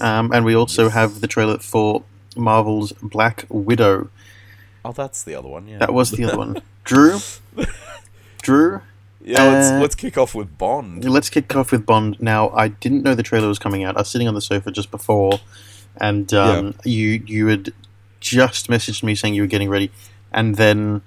Um, 0.01 0.31
and 0.33 0.43
we 0.45 0.55
also 0.55 0.85
Yes. 0.85 0.93
have 0.93 1.21
the 1.21 1.27
trailer 1.27 1.57
for 1.59 2.03
Marvel's 2.35 2.91
Black 3.01 3.45
Widow. 3.49 4.09
Oh, 4.83 4.91
that's 4.91 5.23
the 5.23 5.35
other 5.35 5.47
one. 5.47 5.67
Yeah, 5.67 5.77
That 5.79 5.93
was 5.93 6.11
the 6.11 6.25
other 6.25 6.37
one. 6.37 6.61
Drew? 6.83 7.17
Drew? 8.41 8.81
Yeah, 9.23 9.43
let's 9.43 9.67
Uh, 9.71 9.79
let's 9.79 9.95
kick 9.95 10.17
off 10.17 10.35
with 10.35 10.57
Bond. 10.57 11.03
Let's 11.09 11.29
kick 11.29 11.55
off 11.55 11.71
with 11.71 11.85
Bond. 11.85 12.17
Now, 12.21 12.49
I 12.51 12.67
didn't 12.67 13.01
know 13.03 13.15
the 13.15 13.23
trailer 13.23 13.47
was 13.47 13.57
coming 13.57 13.83
out. 13.83 13.95
I 13.97 14.01
was 14.01 14.09
sitting 14.09 14.27
on 14.27 14.35
the 14.35 14.41
sofa 14.41 14.69
just 14.69 14.91
before, 14.91 15.39
and 15.99 16.31
um, 16.33 16.75
you 16.83 17.23
you 17.25 17.47
had 17.47 17.73
just 18.19 18.67
messaged 18.67 19.01
me 19.01 19.15
saying 19.15 19.33
you 19.33 19.41
were 19.41 19.47
getting 19.47 19.69
ready, 19.69 19.89
and 20.31 20.55
then 20.55 21.01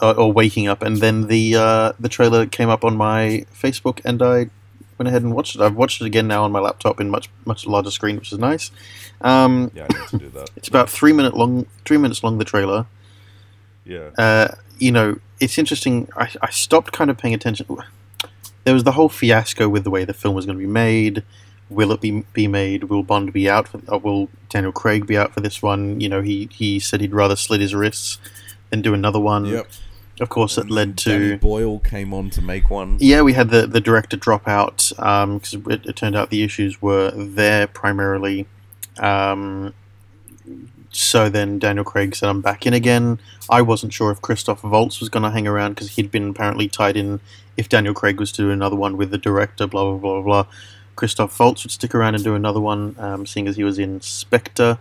or, 0.00 0.14
or 0.16 0.32
waking 0.32 0.68
up, 0.68 0.80
and 0.80 0.98
then 0.98 1.26
the 1.26 1.56
uh, 1.56 1.92
the 1.98 2.08
trailer 2.08 2.46
came 2.46 2.68
up 2.68 2.84
on 2.84 2.96
my 2.96 3.44
Facebook, 3.52 4.00
and 4.04 4.22
I 4.22 4.48
went 4.98 5.08
ahead 5.08 5.22
and 5.22 5.34
watched 5.34 5.54
it. 5.54 5.60
I've 5.60 5.76
watched 5.76 6.00
it 6.00 6.06
again 6.06 6.26
now 6.26 6.44
on 6.44 6.52
my 6.52 6.60
laptop 6.60 7.00
in 7.00 7.08
much 7.08 7.30
much 7.44 7.66
larger 7.66 7.90
screen, 7.90 8.16
which 8.16 8.32
is 8.32 8.38
nice. 8.38 8.70
Um, 9.20 9.70
Yeah, 9.74 9.86
I 9.90 9.98
need 9.98 10.08
to 10.08 10.18
do 10.18 10.28
that. 10.30 10.50
it's 10.56 10.68
about 10.68 10.90
three 10.90 11.12
minute 11.12 11.34
long, 11.36 11.66
three 11.84 11.98
minutes 11.98 12.22
long. 12.22 12.38
The 12.38 12.44
trailer. 12.44 12.86
Yeah. 13.84 14.10
uh, 14.18 14.54
you 14.78 14.92
know, 14.92 15.18
it's 15.40 15.56
interesting. 15.56 16.08
I, 16.14 16.30
I 16.42 16.50
stopped 16.50 16.92
kind 16.92 17.10
of 17.10 17.16
paying 17.16 17.34
attention. 17.34 17.66
There 18.64 18.74
was 18.74 18.84
the 18.84 18.92
whole 18.92 19.08
fiasco 19.08 19.68
with 19.68 19.84
the 19.84 19.90
way 19.90 20.04
the 20.04 20.12
film 20.12 20.34
was 20.34 20.44
going 20.44 20.58
to 20.58 20.64
be 20.64 20.70
made. 20.70 21.22
Will 21.70 21.92
it 21.92 22.00
be 22.00 22.24
be 22.32 22.48
made? 22.48 22.84
Will 22.84 23.02
Bond 23.02 23.32
be 23.32 23.48
out? 23.48 23.68
For, 23.68 23.80
or 23.88 23.98
will 23.98 24.28
Daniel 24.48 24.72
Craig 24.72 25.06
be 25.06 25.16
out 25.16 25.32
for 25.32 25.40
this 25.40 25.62
one? 25.62 26.00
You 26.00 26.08
know, 26.08 26.22
he 26.22 26.48
he 26.52 26.80
said 26.80 27.00
he'd 27.00 27.14
rather 27.14 27.36
slit 27.36 27.60
his 27.60 27.74
wrists 27.74 28.18
than 28.70 28.82
do 28.82 28.94
another 28.94 29.20
one. 29.20 29.46
Yep. 29.46 29.68
Of 30.20 30.28
course, 30.28 30.58
it 30.58 30.70
led 30.70 30.96
Danny 30.96 31.30
to 31.30 31.38
Boyle 31.38 31.78
came 31.78 32.12
on 32.12 32.30
to 32.30 32.42
make 32.42 32.70
one. 32.70 32.98
yeah, 33.00 33.22
we 33.22 33.34
had 33.34 33.50
the 33.50 33.66
the 33.66 33.80
director 33.80 34.16
drop 34.16 34.48
out 34.48 34.90
because 34.96 35.54
it, 35.54 35.86
it 35.86 35.96
turned 35.96 36.16
out 36.16 36.30
the 36.30 36.42
issues 36.42 36.82
were 36.82 37.10
there 37.12 37.66
primarily. 37.66 38.46
Um, 38.98 39.74
so 40.90 41.28
then 41.28 41.58
Daniel 41.58 41.84
Craig 41.84 42.16
said, 42.16 42.28
"I'm 42.28 42.40
back 42.40 42.66
in 42.66 42.74
again." 42.74 43.20
I 43.48 43.62
wasn't 43.62 43.92
sure 43.92 44.10
if 44.10 44.20
Christoph 44.20 44.64
Waltz 44.64 45.00
was 45.00 45.08
going 45.08 45.22
to 45.22 45.30
hang 45.30 45.46
around 45.46 45.74
because 45.74 45.90
he'd 45.92 46.10
been 46.10 46.30
apparently 46.30 46.68
tied 46.68 46.96
in. 46.96 47.20
If 47.56 47.68
Daniel 47.68 47.94
Craig 47.94 48.18
was 48.18 48.32
to 48.32 48.42
do 48.42 48.50
another 48.50 48.76
one 48.76 48.96
with 48.96 49.10
the 49.10 49.18
director, 49.18 49.66
blah 49.66 49.84
blah 49.84 49.98
blah 49.98 50.22
blah, 50.22 50.42
blah 50.42 50.52
Christoph 50.98 51.38
Waltz 51.38 51.62
would 51.62 51.70
stick 51.70 51.94
around 51.94 52.16
and 52.16 52.24
do 52.24 52.34
another 52.34 52.58
one, 52.58 52.96
um, 52.98 53.24
seeing 53.24 53.46
as 53.46 53.56
he 53.56 53.62
was 53.62 53.78
in 53.78 54.00
Spectre. 54.00 54.78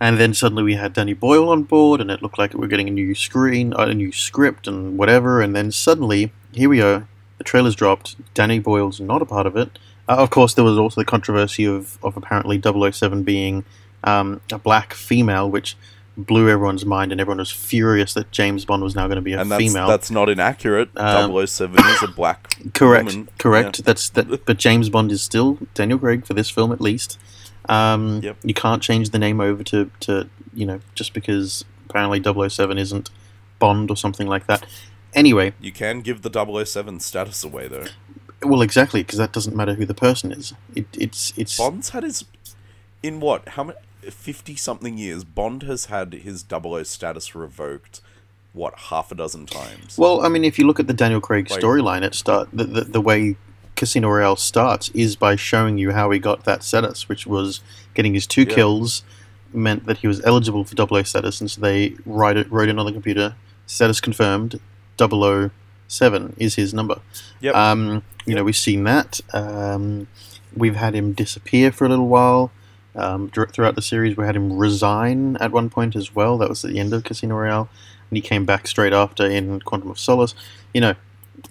And 0.00 0.18
then 0.18 0.32
suddenly 0.32 0.62
we 0.62 0.74
had 0.74 0.94
Danny 0.94 1.12
Boyle 1.12 1.50
on 1.50 1.64
board, 1.64 2.00
and 2.00 2.10
it 2.10 2.22
looked 2.22 2.38
like 2.38 2.54
we 2.54 2.60
were 2.60 2.68
getting 2.68 2.88
a 2.88 2.92
new 2.92 3.14
screen, 3.14 3.74
uh, 3.74 3.82
a 3.82 3.94
new 3.94 4.12
script, 4.12 4.66
and 4.66 4.96
whatever. 4.96 5.42
And 5.42 5.54
then 5.54 5.70
suddenly, 5.70 6.32
here 6.52 6.70
we 6.70 6.80
are. 6.80 7.06
The 7.38 7.44
trailer's 7.44 7.74
dropped. 7.74 8.16
Danny 8.34 8.58
Boyle's 8.58 9.00
not 9.00 9.20
a 9.20 9.26
part 9.26 9.46
of 9.46 9.56
it. 9.56 9.78
Uh, 10.08 10.16
of 10.16 10.30
course, 10.30 10.54
there 10.54 10.64
was 10.64 10.78
also 10.78 11.00
the 11.00 11.04
controversy 11.04 11.66
of, 11.66 11.98
of 12.02 12.16
apparently 12.16 12.60
007 12.60 13.22
being 13.22 13.64
um, 14.04 14.40
a 14.50 14.58
black 14.58 14.94
female, 14.94 15.50
which 15.50 15.76
blew 16.16 16.48
everyone's 16.48 16.84
mind, 16.84 17.12
and 17.12 17.20
everyone 17.20 17.38
was 17.38 17.50
furious 17.50 18.14
that 18.14 18.30
James 18.30 18.64
Bond 18.64 18.82
was 18.82 18.94
now 18.94 19.06
going 19.06 19.16
to 19.16 19.22
be 19.22 19.34
a 19.34 19.40
and 19.40 19.50
that's 19.50 19.62
female. 19.62 19.86
that's 19.86 20.10
not 20.10 20.28
inaccurate. 20.28 20.90
Um, 20.96 21.46
007 21.46 21.78
is 21.78 22.02
a 22.02 22.08
black 22.16 22.72
correct, 22.74 23.10
woman. 23.10 23.28
correct. 23.38 23.84
That's 23.84 24.08
that. 24.10 24.44
But 24.44 24.58
James 24.58 24.88
Bond 24.88 25.12
is 25.12 25.22
still 25.22 25.58
Daniel 25.74 25.98
Craig 25.98 26.26
for 26.26 26.34
this 26.34 26.50
film, 26.50 26.72
at 26.72 26.80
least. 26.80 27.18
Um, 27.70 28.20
Yep. 28.22 28.36
You 28.42 28.52
can't 28.54 28.82
change 28.82 29.10
the 29.10 29.18
name 29.18 29.40
over 29.40 29.62
to, 29.64 29.90
to 30.00 30.28
you 30.52 30.66
know 30.66 30.80
just 30.94 31.14
because 31.14 31.64
apparently 31.88 32.20
007 32.22 32.76
isn't 32.78 33.10
Bond 33.58 33.90
or 33.90 33.96
something 33.96 34.26
like 34.26 34.46
that. 34.46 34.66
Anyway, 35.14 35.54
You 35.60 35.72
can 35.72 36.00
give 36.02 36.22
the 36.22 36.30
007 36.64 37.00
status 37.00 37.42
away 37.44 37.68
though. 37.68 37.86
well, 38.42 38.62
exactly 38.62 39.02
because 39.02 39.18
that 39.18 39.32
doesn't 39.32 39.56
matter 39.56 39.74
who 39.74 39.84
the 39.86 39.94
person 39.94 40.32
is. 40.32 40.52
It, 40.74 40.86
it's 40.98 41.32
it's 41.36 41.56
Bond's 41.56 41.90
had 41.90 42.02
his 42.02 42.24
in 43.02 43.20
what? 43.20 43.50
How 43.50 43.64
many 43.64 43.78
50 44.02 44.56
something 44.56 44.96
years 44.98 45.24
Bond 45.24 45.62
has 45.64 45.86
had 45.86 46.12
his 46.12 46.44
00 46.48 46.82
status 46.84 47.34
revoked 47.34 48.00
what 48.52 48.76
half 48.90 49.12
a 49.12 49.14
dozen 49.14 49.46
times. 49.46 49.96
Well, 49.96 50.22
I 50.24 50.28
mean, 50.28 50.42
if 50.44 50.58
you 50.58 50.66
look 50.66 50.80
at 50.80 50.88
the 50.88 50.92
Daniel 50.92 51.20
Craig 51.20 51.48
Like- 51.50 51.60
storyline, 51.60 52.02
it 52.02 52.14
start 52.16 52.48
the, 52.52 52.64
the 52.64 52.80
the 52.82 53.00
way 53.00 53.36
Casino 53.80 54.08
Royale 54.10 54.36
starts 54.36 54.90
is 54.90 55.16
by 55.16 55.34
showing 55.36 55.78
you 55.78 55.90
how 55.92 56.10
he 56.10 56.18
got 56.18 56.44
that 56.44 56.62
status, 56.62 57.08
which 57.08 57.26
was 57.26 57.60
getting 57.94 58.12
his 58.14 58.26
two 58.26 58.42
Yeah. 58.42 58.54
kills 58.54 59.02
meant 59.54 59.86
that 59.86 59.96
he 59.98 60.06
was 60.06 60.22
eligible 60.24 60.64
for 60.64 60.76
00 60.76 61.02
status, 61.02 61.40
and 61.40 61.50
so 61.50 61.60
they 61.62 61.94
write 62.04 62.36
it 62.36 62.52
wrote 62.52 62.68
it 62.68 62.78
on 62.78 62.84
the 62.86 62.92
computer. 62.92 63.34
Status 63.66 64.00
confirmed. 64.00 64.60
007 65.88 66.34
is 66.38 66.54
his 66.56 66.74
number. 66.74 67.00
Yep. 67.40 67.54
Um, 67.54 68.02
you 68.26 68.34
know, 68.34 68.44
we've 68.44 68.54
seen 68.56 68.84
that. 68.84 69.20
Um, 69.32 70.06
we've 70.54 70.76
had 70.76 70.94
him 70.94 71.12
disappear 71.14 71.72
for 71.72 71.86
a 71.86 71.88
little 71.88 72.06
while. 72.08 72.52
Um, 72.94 73.30
throughout 73.30 73.76
the 73.76 73.82
series, 73.82 74.16
we 74.16 74.26
had 74.26 74.36
him 74.36 74.52
resign 74.58 75.36
at 75.40 75.52
one 75.52 75.70
point 75.70 75.96
as 75.96 76.14
well. 76.14 76.36
That 76.38 76.48
was 76.50 76.64
at 76.64 76.70
the 76.72 76.78
end 76.80 76.92
of 76.92 77.04
Casino 77.04 77.36
Royale, 77.36 77.68
and 78.10 78.16
he 78.16 78.20
came 78.20 78.44
back 78.44 78.66
straight 78.66 78.92
after 78.92 79.24
in 79.26 79.60
Quantum 79.60 79.90
of 79.90 79.98
Solace. 79.98 80.34
You 80.74 80.80
know, 80.82 80.94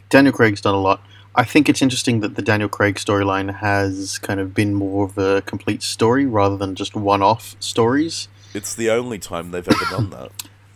Daniel 0.09 0.33
Craig's 0.33 0.61
done 0.61 0.75
a 0.75 0.79
lot. 0.81 1.01
I 1.39 1.45
think 1.45 1.69
it's 1.69 1.81
interesting 1.81 2.19
that 2.19 2.35
the 2.35 2.41
Daniel 2.41 2.67
Craig 2.67 2.95
storyline 2.95 3.59
has 3.59 4.17
kind 4.17 4.41
of 4.41 4.53
been 4.53 4.73
more 4.73 5.05
of 5.05 5.17
a 5.17 5.41
complete 5.43 5.81
story 5.81 6.25
rather 6.25 6.57
than 6.57 6.75
just 6.75 6.95
one-off 6.97 7.55
stories. 7.61 8.27
it's 8.53 8.75
the 8.75 8.89
only 8.89 9.19
time 9.19 9.51
they've 9.51 9.65
ever 9.65 9.85
done 9.89 10.09
that. 10.17 10.31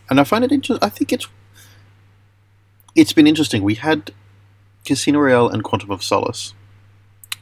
and 0.09 0.21
I 0.21 0.23
find 0.23 0.41
it 0.45 0.53
interesting. 0.53 0.81
I 0.81 0.89
think 0.89 1.11
it's 1.11 1.27
it's 2.95 3.11
been 3.11 3.27
interesting. 3.27 3.61
We 3.61 3.75
had 3.75 4.11
Casino 4.85 5.19
Royale 5.19 5.49
and 5.49 5.65
Quantum 5.65 5.91
of 5.91 6.01
Solace. 6.01 6.53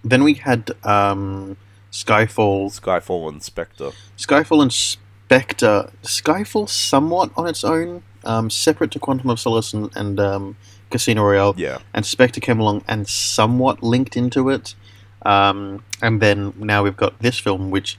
Then 0.04 0.24
we 0.24 0.34
had 0.34 0.72
um, 0.84 1.58
Skyfall, 1.92 2.72
Skyfall 2.82 3.30
and 3.30 3.44
Spectre. 3.44 3.92
Skyfall 4.18 4.64
and 4.64 4.74
Spectre. 4.74 5.92
Skyfall 6.02 6.68
somewhat 6.68 7.30
on 7.38 7.46
its 7.46 7.64
own, 7.64 8.02
um, 8.24 8.50
separate 8.50 8.90
to 8.92 9.00
Quantum 9.00 9.30
of 9.30 9.40
Solace 9.40 9.74
and, 9.74 9.96
and 9.96 10.20
um, 10.20 10.58
Casino 10.92 11.24
Royale. 11.24 11.54
Yeah. 11.58 11.80
And 11.94 12.06
Spectre 12.06 12.40
came 12.40 12.60
along 12.60 12.84
and 12.88 13.08
somewhat 13.08 13.82
linked 13.82 14.16
into 14.16 14.50
it. 14.50 14.76
Um, 15.24 15.84
and 16.02 16.22
then 16.22 16.54
now 16.58 16.84
we've 16.84 16.98
got 16.98 17.20
this 17.20 17.40
film, 17.40 17.72
which, 17.72 17.98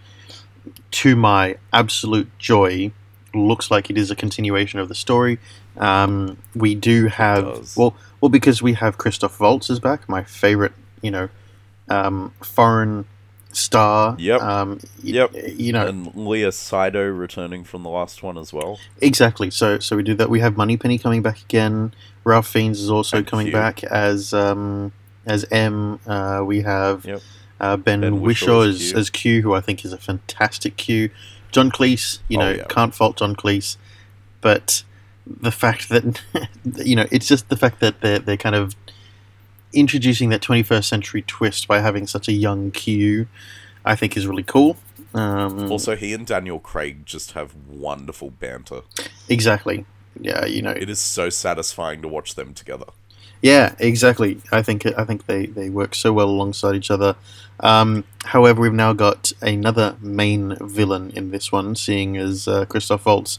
to 0.92 1.16
my 1.16 1.56
absolute 1.72 2.28
joy, 2.38 2.92
looks 3.34 3.70
like 3.70 3.90
it 3.90 3.96
is 3.96 4.10
a 4.10 4.16
continuation 4.16 4.78
of 4.78 4.88
the 4.88 4.94
story. 4.94 5.38
Um, 5.76 6.38
we 6.54 6.74
do 6.74 7.06
have 7.06 7.76
well, 7.76 7.94
well 8.20 8.28
because 8.28 8.62
we 8.62 8.74
have 8.74 8.98
Christoph 8.98 9.40
Waltz 9.40 9.70
is 9.70 9.80
back, 9.80 10.08
my 10.08 10.22
favorite, 10.22 10.72
you 11.00 11.10
know, 11.10 11.28
um, 11.88 12.32
foreign 12.42 13.06
star. 13.52 14.16
Yep. 14.18 14.40
Um, 14.42 14.78
y- 15.02 15.10
Yep. 15.12 15.30
You 15.56 15.72
know, 15.72 15.86
And 15.86 16.06
Léa 16.14 16.48
Seydoux 16.52 17.16
returning 17.16 17.64
from 17.64 17.82
the 17.82 17.90
last 17.90 18.22
one 18.22 18.36
as 18.38 18.52
well. 18.52 18.78
Exactly. 19.00 19.50
So 19.50 19.78
so 19.78 19.96
we 19.96 20.02
do 20.02 20.14
that. 20.14 20.30
We 20.30 20.40
have 20.40 20.56
Moneypenny 20.56 20.98
coming 20.98 21.22
back 21.22 21.40
again. 21.42 21.94
Ralph 22.24 22.46
Fiennes 22.46 22.80
is 22.80 22.90
also 22.90 23.22
coming 23.22 23.50
back 23.50 23.82
as 23.84 24.32
um, 24.32 24.92
as 25.26 25.44
M. 25.50 25.98
Uh, 26.06 26.42
we 26.44 26.62
have 26.62 27.04
Yep. 27.04 27.20
Uh, 27.60 27.76
ben, 27.76 28.00
Ben 28.00 28.20
Whishaw 28.20 28.68
as, 28.68 28.76
as 28.76 28.90
Q. 28.90 28.98
as 28.98 29.10
Q, 29.10 29.42
who 29.42 29.54
I 29.54 29.60
think 29.60 29.84
is 29.84 29.92
a 29.92 29.98
fantastic 29.98 30.76
Q. 30.76 31.10
John 31.52 31.70
Cleese, 31.70 32.18
you 32.28 32.38
Oh, 32.38 32.40
know, 32.42 32.50
yeah. 32.50 32.64
can't 32.68 32.92
fault 32.94 33.16
John 33.18 33.36
Cleese, 33.36 33.76
but 34.40 34.82
the 35.26 35.52
fact 35.52 35.88
that 35.90 36.20
you 36.84 36.96
know, 36.96 37.06
it's 37.12 37.28
just 37.28 37.48
the 37.50 37.56
fact 37.56 37.78
that 37.80 38.00
they're 38.00 38.18
they're 38.18 38.36
kind 38.36 38.56
of 38.56 38.74
introducing 39.72 40.28
that 40.30 40.40
21st 40.42 40.84
century 40.84 41.22
twist 41.22 41.66
by 41.68 41.80
having 41.80 42.06
such 42.06 42.28
a 42.28 42.32
young 42.32 42.70
Q, 42.70 43.26
I 43.84 43.96
think 43.96 44.16
is 44.16 44.26
really 44.26 44.42
cool. 44.42 44.76
Um, 45.14 45.70
Also, 45.70 45.94
he 45.96 46.12
and 46.14 46.26
Daniel 46.26 46.58
Craig 46.58 47.04
just 47.06 47.32
have 47.32 47.54
wonderful 47.68 48.30
banter. 48.30 48.82
exactly. 49.28 49.84
Yeah, 50.20 50.44
you 50.44 50.60
know, 50.62 50.70
It 50.72 50.90
is 50.90 50.98
so 50.98 51.30
satisfying 51.30 52.02
to 52.02 52.08
watch 52.08 52.34
them 52.34 52.52
together. 52.54 52.86
Yeah, 53.40 53.74
exactly. 53.78 54.40
I 54.52 54.62
think 54.62 54.86
I 54.86 55.04
think 55.04 55.26
they, 55.26 55.46
they 55.46 55.68
work 55.68 55.94
so 55.96 56.12
well 56.12 56.28
alongside 56.28 56.76
each 56.76 56.92
other. 56.92 57.16
Um, 57.60 58.04
however, 58.24 58.60
we've 58.60 58.72
now 58.72 58.92
got 58.92 59.32
another 59.42 59.96
main 60.00 60.56
villain 60.60 61.10
in 61.16 61.30
this 61.32 61.50
one, 61.50 61.74
seeing 61.74 62.16
as 62.16 62.46
uh, 62.46 62.66
Christoph 62.66 63.04
Waltz, 63.04 63.38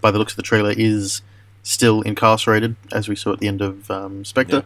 by 0.00 0.10
the 0.10 0.18
looks 0.18 0.32
of 0.32 0.36
the 0.38 0.42
trailer, 0.42 0.74
is 0.76 1.22
still 1.64 2.02
incarcerated, 2.02 2.76
as 2.92 3.08
we 3.08 3.16
saw 3.16 3.32
at 3.32 3.40
the 3.40 3.48
end 3.48 3.60
of 3.60 3.90
um, 3.90 4.24
Spectre. 4.24 4.64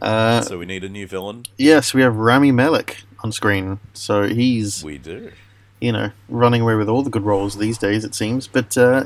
Uh, 0.00 0.42
so 0.42 0.58
we 0.58 0.66
need 0.66 0.84
a 0.84 0.88
new 0.88 1.06
villain. 1.06 1.44
yes, 1.58 1.92
we 1.94 2.02
have 2.02 2.14
Rami 2.16 2.52
Malek 2.52 3.02
on 3.24 3.32
screen, 3.32 3.80
so 3.94 4.28
he's 4.28 4.84
We 4.84 4.98
do. 4.98 5.32
you 5.80 5.90
know 5.90 6.10
running 6.28 6.60
away 6.62 6.74
with 6.76 6.88
all 6.88 7.02
the 7.02 7.10
good 7.10 7.24
roles 7.24 7.56
these 7.58 7.78
days, 7.78 8.04
it 8.04 8.14
seems. 8.14 8.46
But 8.46 8.76
uh, 8.78 9.04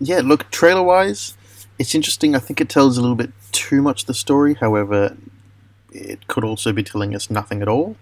yeah, 0.00 0.20
look, 0.24 0.50
trailer 0.50 0.82
wise, 0.82 1.36
it's 1.78 1.94
interesting. 1.94 2.34
I 2.34 2.38
think 2.38 2.60
it 2.60 2.68
tells 2.68 2.96
a 2.98 3.00
little 3.02 3.16
bit 3.16 3.30
too 3.52 3.82
much 3.82 4.06
the 4.06 4.14
story. 4.14 4.54
However, 4.54 5.16
it 5.92 6.26
could 6.28 6.44
also 6.44 6.72
be 6.72 6.82
telling 6.82 7.14
us 7.14 7.30
nothing 7.30 7.60
at 7.62 7.68
all. 7.68 7.96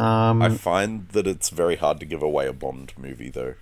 Um, 0.00 0.40
I 0.40 0.48
find 0.48 1.08
that 1.08 1.26
it's 1.26 1.50
very 1.50 1.76
hard 1.76 2.00
to 2.00 2.06
give 2.06 2.22
away 2.22 2.46
a 2.46 2.54
Bond 2.54 2.94
movie, 2.96 3.28
though. 3.28 3.54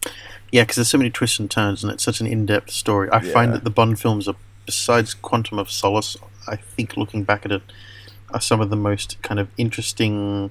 yeah, 0.52 0.62
because 0.62 0.76
there's 0.76 0.88
so 0.88 0.98
many 0.98 1.10
twists 1.10 1.40
and 1.40 1.50
turns, 1.50 1.82
and 1.82 1.92
it's 1.92 2.04
such 2.04 2.20
an 2.20 2.28
in-depth 2.28 2.70
story. 2.70 3.08
I 3.10 3.20
find 3.20 3.52
that 3.52 3.64
the 3.64 3.70
Bond 3.70 3.98
films 3.98 4.28
are, 4.28 4.36
besides 4.64 5.14
Quantum 5.14 5.58
of 5.58 5.68
Solace, 5.68 6.16
I 6.46 6.54
think 6.54 6.96
looking 6.96 7.24
back 7.24 7.44
at 7.44 7.50
it, 7.50 7.62
are 8.30 8.40
some 8.40 8.60
of 8.60 8.70
the 8.70 8.76
most 8.76 9.20
kind 9.22 9.40
of 9.40 9.48
interesting 9.56 10.50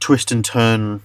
twist 0.00 0.32
and 0.32 0.44
turn, 0.44 1.02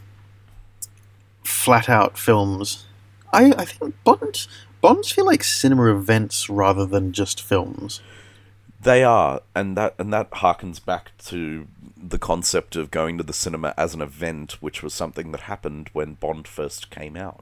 flat-out 1.44 2.18
films. 2.18 2.86
I, 3.32 3.54
I 3.56 3.66
think 3.66 3.94
Bond 4.04 4.48
Bonds 4.82 5.12
feel 5.12 5.28
like 5.28 5.44
cinema 5.44 5.96
events 5.96 6.50
rather 6.50 6.88
than 6.88 7.14
just 7.14 7.40
films. 7.40 8.02
They 8.82 9.04
are, 9.04 9.42
and 9.54 9.78
that 9.78 9.94
and 10.00 10.12
that 10.12 10.32
harkens 10.32 10.84
back 10.84 11.12
to 11.26 11.68
the 12.02 12.20
concept 12.20 12.76
of 12.76 12.90
going 12.92 13.18
to 13.18 13.24
the 13.24 13.34
cinema 13.34 13.74
as 13.78 13.94
an 13.94 14.02
event, 14.02 14.54
which 14.62 14.82
was 14.84 14.94
something 14.94 15.32
that 15.32 15.42
happened 15.42 15.90
when 15.94 16.14
Bond 16.16 16.48
first 16.48 16.90
came 16.90 17.16
out. 17.16 17.40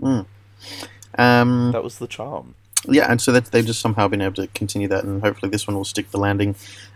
Um, 1.17 1.71
That 1.71 1.83
was 1.83 1.99
the 1.99 2.07
charm. 2.07 2.55
yeah, 2.87 3.07
and 3.11 3.19
so 3.21 3.31
that 3.31 3.45
they've 3.45 3.65
just 3.65 3.79
somehow 3.81 4.07
been 4.07 4.21
able 4.21 4.35
to 4.35 4.47
continue 4.47 4.87
that, 4.89 5.03
and 5.03 5.21
hopefully 5.21 5.49
this 5.49 5.67
one 5.67 5.75
will 5.75 5.85
stick 5.85 6.11
the 6.11 6.17
landing. 6.17 6.55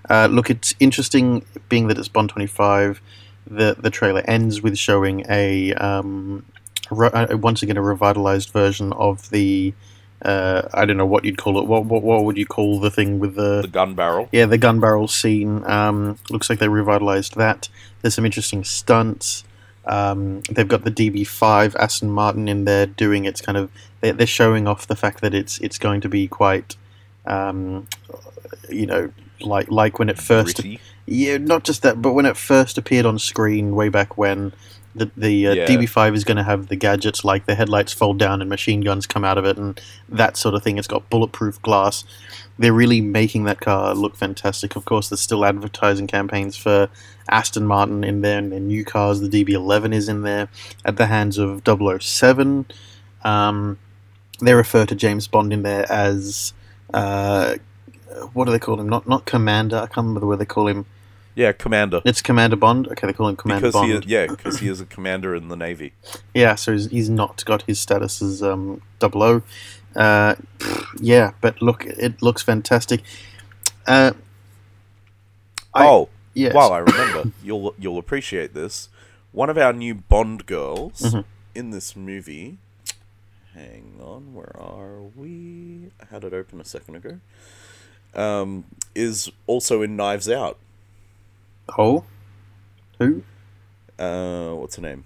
Uh, 0.09 0.27
look, 0.31 0.49
it's 0.49 0.73
interesting, 0.79 1.45
being 1.69 1.87
that 1.87 1.97
it's 1.97 2.07
Bond 2.07 2.29
twenty 2.29 2.47
five. 2.47 3.01
The 3.47 3.75
the 3.77 3.89
trailer 3.89 4.21
ends 4.25 4.61
with 4.61 4.77
showing 4.77 5.25
a 5.29 5.73
um, 5.73 6.45
re- 6.91 7.09
uh, 7.11 7.37
once 7.37 7.61
again 7.63 7.75
a 7.77 7.81
revitalized 7.81 8.51
version 8.51 8.93
of 8.93 9.29
the 9.31 9.73
uh, 10.23 10.67
I 10.73 10.85
don't 10.85 10.97
know 10.97 11.05
what 11.05 11.25
you'd 11.25 11.37
call 11.37 11.59
it. 11.59 11.65
What 11.67 11.85
what 11.85 12.01
what 12.03 12.23
would 12.23 12.37
you 12.37 12.45
call 12.45 12.79
the 12.79 12.89
thing 12.91 13.19
with 13.19 13.35
The 13.35 13.67
gun 13.71 13.93
barrel. 13.93 14.29
yeah, 14.31 14.45
the 14.45 14.57
gun 14.57 14.79
barrel 14.79 15.07
scene. 15.07 15.63
Um, 15.65 16.17
looks 16.29 16.49
like 16.49 16.59
they 16.59 16.67
revitalized 16.69 17.35
that. 17.35 17.69
There's 18.01 18.15
some 18.15 18.25
interesting 18.25 18.63
stunts. 18.63 19.43
Um, 19.85 20.41
they've 20.49 20.67
got 20.67 20.85
the 20.85 20.91
DB5 20.91 21.75
Aston 21.75 22.09
Martin 22.09 22.47
in 22.47 22.63
there 22.65 22.85
doing 22.85 23.25
its 23.25 23.41
kind 23.41 23.57
of. 23.57 23.69
They're, 23.99 24.13
they're 24.13 24.27
showing 24.27 24.67
off 24.67 24.87
the 24.87 24.95
fact 24.95 25.21
that 25.21 25.33
it's 25.33 25.59
it's 25.59 25.77
going 25.77 25.99
to 26.01 26.09
be 26.09 26.27
quite, 26.27 26.77
um, 27.25 27.87
you 28.69 28.85
know, 28.85 29.11
like 29.41 29.69
like 29.69 29.99
when 29.99 30.09
it 30.09 30.17
first. 30.17 30.55
Gritty. 30.57 30.79
Yeah, 31.05 31.37
not 31.37 31.65
just 31.65 31.81
that, 31.81 32.01
but 32.01 32.13
when 32.13 32.25
it 32.25 32.37
first 32.37 32.77
appeared 32.77 33.05
on 33.05 33.19
screen 33.19 33.75
way 33.75 33.89
back 33.89 34.17
when. 34.17 34.53
The, 34.95 35.09
the 35.17 35.47
uh, 35.47 35.53
Yeah. 35.53 35.65
DB5 35.67 36.15
is 36.15 36.23
going 36.23 36.37
to 36.37 36.43
have 36.43 36.67
the 36.67 36.75
gadgets 36.75 37.23
like 37.25 37.45
the 37.45 37.55
headlights 37.55 37.93
fold 37.93 38.19
down 38.19 38.41
and 38.41 38.49
machine 38.49 38.81
guns 38.81 39.07
come 39.07 39.23
out 39.23 39.37
of 39.37 39.45
it 39.45 39.57
and 39.57 39.79
that 40.09 40.37
sort 40.37 40.53
of 40.55 40.63
thing. 40.63 40.77
It's 40.77 40.87
got 40.87 41.09
bulletproof 41.09 41.61
glass 41.61 42.03
they're 42.57 42.73
really 42.73 43.01
making 43.01 43.45
that 43.45 43.59
car 43.59 43.95
look 43.95 44.15
fantastic. 44.15 44.75
Of 44.75 44.85
course, 44.85 45.09
there's 45.09 45.19
still 45.21 45.45
advertising 45.45 46.07
campaigns 46.07 46.55
for 46.55 46.89
Aston 47.29 47.65
Martin 47.65 48.03
in 48.03 48.21
there, 48.21 48.37
and 48.37 48.51
their 48.51 48.59
new 48.59 48.85
cars. 48.85 49.21
The 49.21 49.29
DB11 49.29 49.93
is 49.93 50.07
in 50.07 50.21
there 50.21 50.49
at 50.85 50.97
the 50.97 51.07
hands 51.07 51.37
of 51.37 51.63
007. 51.65 52.65
Um, 53.23 53.79
they 54.39 54.53
refer 54.53 54.85
to 54.85 54.95
James 54.95 55.27
Bond 55.27 55.51
in 55.53 55.63
there 55.63 55.91
as 55.91 56.53
uh, 56.93 57.55
what 58.33 58.45
do 58.45 58.51
they 58.51 58.59
call 58.59 58.79
him? 58.79 58.89
Not 58.89 59.07
not 59.07 59.25
Commander. 59.25 59.77
I 59.77 59.87
can't 59.87 59.97
remember 59.97 60.19
the 60.19 60.27
way 60.27 60.37
they 60.37 60.45
call 60.45 60.67
him. 60.67 60.85
Yeah, 61.35 61.51
commander. 61.51 62.01
It's 62.05 62.21
Commander 62.21 62.55
Bond. 62.55 62.87
Okay, 62.89 63.07
they 63.07 63.13
call 63.13 63.27
him 63.27 63.35
Commander 63.35 63.67
because 63.67 63.81
he 63.85 63.91
Bond. 63.93 64.03
is, 64.05 64.09
yeah, 64.09 64.27
because 64.27 64.59
he 64.59 64.67
is 64.67 64.79
a 64.79 64.85
commander 64.85 65.33
in 65.35 65.47
the 65.47 65.55
navy. 65.55 65.93
Yeah, 66.33 66.53
so 66.55 66.73
he's, 66.73 66.85
he's 66.91 67.09
not 67.09 67.43
got 67.45 67.63
his 67.63 67.79
status 67.79 68.21
as 68.21 68.43
um, 68.43 68.81
00. 69.01 69.41
Uh, 69.95 70.35
yeah, 70.99 71.31
but 71.41 71.61
look, 71.61 71.85
it 71.85 72.21
looks 72.21 72.41
fantastic. 72.43 73.01
Uh, 73.87 74.11
I- 75.73 75.87
oh, 75.87 76.09
yes. 76.33 76.53
wow! 76.53 76.69
I 76.71 76.79
remember. 76.79 77.31
you'll 77.43 77.73
you'll 77.79 77.97
appreciate 77.97 78.53
this. 78.53 78.89
One 79.31 79.49
of 79.49 79.57
our 79.57 79.73
new 79.73 79.95
Bond 79.95 80.45
girls 80.45 81.01
Mhm. 81.01 81.25
in 81.55 81.71
this 81.71 81.95
movie. 81.95 82.57
Hang 83.55 83.99
on, 84.01 84.33
where 84.33 84.55
are 84.59 85.01
we? 85.15 85.89
I 86.01 86.05
had 86.13 86.23
it 86.23 86.33
open 86.33 86.59
a 86.61 86.65
second 86.65 86.95
ago. 86.95 87.19
Um, 88.15 88.65
is 88.95 89.31
also 89.47 89.81
in 89.81 89.95
Knives 89.95 90.29
Out. 90.29 90.57
Oh, 91.77 92.03
who? 92.99 93.23
uh, 93.97 94.51
what's 94.53 94.75
her 94.75 94.81
name? 94.81 95.05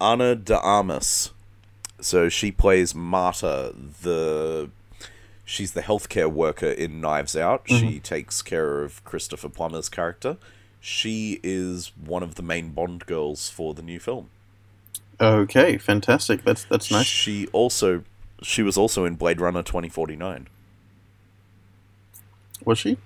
Ana 0.00 0.34
de 0.34 0.58
Armas. 0.58 1.32
So 2.00 2.28
she 2.28 2.52
plays 2.52 2.94
Marta, 2.94 3.74
the 4.02 4.70
she's 5.44 5.72
the 5.72 5.80
healthcare 5.82 6.30
worker 6.30 6.68
in 6.68 7.00
Knives 7.00 7.36
Out. 7.36 7.62
She 7.66 7.98
takes 8.00 8.42
care 8.42 8.82
of 8.82 9.02
Christopher 9.04 9.48
Plummer's 9.48 9.88
character. 9.88 10.36
She 10.80 11.40
is 11.42 11.92
one 12.04 12.22
of 12.22 12.34
the 12.34 12.42
main 12.42 12.70
Bond 12.72 13.06
girls 13.06 13.48
for 13.48 13.72
the 13.72 13.82
new 13.82 13.98
film. 13.98 14.28
Okay, 15.20 15.78
fantastic. 15.78 16.44
That's 16.44 16.64
that's 16.64 16.90
nice. 16.90 17.06
She 17.06 17.46
also 17.48 18.04
she 18.42 18.62
was 18.62 18.76
also 18.76 19.04
in 19.04 19.14
Blade 19.14 19.40
Runner 19.40 19.62
2049. 19.62 20.48
Was 22.64 22.78
she? 22.78 22.98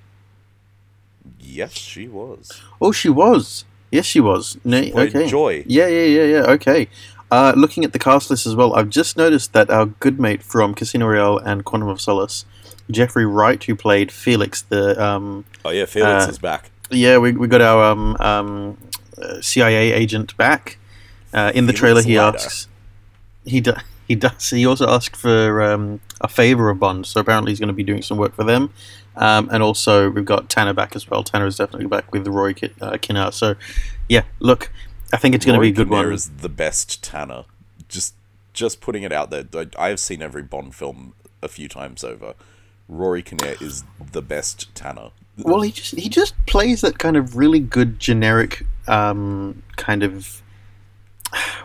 Yes, 1.48 1.72
she 1.72 2.08
was. 2.08 2.60
Oh, 2.80 2.92
she 2.92 3.08
was. 3.08 3.64
Yes, 3.90 4.04
she 4.04 4.20
was. 4.20 4.58
No, 4.64 4.78
okay. 4.78 5.26
Joy. 5.26 5.64
Yeah, 5.66 5.86
yeah, 5.86 6.04
yeah, 6.04 6.24
yeah. 6.24 6.42
Okay. 6.52 6.88
Uh, 7.30 7.52
looking 7.56 7.84
at 7.84 7.92
the 7.92 7.98
cast 7.98 8.30
list 8.30 8.46
as 8.46 8.54
well, 8.54 8.74
I've 8.74 8.90
just 8.90 9.16
noticed 9.16 9.52
that 9.54 9.70
our 9.70 9.86
good 9.86 10.20
mate 10.20 10.42
from 10.42 10.74
Casino 10.74 11.06
Royale 11.06 11.38
and 11.38 11.64
Quantum 11.64 11.88
of 11.88 12.00
Solace, 12.00 12.44
Jeffrey 12.90 13.26
Wright, 13.26 13.62
who 13.64 13.74
played 13.74 14.12
Felix, 14.12 14.62
the 14.62 15.02
um, 15.02 15.44
Oh 15.64 15.70
yeah, 15.70 15.84
Felix 15.86 16.26
Uh, 16.26 16.30
is 16.30 16.38
back. 16.38 16.70
yeah, 16.90 17.18
we, 17.18 17.32
we 17.32 17.48
got 17.48 17.60
our 17.60 17.84
um, 17.92 18.16
um, 18.20 18.78
uh, 19.20 19.40
CIA 19.40 19.92
agent 19.92 20.36
back. 20.36 20.78
Uh, 21.32 21.52
in 21.54 21.66
the 21.66 21.72
Felix 21.74 21.80
trailer, 21.80 22.02
he 22.02 22.18
Leiter. 22.18 22.36
asks. 22.38 22.68
He 23.44 23.60
do, 23.60 23.72
he 24.08 24.14
does. 24.16 24.50
He 24.50 24.66
also 24.66 24.88
asked 24.88 25.14
for 25.16 25.60
um, 25.62 26.00
a 26.20 26.26
favor 26.28 26.70
of 26.70 26.80
Bond, 26.80 27.06
so 27.06 27.20
apparently 27.20 27.52
he's 27.52 27.60
going 27.60 27.68
to 27.68 27.74
be 27.74 27.84
doing 27.84 28.02
some 28.02 28.16
work 28.18 28.34
for 28.34 28.42
them. 28.44 28.72
Um, 29.16 29.48
and 29.52 29.62
also, 29.62 30.10
we've 30.10 30.24
got 30.24 30.48
Tanner 30.48 30.72
back 30.72 30.96
as 30.96 31.08
well. 31.10 31.22
Tanner 31.22 31.46
is 31.46 31.56
definitely 31.56 31.86
back 31.88 32.12
with 32.12 32.26
Roy 32.26 32.54
Ki- 32.54 32.72
uh, 32.80 32.96
Kinnear. 33.00 33.30
So, 33.32 33.54
yeah, 34.08 34.22
look, 34.40 34.70
I 35.12 35.16
think 35.18 35.34
it's 35.34 35.44
going 35.44 35.56
to 35.56 35.60
be 35.60 35.68
a 35.68 35.72
good 35.72 35.88
Kinnear 35.88 36.06
one. 36.06 36.14
is 36.14 36.30
the 36.30 36.48
best 36.48 37.02
Tanner. 37.04 37.44
Just 37.88 38.14
just 38.54 38.80
putting 38.80 39.02
it 39.04 39.12
out 39.12 39.30
there. 39.30 39.44
I- 39.54 39.68
I've 39.90 40.00
seen 40.00 40.22
every 40.22 40.42
Bond 40.42 40.74
film 40.74 41.14
a 41.42 41.48
few 41.48 41.68
times 41.68 42.02
over. 42.02 42.34
Rory 42.88 43.22
Kinnear 43.22 43.56
is 43.60 43.84
the 44.12 44.22
best 44.22 44.74
Tanner. 44.74 45.10
Well, 45.36 45.60
he 45.60 45.70
just 45.70 45.94
he 45.96 46.08
just 46.08 46.34
plays 46.46 46.80
that 46.80 46.98
kind 46.98 47.16
of 47.16 47.36
really 47.36 47.60
good 47.60 48.00
generic 48.00 48.64
um, 48.86 49.62
kind 49.76 50.02
of. 50.02 50.42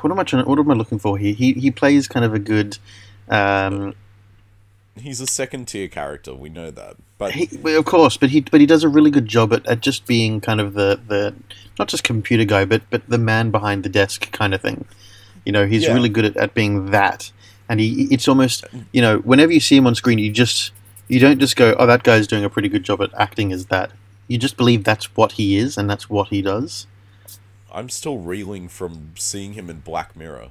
What 0.01 0.11
am 0.11 0.19
I 0.19 0.23
trying? 0.23 0.45
What 0.45 0.59
am 0.59 0.69
I 0.69 0.73
looking 0.73 0.99
for 0.99 1.17
here? 1.17 1.33
He 1.33 1.53
he 1.53 1.71
plays 1.71 2.07
kind 2.07 2.25
of 2.25 2.33
a 2.33 2.39
good. 2.39 2.77
Um, 3.29 3.95
He's 4.95 5.19
a 5.19 5.25
second 5.27 5.67
tier 5.67 5.87
character. 5.87 6.35
We 6.35 6.49
know 6.49 6.69
that, 6.69 6.97
but 7.17 7.31
he, 7.31 7.49
well, 7.63 7.79
of 7.79 7.85
course, 7.85 8.15
but 8.15 8.29
he 8.29 8.41
but 8.41 8.61
he 8.61 8.67
does 8.67 8.83
a 8.83 8.89
really 8.89 9.09
good 9.09 9.25
job 9.25 9.51
at, 9.51 9.65
at 9.65 9.79
just 9.79 10.05
being 10.05 10.39
kind 10.39 10.61
of 10.61 10.73
the, 10.75 10.99
the 11.07 11.33
not 11.79 11.87
just 11.87 12.03
computer 12.03 12.45
guy, 12.45 12.63
but 12.65 12.83
but 12.91 13.01
the 13.09 13.17
man 13.17 13.49
behind 13.49 13.83
the 13.83 13.89
desk 13.89 14.31
kind 14.31 14.53
of 14.53 14.61
thing. 14.61 14.85
You 15.45 15.51
know, 15.51 15.65
he's 15.65 15.83
Yeah. 15.83 15.93
really 15.93 16.09
good 16.09 16.25
at, 16.25 16.37
at 16.37 16.53
being 16.53 16.91
that, 16.91 17.31
and 17.67 17.79
he 17.79 18.07
it's 18.11 18.27
almost 18.27 18.65
you 18.91 19.01
know 19.01 19.17
whenever 19.19 19.51
you 19.51 19.59
see 19.59 19.75
him 19.77 19.87
on 19.87 19.95
screen, 19.95 20.19
you 20.19 20.31
just 20.31 20.71
you 21.07 21.19
don't 21.19 21.39
just 21.39 21.55
go, 21.55 21.75
oh, 21.79 21.87
that 21.87 22.03
guy's 22.03 22.27
doing 22.27 22.43
a 22.45 22.49
pretty 22.49 22.69
good 22.69 22.83
job 22.83 23.01
at 23.01 23.09
acting 23.15 23.51
as 23.51 23.65
that. 23.67 23.89
You 24.27 24.37
just 24.37 24.57
believe 24.57 24.83
that's 24.83 25.15
what 25.15 25.33
he 25.33 25.57
is 25.57 25.75
and 25.77 25.89
that's 25.89 26.07
what 26.07 26.27
he 26.27 26.41
does. 26.43 26.85
I'm 27.73 27.89
still 27.89 28.17
reeling 28.19 28.67
from 28.67 29.13
seeing 29.15 29.53
him 29.53 29.69
in 29.69 29.79
Black 29.79 30.15
Mirror. 30.15 30.49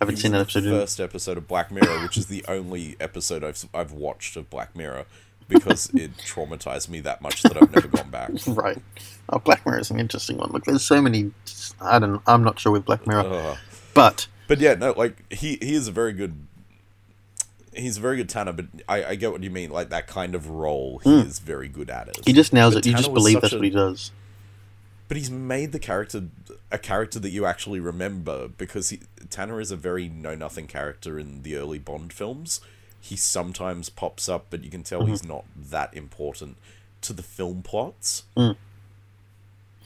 I 0.00 0.04
haven't 0.06 0.16
seen 0.16 0.32
that 0.32 0.54
in 0.56 0.64
the. 0.64 0.70
First 0.70 1.00
episode 1.00 1.38
of 1.38 1.46
Black 1.46 1.70
Mirror, 1.70 2.02
which 2.02 2.16
is 2.16 2.26
the 2.26 2.44
only 2.48 2.96
episode 2.98 3.44
I've 3.44 3.64
I've 3.72 3.92
watched 3.92 4.36
of 4.36 4.50
Black 4.50 4.74
Mirror 4.74 5.06
because 5.48 5.90
it 5.94 6.16
traumatized 6.16 6.88
me 6.88 7.00
that 7.00 7.20
much 7.20 7.42
that 7.42 7.56
I've 7.60 7.72
never 7.74 7.88
gone 7.88 8.10
back. 8.10 8.30
Right. 8.46 8.78
Oh, 9.30 9.38
Black 9.38 9.64
Mirror 9.66 9.80
is 9.80 9.90
an 9.90 9.98
interesting 9.98 10.36
one. 10.36 10.50
Look, 10.50 10.64
there's 10.64 10.84
so 10.84 11.00
many. 11.00 11.32
I 11.80 11.98
don't. 11.98 12.22
I'm 12.26 12.44
not 12.44 12.58
sure 12.58 12.72
with 12.72 12.84
Black 12.84 13.06
Mirror, 13.06 13.26
Ugh. 13.26 13.58
but 13.94 14.26
But 14.48 14.60
yeah, 14.60 14.74
no, 14.74 14.92
like 14.92 15.32
he 15.32 15.58
he 15.60 15.74
is 15.74 15.88
a 15.88 15.92
very 15.92 16.12
good. 16.12 16.46
He's 17.72 17.96
a 17.96 18.00
very 18.00 18.16
good 18.16 18.28
Tanner, 18.28 18.52
but 18.52 18.66
I, 18.88 19.04
I 19.04 19.14
get 19.16 19.32
what 19.32 19.42
you 19.42 19.50
mean. 19.50 19.70
Like 19.70 19.88
that 19.90 20.06
kind 20.06 20.34
of 20.34 20.48
role, 20.48 21.00
he 21.02 21.10
hmm. 21.10 21.26
is 21.26 21.40
very 21.40 21.68
good 21.68 21.90
at 21.90 22.08
it. 22.08 22.20
He 22.24 22.32
just 22.32 22.52
nails 22.52 22.74
But 22.74 22.86
it. 22.86 22.90
You 22.90 22.92
Tanner 22.92 23.02
just 23.02 23.14
believe 23.14 23.40
that's 23.40 23.52
a- 23.52 23.56
what 23.56 23.64
he 23.64 23.70
does. 23.70 24.12
But 25.06 25.16
he's 25.18 25.30
made 25.30 25.72
the 25.72 25.78
character 25.78 26.24
a 26.72 26.78
character 26.78 27.18
that 27.20 27.30
you 27.30 27.44
actually 27.46 27.78
remember 27.80 28.48
because 28.48 28.88
he, 28.90 29.00
Tanner 29.30 29.60
is 29.60 29.70
a 29.70 29.76
very 29.76 30.08
know 30.08 30.34
nothing 30.34 30.66
character 30.66 31.18
in 31.18 31.42
the 31.42 31.56
early 31.56 31.78
Bond 31.78 32.12
films. 32.12 32.60
He 33.00 33.16
sometimes 33.16 33.90
pops 33.90 34.28
up, 34.30 34.46
but 34.48 34.64
you 34.64 34.70
can 34.70 34.82
tell 34.82 35.00
Mm-hmm. 35.02 35.10
he's 35.10 35.24
not 35.24 35.44
that 35.56 35.92
important 35.94 36.56
to 37.02 37.12
the 37.12 37.22
film 37.22 37.60
plots. 37.62 38.24
Mm. 38.36 38.56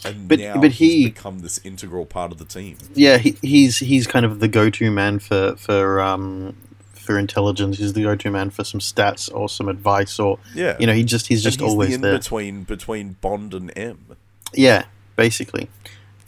And 0.04 0.28
But- 0.28 0.38
now 0.38 0.60
but 0.60 0.70
he's 0.72 0.78
he- 0.78 1.04
become 1.06 1.40
this 1.40 1.58
integral 1.64 2.06
part 2.06 2.30
of 2.30 2.38
the 2.38 2.44
team. 2.44 2.76
Yeah, 2.94 3.18
he, 3.18 3.36
he's 3.42 3.78
he's 3.78 4.06
kind 4.06 4.24
of 4.24 4.38
the 4.38 4.46
go-to 4.48 4.90
man 4.92 5.18
for 5.18 5.56
for 5.56 6.00
um 6.00 6.54
for 6.92 7.18
intelligence. 7.18 7.78
He's 7.78 7.94
the 7.94 8.02
go-to 8.04 8.30
man 8.30 8.50
for 8.50 8.62
some 8.62 8.78
stats 8.80 9.28
or 9.34 9.48
some 9.48 9.68
advice 9.68 10.20
or 10.20 10.38
Yeah, 10.54 10.76
you 10.78 10.86
know 10.86 10.92
he 10.92 11.02
just 11.02 11.26
he's 11.26 11.42
just 11.42 11.58
he's 11.60 11.68
always 11.68 11.88
the 11.88 11.94
in 11.96 12.00
there. 12.02 12.18
between 12.18 12.62
between 12.62 13.16
Bond 13.20 13.52
and 13.54 13.72
M. 13.76 14.16
Yeah, 14.54 14.84
basically. 15.18 15.68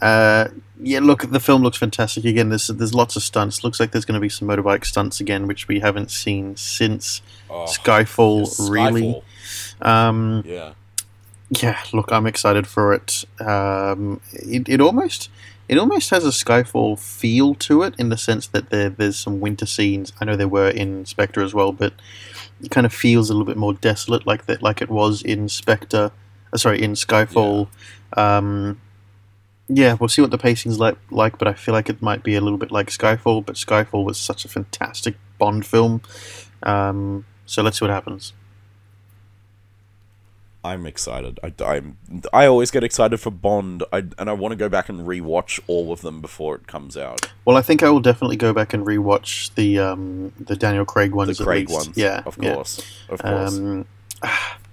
Uh, 0.02 0.48
yeah, 0.82 0.98
look, 1.00 1.30
the 1.30 1.40
film 1.40 1.62
looks 1.62 1.76
fantastic. 1.78 2.24
Again, 2.24 2.48
there's 2.50 2.66
there's 2.68 2.94
lots 2.94 3.16
of 3.16 3.22
stunts. 3.22 3.62
Looks 3.64 3.78
like 3.80 3.92
there's 3.92 4.04
going 4.06 4.14
to 4.20 4.20
be 4.20 4.28
some 4.30 4.48
motorbike 4.48 4.84
stunts 4.84 5.20
again, 5.20 5.46
which 5.46 5.68
we 5.68 5.80
haven't 5.80 6.10
seen 6.10 6.56
since 6.56 7.22
Oh, 7.50 7.66
Skyfall. 7.68 8.40
yes, 8.40 8.70
Really, 8.70 9.22
Skyfall. 9.82 9.86
um, 9.86 10.42
Yeah. 10.46 10.72
yeah. 11.50 11.78
Look, 11.92 12.10
I'm 12.12 12.26
excited 12.26 12.66
for 12.66 12.92
it. 12.94 13.24
Um, 13.40 14.20
it, 14.32 14.68
it 14.68 14.80
almost 14.80 15.28
it 15.68 15.76
almost 15.78 16.08
has 16.10 16.24
a 16.24 16.30
Skyfall 16.30 16.98
feel 16.98 17.54
to 17.56 17.82
it 17.82 17.94
in 17.98 18.08
the 18.08 18.16
sense 18.16 18.46
that 18.48 18.70
there 18.70 18.88
there's 18.88 19.18
some 19.18 19.38
winter 19.38 19.66
scenes. 19.66 20.12
I 20.20 20.24
know 20.24 20.34
there 20.36 20.48
were 20.48 20.70
in 20.70 21.04
Spectre 21.04 21.42
as 21.42 21.52
well, 21.52 21.72
but 21.72 21.92
it 22.62 22.70
kind 22.70 22.86
of 22.86 22.92
feels 22.94 23.28
a 23.28 23.34
little 23.34 23.46
bit 23.46 23.56
more 23.58 23.74
desolate, 23.74 24.26
like 24.26 24.46
that, 24.46 24.62
like 24.62 24.80
it 24.80 24.88
was 24.90 25.20
in 25.22 25.48
Spectre. 25.50 26.10
Uh, 26.52 26.56
sorry, 26.56 26.80
in 26.82 26.92
Skyfall. 26.94 27.68
Um, 28.16 28.80
yeah, 29.68 29.94
we'll 29.94 30.08
see 30.08 30.20
what 30.20 30.30
the 30.30 30.38
pacing's 30.38 30.78
like, 30.78 30.96
like, 31.10 31.38
but 31.38 31.46
I 31.46 31.54
feel 31.54 31.74
like 31.74 31.88
it 31.88 32.02
might 32.02 32.22
be 32.22 32.34
a 32.34 32.40
little 32.40 32.58
bit 32.58 32.72
like 32.72 32.88
Skyfall. 32.88 33.44
But 33.46 33.54
Skyfall 33.54 34.04
was 34.04 34.18
such 34.18 34.44
a 34.44 34.48
fantastic 34.48 35.16
Bond 35.38 35.64
film, 35.64 36.02
um, 36.64 37.24
so 37.46 37.62
let's 37.62 37.78
see 37.78 37.84
what 37.84 37.92
happens. 37.92 38.32
I'm 40.62 40.84
excited. 40.84 41.40
I, 41.42 41.54
I'm, 41.64 41.96
I 42.32 42.44
always 42.44 42.70
get 42.70 42.84
excited 42.84 43.18
for 43.18 43.30
Bond, 43.30 43.82
I, 43.92 44.04
and 44.18 44.28
I 44.28 44.32
want 44.34 44.52
to 44.52 44.56
go 44.56 44.68
back 44.68 44.90
and 44.90 45.06
rewatch 45.06 45.58
all 45.66 45.90
of 45.92 46.02
them 46.02 46.20
before 46.20 46.54
it 46.56 46.66
comes 46.66 46.96
out. 46.96 47.32
Well, 47.46 47.56
I 47.56 47.62
think 47.62 47.82
I 47.82 47.88
will 47.88 48.00
definitely 48.00 48.36
go 48.36 48.52
back 48.52 48.74
and 48.74 48.84
rewatch 48.84 49.54
the 49.54 49.78
um, 49.78 50.32
the 50.38 50.56
Daniel 50.56 50.84
Craig 50.84 51.14
ones. 51.14 51.38
The 51.38 51.44
Craig 51.44 51.70
ones, 51.70 51.96
yeah, 51.96 52.22
of 52.26 52.36
yeah. 52.38 52.54
course, 52.54 52.84
of 53.08 53.22
course. 53.22 53.56
Um, 53.56 53.86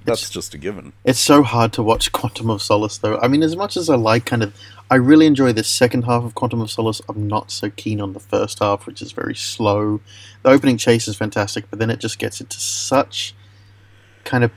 That's 0.08 0.30
just 0.30 0.54
a 0.54 0.58
given. 0.58 0.94
It's 1.04 1.20
so 1.20 1.44
hard 1.44 1.74
to 1.74 1.84
watch 1.84 2.12
Quantum 2.12 2.50
of 2.50 2.62
Solace, 2.62 2.98
though. 2.98 3.18
I 3.20 3.28
mean, 3.28 3.44
as 3.44 3.56
much 3.56 3.78
as 3.78 3.90
I 3.90 3.96
like 3.96 4.26
kind 4.26 4.42
of, 4.42 4.56
I 4.90 4.96
really 4.96 5.26
enjoy 5.26 5.52
the 5.54 5.64
second 5.64 6.04
half 6.04 6.24
of 6.24 6.34
Quantum 6.34 6.62
of 6.62 6.72
Solace. 6.72 7.02
I'm 7.10 7.28
not 7.28 7.52
so 7.52 7.70
keen 7.70 8.00
on 8.00 8.14
the 8.14 8.20
first 8.20 8.60
half, 8.60 8.86
which 8.88 9.02
is 9.02 9.12
very 9.12 9.36
slow. 9.36 10.00
The 10.44 10.50
opening 10.50 10.78
chase 10.78 11.08
is 11.08 11.16
fantastic, 11.18 11.70
but 11.70 11.80
then 11.80 11.90
it 11.90 12.00
just 12.00 12.20
gets 12.20 12.40
into 12.40 12.58
such 12.60 13.36
kind 14.24 14.44
of 14.44 14.52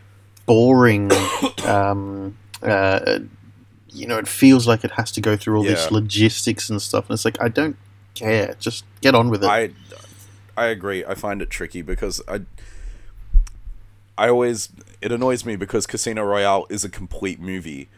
boring. 0.46 1.10
um, 1.66 2.38
uh, 2.62 3.18
you 3.92 4.06
know, 4.06 4.18
it 4.18 4.28
feels 4.28 4.68
like 4.68 4.84
it 4.84 4.92
has 4.92 5.10
to 5.12 5.20
go 5.20 5.36
through 5.36 5.58
all 5.58 5.64
Yeah. 5.64 5.72
this 5.72 5.90
logistics 5.90 6.70
and 6.70 6.80
stuff, 6.80 7.08
and 7.08 7.14
it's 7.14 7.24
like 7.24 7.40
I 7.40 7.48
don't 7.48 7.76
care. 8.14 8.54
Just 8.60 8.84
get 9.00 9.14
on 9.14 9.30
with 9.30 9.42
it. 9.42 9.48
I, 9.48 9.70
I 10.56 10.66
agree. 10.66 11.04
I 11.04 11.14
find 11.14 11.42
it 11.42 11.50
tricky 11.50 11.82
because 11.82 12.22
I, 12.28 12.42
I 14.20 14.28
always 14.28 14.68
it 15.00 15.12
annoys 15.12 15.46
me 15.46 15.56
because 15.56 15.86
Casino 15.86 16.22
Royale 16.22 16.66
is 16.68 16.84
a 16.84 16.90
complete 16.90 17.40
movie, 17.40 17.88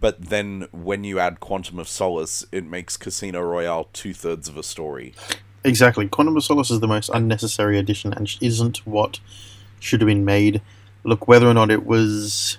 but 0.00 0.20
then 0.20 0.66
when 0.72 1.04
you 1.04 1.20
add 1.20 1.38
Quantum 1.38 1.78
of 1.78 1.86
Solace, 1.86 2.44
it 2.50 2.64
makes 2.64 2.96
Casino 2.96 3.40
Royale 3.42 3.88
two 3.92 4.12
thirds 4.12 4.48
of 4.48 4.56
a 4.56 4.64
story. 4.64 5.14
Exactly. 5.62 6.08
Quantum 6.08 6.36
of 6.36 6.42
Solace 6.42 6.72
is 6.72 6.80
the 6.80 6.88
most 6.88 7.10
unnecessary 7.14 7.78
addition 7.78 8.12
and 8.12 8.28
isn't 8.40 8.78
what 8.78 9.20
should 9.78 10.00
have 10.00 10.08
been 10.08 10.24
made. 10.24 10.62
Look, 11.04 11.28
whether 11.28 11.46
or 11.46 11.54
not 11.54 11.70
it 11.70 11.86
was 11.86 12.58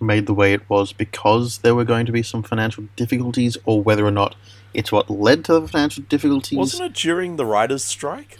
made 0.00 0.24
the 0.24 0.34
way 0.34 0.54
it 0.54 0.68
was 0.70 0.94
because 0.94 1.58
there 1.58 1.74
were 1.74 1.84
going 1.84 2.06
to 2.06 2.12
be 2.12 2.22
some 2.22 2.42
financial 2.42 2.84
difficulties, 2.96 3.58
or 3.66 3.82
whether 3.82 4.06
or 4.06 4.10
not 4.10 4.36
it's 4.72 4.90
what 4.90 5.10
led 5.10 5.44
to 5.44 5.60
the 5.60 5.68
financial 5.68 6.02
difficulties, 6.04 6.56
Wasn't 6.56 6.82
it 6.82 6.94
during 6.94 7.36
the 7.36 7.44
writers' 7.44 7.84
strike? 7.84 8.38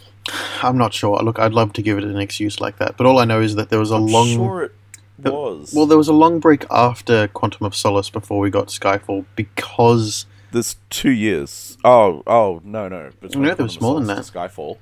I'm 0.62 0.78
not 0.78 0.94
sure. 0.94 1.18
Look, 1.22 1.38
I'd 1.38 1.52
love 1.52 1.72
to 1.74 1.82
give 1.82 1.98
it 1.98 2.04
an 2.04 2.18
excuse 2.18 2.60
like 2.60 2.78
that, 2.78 2.96
but 2.96 3.06
all 3.06 3.18
I 3.18 3.24
know 3.24 3.40
is 3.40 3.56
that 3.56 3.70
there 3.70 3.78
was 3.78 3.90
a 3.90 3.96
I'm 3.96 4.06
long. 4.06 4.28
sure 4.28 4.62
it 4.64 4.72
was. 5.18 5.72
Well, 5.74 5.86
there 5.86 5.98
was 5.98 6.08
a 6.08 6.12
long 6.12 6.38
break 6.40 6.64
after 6.70 7.28
Quantum 7.28 7.66
of 7.66 7.74
Solace 7.74 8.10
before 8.10 8.38
we 8.38 8.50
got 8.50 8.68
Skyfall 8.68 9.24
because 9.36 10.26
There's 10.52 10.76
two 10.90 11.10
years. 11.10 11.76
Oh, 11.84 12.22
oh 12.26 12.60
no, 12.64 12.88
no. 12.88 13.10
Between 13.20 13.44
No, 13.44 13.54
there 13.54 13.64
was 13.64 13.80
more 13.80 13.96
than 13.96 14.06
that. 14.06 14.18
Skyfall. 14.18 14.78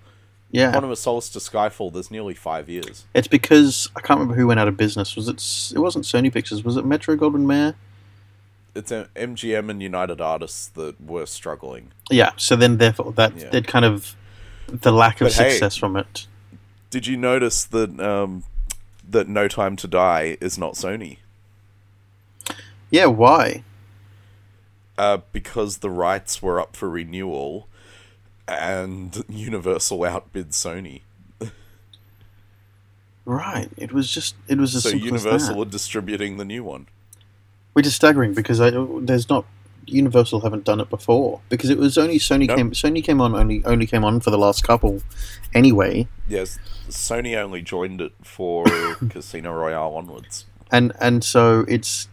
yeah, 0.51 0.71
Quantum 0.73 0.91
of 0.91 0.99
Solace 0.99 1.29
to 1.31 1.39
Skyfall. 1.39 1.93
There's 1.93 2.11
nearly 2.11 2.35
five 2.35 2.69
years. 2.69 3.07
it's 3.15 3.29
because 3.29 3.89
I 3.97 4.01
can't 4.01 4.21
remember 4.21 4.35
who 4.39 4.47
went 4.47 4.61
out 4.61 4.69
of 4.69 4.77
business. 4.77 5.17
Was 5.17 5.29
it? 5.29 5.75
It 5.75 5.81
wasn't 5.81 6.05
Sony 6.05 6.33
Pictures. 6.33 6.63
Was 6.65 6.77
it 6.77 6.85
Metro 6.85 7.17
Goldwyn 7.17 7.47
Mayer? 7.47 7.75
It's 8.75 8.93
uh, 8.93 9.07
MGM 9.17 9.69
and 9.71 9.83
United 9.83 10.21
Artists 10.21 10.69
that 10.69 11.01
were 11.01 11.27
struggling. 11.27 11.91
Yeah, 12.11 12.31
so 12.37 12.55
then 12.57 12.77
therefore 12.77 13.13
that 13.13 13.37
Yeah. 13.37 13.49
that 13.51 13.67
kind 13.67 13.85
of 13.85 14.15
the 14.69 14.93
lack 14.93 15.21
of 15.21 15.27
But 15.27 15.33
hey- 15.35 15.51
success 15.51 15.77
from 15.77 15.97
it. 15.97 16.27
Did 16.91 17.07
you 17.07 17.17
notice 17.17 17.65
that 17.67 18.01
um, 18.01 18.45
that 19.09 19.29
No 19.29 19.47
Time 19.49 19.77
to 19.77 19.87
Die 19.87 20.37
is 20.41 20.59
not 20.59 20.75
Sony? 20.75 21.19
Yeah, 22.91 23.07
why? 23.07 23.63
Uh, 24.99 25.19
because 25.33 25.79
the 25.79 25.91
rights 25.91 26.43
were 26.43 26.61
up 26.61 26.75
for 26.75 26.91
renewal, 26.91 27.69
and 28.49 29.25
Universal 29.29 30.03
outbid 30.05 30.51
Sony. 30.51 31.03
Right. 33.25 33.69
It 33.77 33.93
was 33.93 34.11
just 34.11 34.35
it 34.49 34.59
was 34.59 34.75
as 34.75 34.83
So 34.83 34.89
Universal 34.91 35.35
as 35.35 35.47
that. 35.49 35.59
are 35.59 35.65
distributing 35.65 36.37
the 36.37 36.45
new 36.45 36.65
one. 36.65 36.87
Which 37.75 37.87
is 37.87 37.95
staggering 37.95 38.35
because 38.35 38.61
I 38.61 38.71
there's 39.01 39.29
not 39.29 39.45
Universal 39.91 40.41
haven't 40.41 40.65
done 40.65 40.81
it 40.81 40.89
before 40.91 41.41
because 41.49 41.71
it 41.71 41.79
was 41.79 41.99
only 41.99 42.19
Sony 42.19 42.47
Nope. 42.47 42.57
came 42.57 42.71
Sony 42.73 43.03
came 43.05 43.21
on 43.21 43.35
only 43.35 43.65
only 43.65 43.87
came 43.87 44.05
on 44.05 44.21
for 44.21 44.31
the 44.31 44.39
last 44.39 44.63
couple 44.65 45.03
anyway 45.55 46.07
Yes, 46.29 46.59
Sony 46.89 47.37
only 47.37 47.63
joined 47.63 48.01
it 48.01 48.13
for 48.23 48.65
Casino 49.11 49.53
Royale 49.53 49.95
onwards. 49.95 50.47
and 50.73 50.93
and 51.01 51.23
so 51.25 51.65
it's 51.69 52.09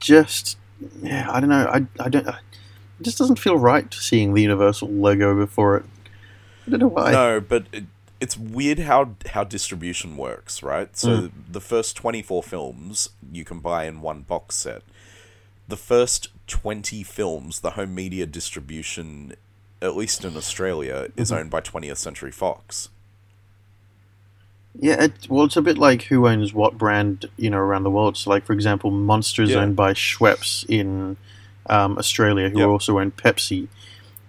just 0.00 0.56
yeah 1.02 1.26
I 1.30 1.40
don't 1.40 1.48
know 1.48 1.66
I 1.66 1.86
I 2.00 2.08
don't 2.08 2.26
it 2.28 2.34
just 3.02 3.18
doesn't 3.18 3.38
feel 3.38 3.56
right 3.58 3.92
seeing 3.94 4.34
the 4.34 4.42
Universal 4.42 4.88
logo 4.88 5.34
before 5.36 5.76
it 5.78 5.84
I 6.66 6.70
don't 6.70 6.80
know 6.80 6.86
why 6.88 7.12
No, 7.12 7.40
but 7.40 7.66
it, 7.72 7.84
it's 8.20 8.36
weird 8.36 8.80
how 8.80 9.10
how 9.32 9.44
distribution 9.44 10.16
works, 10.16 10.62
right? 10.62 10.96
So 10.96 11.08
Mm. 11.08 11.30
the 11.50 11.60
first 11.60 11.96
24 11.96 12.42
films 12.42 13.10
you 13.30 13.44
can 13.44 13.60
buy 13.60 13.84
in 13.84 14.00
one 14.00 14.22
box 14.22 14.56
set. 14.56 14.82
The 15.68 15.76
first 15.76 16.28
20 16.46 17.02
films, 17.02 17.60
the 17.60 17.70
home 17.70 17.94
media 17.94 18.26
distribution, 18.26 19.34
at 19.82 19.96
least 19.96 20.24
in 20.24 20.36
Australia, 20.36 21.08
is 21.16 21.30
Mhm. 21.30 21.38
owned 21.38 21.50
by 21.50 21.60
20th 21.60 21.98
Century 21.98 22.30
Fox. 22.32 22.88
Yeah, 24.78 25.04
it, 25.04 25.12
well, 25.28 25.46
it's 25.46 25.56
a 25.56 25.62
bit 25.62 25.78
like 25.78 26.02
who 26.04 26.28
owns 26.28 26.52
what 26.52 26.76
brand, 26.76 27.26
you 27.38 27.48
know, 27.50 27.56
around 27.58 27.82
the 27.84 27.90
world. 27.90 28.16
So, 28.16 28.28
like 28.30 28.44
for 28.44 28.52
example, 28.52 28.90
Monster 28.90 29.42
is 29.42 29.50
Yeah. 29.50 29.60
owned 29.60 29.74
by 29.76 29.94
Schweppes 29.94 30.64
in 30.68 31.16
um, 31.68 31.98
Australia, 31.98 32.48
who 32.48 32.60
Yep. 32.60 32.68
also 32.68 33.00
own 33.00 33.10
Pepsi. 33.10 33.66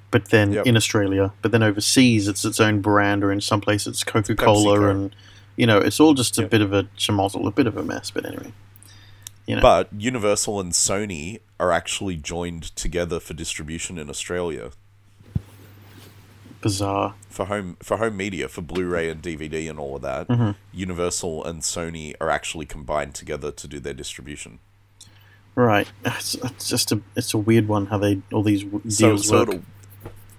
But 0.10 0.30
then 0.30 0.54
Yep. 0.54 0.66
in 0.66 0.76
Australia, 0.76 1.34
but 1.44 1.52
then 1.52 1.62
overseas, 1.62 2.28
it's 2.28 2.44
its 2.46 2.60
own 2.60 2.82
brand, 2.82 3.24
or 3.24 3.32
in 3.32 3.42
some 3.42 3.62
places, 3.62 3.88
it's 3.88 4.04
Coca 4.04 4.34
Cola, 4.36 4.90
and 4.90 5.16
you 5.56 5.68
know, 5.68 5.78
it's 5.78 6.00
all 6.00 6.14
just 6.16 6.38
a 6.40 6.42
Yep. 6.44 6.50
bit 6.50 6.62
of 6.62 6.74
a 6.74 6.84
schmozzle, 6.98 7.46
a 7.46 7.52
bit 7.52 7.68
of 7.68 7.78
a 7.78 7.84
mess. 7.84 8.10
But 8.10 8.26
anyway, 8.26 8.54
you 9.48 9.56
know, 9.56 9.62
But 9.62 9.90
Universal 9.98 10.60
and 10.60 10.72
Sony 10.74 11.40
are 11.60 11.72
actually 11.72 12.16
joined 12.18 12.64
together 12.76 13.20
for 13.20 13.34
distribution 13.34 13.98
in 13.98 14.10
Australia 14.10 14.72
bizarre. 16.62 17.16
for 17.30 17.46
home 17.46 17.78
for 17.82 17.98
home 17.98 18.18
media 18.18 18.48
for 18.48 18.62
Blu-ray 18.62 19.10
and 19.10 19.22
DVD 19.22 19.70
and 19.70 19.80
all 19.80 19.96
of 19.96 20.02
that. 20.02 20.28
Mhm. 20.28 20.56
Universal 20.74 21.44
and 21.46 21.62
Sony 21.62 22.14
are 22.20 22.30
actually 22.30 22.66
combined 22.66 23.14
together 23.16 23.52
to 23.52 23.68
do 23.68 23.80
their 23.80 23.94
distribution. 23.94 24.60
Right. 25.56 25.88
It's, 26.06 26.36
it's 26.36 26.70
just 26.70 26.92
a 26.92 27.02
it's 27.16 27.34
a 27.34 27.38
weird 27.38 27.68
one 27.68 27.88
how 27.88 27.98
they 27.98 28.22
all 28.32 28.44
these 28.44 28.64
w- 28.64 28.90
So, 28.90 29.08
deals 29.10 29.28
so 29.28 29.40
work. 29.40 29.50
it'll 29.50 29.64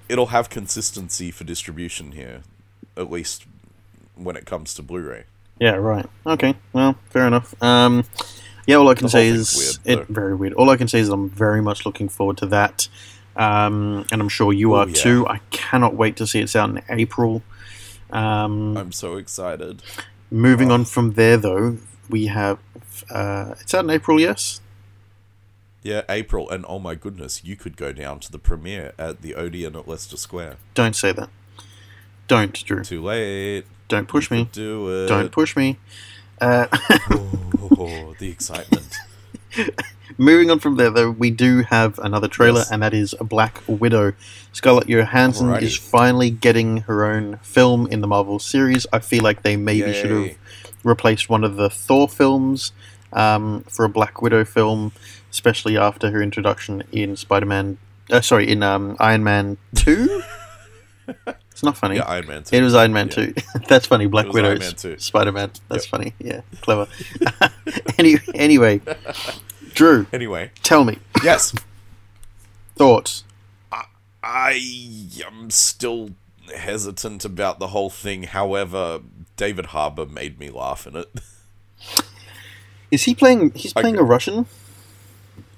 it'll 0.08 0.26
have 0.26 0.48
consistency 0.50 1.30
for 1.30 1.44
distribution 1.44 2.12
here, 2.12 2.42
at 2.96 3.10
least 3.10 3.46
when 4.14 4.36
it 4.36 4.44
comes 4.46 4.74
to 4.74 4.82
Blu-ray. 4.82 5.24
Yeah, 5.60 5.74
right. 5.74 6.06
Okay, 6.24 6.54
well, 6.72 6.96
fair 7.10 7.26
enough. 7.26 7.52
Um, 7.62 8.04
yeah, 8.68 8.76
all 8.76 8.88
I 8.90 8.94
can 8.94 9.08
say 9.08 9.28
is 9.28 9.78
thing's 9.78 10.02
it 10.02 10.08
very 10.08 10.34
weird. 10.34 10.52
All 10.52 10.68
I 10.68 10.76
can 10.76 10.88
say 10.88 11.00
is 11.00 11.08
I'm 11.08 11.30
very 11.30 11.62
much 11.62 11.86
looking 11.86 12.06
forward 12.10 12.36
to 12.36 12.46
that, 12.48 12.86
um, 13.34 14.04
and 14.12 14.20
I'm 14.20 14.28
sure 14.28 14.52
you 14.52 14.74
Oh, 14.74 14.80
are 14.80 14.86
yeah. 14.88 14.94
too. 14.94 15.26
I 15.26 15.38
cannot 15.50 15.94
wait 15.94 16.16
to 16.16 16.26
see 16.26 16.40
it's 16.40 16.54
out 16.54 16.68
in 16.68 16.82
April. 16.90 17.42
Um, 18.10 18.76
I'm 18.76 18.92
so 18.92 19.16
excited. 19.16 19.82
moving 20.30 20.70
oh. 20.70 20.74
on 20.74 20.84
from 20.84 21.12
there, 21.14 21.38
though, 21.38 21.78
we 22.10 22.26
have 22.26 22.58
uh, 23.08 23.54
it's 23.58 23.72
out 23.72 23.84
in 23.84 23.90
April. 23.90 24.20
Yes. 24.20 24.60
Yeah, 25.82 26.02
April, 26.10 26.50
and 26.50 26.66
oh 26.68 26.78
my 26.78 26.94
goodness, 26.94 27.42
you 27.42 27.56
could 27.56 27.74
go 27.74 27.92
down 27.92 28.20
to 28.20 28.30
the 28.30 28.38
premiere 28.38 28.92
at 28.98 29.22
the 29.22 29.34
Odeon 29.34 29.76
at 29.76 29.88
Leicester 29.88 30.18
Square. 30.18 30.58
Don't 30.74 30.94
say 30.94 31.12
that. 31.12 31.30
Don't, 32.26 32.52
Drew. 32.52 32.84
Too 32.84 33.02
late. 33.02 33.64
Don't 33.88 34.08
push 34.08 34.30
me. 34.30 34.46
Do 34.52 35.04
it. 35.04 35.06
Don't 35.06 35.32
push 35.32 35.56
me. 35.56 35.78
Uh, 36.40 36.66
oh, 37.78 38.14
the 38.18 38.28
excitement. 38.30 38.94
Moving 40.18 40.50
on 40.50 40.58
from 40.58 40.76
there, 40.76 40.90
though, 40.90 41.10
we 41.10 41.30
do 41.30 41.62
have 41.62 41.98
another 42.00 42.26
trailer, 42.28 42.60
Yes. 42.60 42.70
and 42.72 42.82
that 42.82 42.92
is 42.94 43.14
Black 43.20 43.62
Widow. 43.66 44.14
Scarlett 44.52 44.88
Johansson 44.88 45.48
Alrighty. 45.48 45.62
is 45.62 45.76
finally 45.76 46.30
getting 46.30 46.78
her 46.82 47.04
own 47.06 47.38
film 47.42 47.86
in 47.86 48.00
the 48.00 48.06
Marvel 48.06 48.38
series. 48.38 48.86
I 48.92 48.98
feel 48.98 49.22
like 49.22 49.42
they 49.42 49.56
maybe 49.56 49.92
should 49.92 50.10
have 50.10 50.36
replaced 50.82 51.28
one 51.28 51.44
of 51.44 51.56
the 51.56 51.70
Thor 51.70 52.08
films 52.08 52.72
um, 53.12 53.64
for 53.68 53.84
a 53.84 53.88
Black 53.88 54.20
Widow 54.20 54.44
film, 54.44 54.92
especially 55.30 55.76
after 55.76 56.10
her 56.10 56.20
introduction 56.22 56.82
in 56.90 57.14
Spider 57.16 57.46
Man. 57.46 57.78
Uh, 58.10 58.20
sorry, 58.20 58.48
in 58.50 58.62
um, 58.62 58.96
Iron 58.98 59.22
Man 59.22 59.56
2? 59.76 60.22
it's 61.58 61.64
not 61.64 61.76
funny. 61.76 61.96
Yeah, 61.96 62.04
Iron 62.04 62.28
Man 62.28 62.44
2. 62.44 62.54
It 62.54 62.62
was 62.62 62.72
Iron 62.76 62.92
Man 62.92 63.08
Yeah. 63.08 63.32
2. 63.32 63.34
That's 63.68 63.84
funny. 63.86 64.06
Black 64.06 64.28
Widow, 64.32 64.50
Iron 64.50 64.58
Man 64.60 64.74
2. 64.76 64.96
Spider 65.00 65.32
Man. 65.32 65.50
That's 65.68 65.86
Yep. 65.86 65.90
funny. 65.90 66.14
Yeah, 66.20 66.42
clever. 66.60 66.86
Any, 67.98 68.18
anyway, 68.32 68.80
Drew, 69.74 70.06
Anyway, 70.12 70.52
tell 70.62 70.84
me 70.84 70.98
yes, 71.24 71.52
thoughts. 72.76 73.24
I 73.72 73.86
I 74.22 74.52
am 75.26 75.50
still 75.50 76.10
hesitant 76.54 77.24
about 77.24 77.58
the 77.58 77.68
whole 77.68 77.90
thing. 77.90 78.22
However, 78.22 79.00
David 79.36 79.66
Harbour 79.66 80.06
made 80.06 80.38
me 80.38 80.50
laugh 80.50 80.86
in 80.86 80.94
it. 80.94 81.08
Is 82.92 83.02
he 83.02 83.16
playing? 83.16 83.50
He's 83.56 83.72
playing 83.72 83.96
a 83.98 84.04
Russian. 84.04 84.46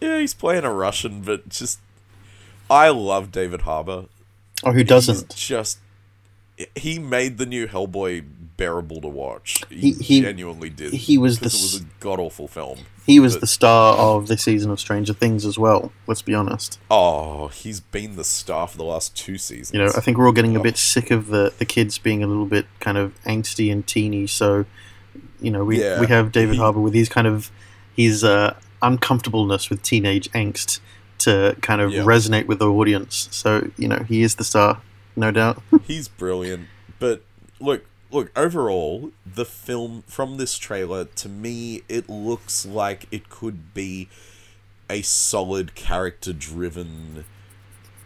yeah, 0.01 0.19
he's 0.19 0.33
playing 0.33 0.65
a 0.65 0.73
Russian, 0.73 1.21
but 1.21 1.51
just 1.51 1.79
I 2.71 2.89
love 2.89 3.31
David 3.31 3.63
Harbour. 3.63 4.07
Oh, 4.65 4.73
who 4.73 4.83
doesn't? 4.85 5.35
just 5.35 5.79
he 6.75 6.99
made 6.99 7.39
the 7.39 7.47
new 7.47 7.67
Hellboy 7.67 8.25
bearable 8.57 9.01
to 9.01 9.09
watch. 9.09 9.63
He- 9.71 9.93
He, 9.93 9.93
he- 9.93 10.21
genuinely 10.21 10.69
did. 10.71 10.93
he 10.93 11.17
was 11.19 11.39
the 11.41 11.47
it 11.47 11.53
was 11.53 11.81
a 11.81 11.85
god 12.01 12.21
awful 12.21 12.47
film. 12.47 12.81
He 13.07 13.19
was 13.19 13.35
but- 13.35 13.41
the 13.41 13.47
star 13.47 13.97
of 13.97 14.29
this 14.29 14.43
season 14.45 14.71
of 14.71 14.79
Stranger 14.79 15.15
Things 15.15 15.45
as 15.47 15.59
well. 15.59 15.91
Let's 16.07 16.23
be 16.23 16.35
honest. 16.35 16.79
Oh, 16.91 17.49
he's 17.49 17.81
been 17.81 18.17
the 18.17 18.25
star 18.25 18.69
for 18.69 18.77
the 18.77 18.85
last 18.85 19.17
two 19.17 19.39
seasons. 19.39 19.73
You 19.73 19.81
know, 19.85 19.91
I 19.97 20.01
think 20.01 20.19
we're 20.19 20.27
all 20.27 20.33
getting 20.33 20.55
a 20.57 20.61
Oh. 20.61 20.63
bit 20.63 20.77
sick 20.77 21.11
of 21.11 21.29
the 21.29 21.53
the 21.59 21.65
kids 21.65 21.97
being 21.99 22.23
a 22.23 22.27
little 22.27 22.47
bit 22.47 22.67
kind 22.81 22.99
of 22.99 23.15
angsty 23.25 23.73
and 23.73 23.87
teeny. 23.87 24.27
So, 24.27 24.67
you 25.41 25.51
know, 25.51 25.65
we 25.65 25.81
Yeah. 25.81 25.99
we 26.01 26.07
have 26.09 26.31
David 26.31 26.55
He- 26.57 26.61
Harbour 26.61 26.81
with 26.81 26.95
his 26.95 27.09
kind 27.09 27.27
of 27.27 27.51
his 27.97 28.23
uh, 28.23 28.55
uncomfortableness 28.83 29.71
with 29.71 29.83
teenage 29.83 30.31
angst 30.33 30.81
to 31.19 31.57
kind 31.63 31.81
of 31.81 31.93
Yeah. 31.93 32.03
resonate 32.03 32.47
with 32.47 32.59
the 32.59 32.69
audience. 32.71 33.29
So, 33.31 33.71
you 33.77 33.89
know, 33.89 34.05
he 34.09 34.23
is 34.23 34.37
the 34.37 34.45
star, 34.45 34.81
no 35.17 35.31
doubt. 35.31 35.63
He's 35.85 36.09
brilliant. 36.09 36.69
But 36.99 37.23
look, 37.61 37.85
look, 38.11 38.31
overall, 38.37 39.11
the 39.27 39.45
film 39.45 40.03
from 40.07 40.37
this 40.37 40.57
trailer, 40.59 41.05
to 41.05 41.29
me, 41.29 41.83
it 41.89 42.09
looks 42.09 42.67
like 42.67 43.07
it 43.11 43.29
could 43.29 43.73
be 43.75 44.09
a 44.89 45.03
solid 45.03 45.75
character 45.75 46.33
driven 46.33 47.25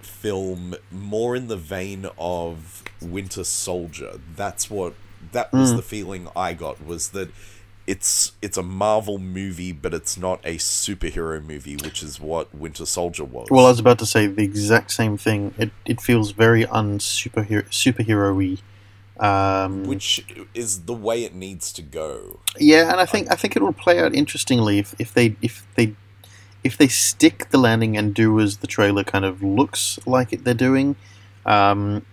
film, 0.02 0.74
more 0.90 1.34
in 1.34 1.48
the 1.48 1.56
vein 1.56 2.06
of 2.18 2.82
Winter 3.00 3.44
Soldier. 3.44 4.20
That's 4.36 4.70
what 4.70 4.94
that 5.32 5.52
was 5.52 5.72
Mm. 5.72 5.76
the 5.76 5.82
feeling 5.82 6.28
I 6.36 6.52
got 6.52 6.84
was 6.84 7.10
that 7.10 7.30
it's 7.86 8.32
it's 8.40 8.56
a 8.56 8.62
Marvel 8.62 9.18
movie, 9.18 9.72
but 9.72 9.92
it's 9.92 10.16
not 10.16 10.40
a 10.44 10.56
superhero 10.56 11.44
movie, 11.44 11.76
which 11.76 12.02
is 12.02 12.18
what 12.18 12.54
Winter 12.54 12.86
Soldier 12.86 13.24
was. 13.24 13.48
Well, 13.50 13.66
I 13.66 13.70
was 13.70 13.80
about 13.80 13.98
to 13.98 14.06
say 14.06 14.26
the 14.26 14.42
exact 14.42 14.90
same 14.90 15.16
thing. 15.16 15.54
It 15.58 15.70
it 15.84 16.00
feels 16.00 16.32
very 16.32 16.64
unsuperhero 16.64 17.68
superhero-y. 17.68 18.58
Um, 19.16 19.84
which 19.84 20.26
is 20.54 20.82
the 20.82 20.92
way 20.92 21.22
it 21.24 21.34
needs 21.34 21.72
to 21.74 21.82
go. 21.82 22.40
Yeah, 22.58 22.90
and 22.90 23.00
I 23.00 23.06
think 23.06 23.30
I 23.30 23.36
think 23.36 23.54
it 23.54 23.62
will 23.62 23.72
play 23.72 24.00
out 24.00 24.14
interestingly 24.14 24.78
if, 24.78 24.94
if 24.98 25.12
they 25.12 25.36
if 25.40 25.66
they 25.76 25.94
if 26.64 26.78
they 26.78 26.88
stick 26.88 27.50
the 27.50 27.58
landing 27.58 27.96
and 27.96 28.14
do 28.14 28.40
as 28.40 28.56
the 28.56 28.66
trailer 28.66 29.04
kind 29.04 29.24
of 29.24 29.42
looks 29.42 29.98
like 30.06 30.32
it 30.32 30.44
they're 30.44 30.54
doing. 30.54 30.96
Um, 31.46 32.06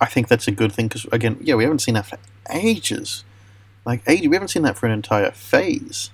I 0.00 0.06
think 0.06 0.28
that's 0.28 0.46
a 0.46 0.52
good 0.52 0.72
thing 0.72 0.88
because 0.88 1.04
again, 1.12 1.38
yeah, 1.40 1.56
we 1.56 1.64
haven't 1.64 1.80
seen 1.80 1.94
that 1.94 2.06
for 2.06 2.18
ages. 2.50 3.24
Like 3.86 4.02
ages, 4.08 4.28
we 4.28 4.34
haven't 4.34 4.48
seen 4.48 4.64
that 4.64 4.76
for 4.76 4.86
an 4.86 4.92
entire 4.92 5.30
phase, 5.30 6.10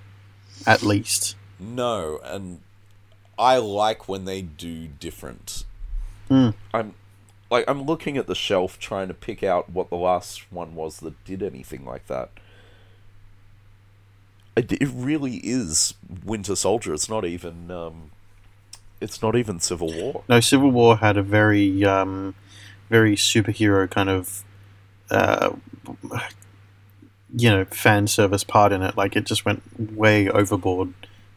at 0.65 0.83
least. 0.83 1.35
No, 1.59 2.19
and 2.23 2.61
I 3.37 3.57
like 3.57 4.07
when 4.07 4.25
they 4.25 4.43
do 4.43 4.87
different. 4.87 5.65
Hmm. 6.29 6.51
I'm 6.71 6.93
like 7.49 7.65
I'm 7.67 7.81
looking 7.81 8.15
at 8.15 8.27
the 8.27 8.35
shelf 8.35 8.77
trying 8.77 9.07
to 9.07 9.13
pick 9.15 9.41
out 9.41 9.71
what 9.71 9.89
the 9.89 9.95
last 9.95 10.51
one 10.51 10.75
was 10.75 10.99
that 10.99 11.21
did 11.25 11.41
anything 11.41 11.83
like 11.83 12.05
that. 12.07 12.29
It, 14.55 14.71
it 14.71 14.89
really 14.93 15.37
is 15.37 15.95
Winter 16.23 16.55
Soldier. 16.55 16.93
It's 16.93 17.09
not 17.09 17.25
even 17.25 17.71
um, 17.71 18.11
it's 19.01 19.19
not 19.23 19.35
even 19.35 19.59
Civil 19.59 19.91
War. 19.91 20.23
No, 20.29 20.39
Civil 20.39 20.69
War 20.69 20.97
had 20.97 21.17
a 21.17 21.23
very 21.23 21.83
um, 21.83 22.35
very 22.91 23.15
superhero 23.15 23.89
kind 23.89 24.09
of 24.09 24.43
uh, 25.09 25.53
you 27.35 27.49
know 27.49 27.65
fan 27.65 28.07
service 28.07 28.43
part 28.43 28.71
in 28.71 28.81
it. 28.81 28.97
Like 28.97 29.15
it 29.15 29.25
just 29.25 29.45
went 29.45 29.63
way 29.93 30.29
overboard. 30.29 30.93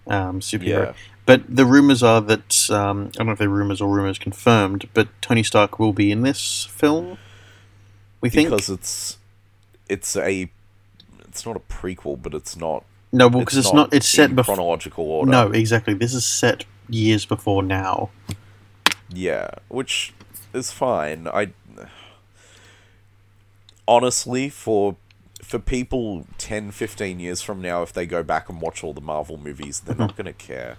Um, 0.07 0.41
superhero. 0.41 0.87
Yeah. 0.87 0.93
But 1.25 1.43
the 1.49 1.67
rumors 1.67 2.03
are 2.05 2.21
that 2.21 2.71
um, 2.71 3.09
I 3.15 3.19
don't 3.19 3.27
know 3.27 3.33
if 3.33 3.39
they're 3.39 3.49
rumors 3.49 3.81
or 3.81 3.93
rumors 3.93 4.19
confirmed, 4.19 4.89
but 4.95 5.09
Tony 5.21 5.43
Stark 5.43 5.81
will 5.81 5.93
be 5.93 6.13
in 6.13 6.23
this 6.23 6.69
film. 6.71 7.19
We 8.21 8.31
think 8.31 8.51
because 8.51 8.71
it's 8.71 9.19
it's 9.89 10.17
a 10.17 10.49
it's 11.21 11.45
not 11.45 11.57
a 11.57 11.61
prequel, 11.61 12.23
but 12.23 12.35
it's 12.35 12.57
not. 12.57 12.85
no, 13.13 13.27
well, 13.29 13.41
because 13.41 13.59
it's, 13.59 13.73
not. 13.73 13.93
It's 13.93 14.09
set 14.09 14.31
in 14.31 14.37
before. 14.37 14.55
chronological 14.55 15.05
order. 15.05 15.31
No, 15.31 15.51
exactly. 15.51 15.95
This 15.95 16.15
is 16.15 16.25
set 16.25 16.65
years 16.89 17.27
before 17.27 17.63
now. 17.63 18.11
Yeah, 19.13 19.51
which 19.69 20.15
is 20.55 20.71
fine. 20.71 21.27
I 21.29 21.51
honestly 23.89 24.49
for 24.49 24.97
for 25.47 25.59
people 25.59 26.27
10 26.39 26.71
15 26.73 27.21
years 27.21 27.41
from 27.43 27.63
now 27.63 27.83
if 27.83 27.93
they 27.93 28.07
go 28.07 28.23
back 28.23 28.49
and 28.49 28.61
watch 28.61 28.83
all 28.83 28.93
the 28.93 29.01
Marvel 29.01 29.37
movies, 29.39 29.81
they're 29.81 29.95
not 29.97 30.17
going 30.17 30.27
to 30.27 30.33
care. 30.33 30.77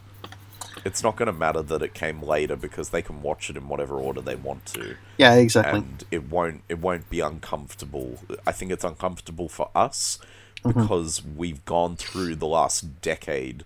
It's 0.86 1.02
not 1.02 1.16
going 1.16 1.28
to 1.28 1.34
matter 1.34 1.62
that 1.64 1.82
it 1.82 1.94
came 1.94 2.22
later 2.22 2.56
because 2.56 2.90
they 2.90 3.02
can 3.02 3.22
watch 3.22 3.50
it 3.50 3.58
in 3.58 3.68
whatever 3.68 3.96
order 3.96 4.22
they 4.22 4.36
want 4.36 4.66
to 4.68 4.96
Yeah, 5.18 5.34
exactly. 5.36 5.80
and 5.80 6.04
it 6.12 6.30
won't 6.30 6.62
it 6.70 6.80
won't 6.80 7.10
be 7.10 7.20
uncomfortable. 7.20 8.20
I 8.46 8.52
think 8.52 8.72
it's 8.72 8.84
uncomfortable 8.84 9.50
for 9.50 9.70
us 9.76 10.20
Mm-hmm. 10.64 10.82
because 10.82 11.24
we've 11.24 11.64
gone 11.66 11.96
through 11.96 12.36
the 12.36 12.48
last 12.48 13.00
decade 13.02 13.64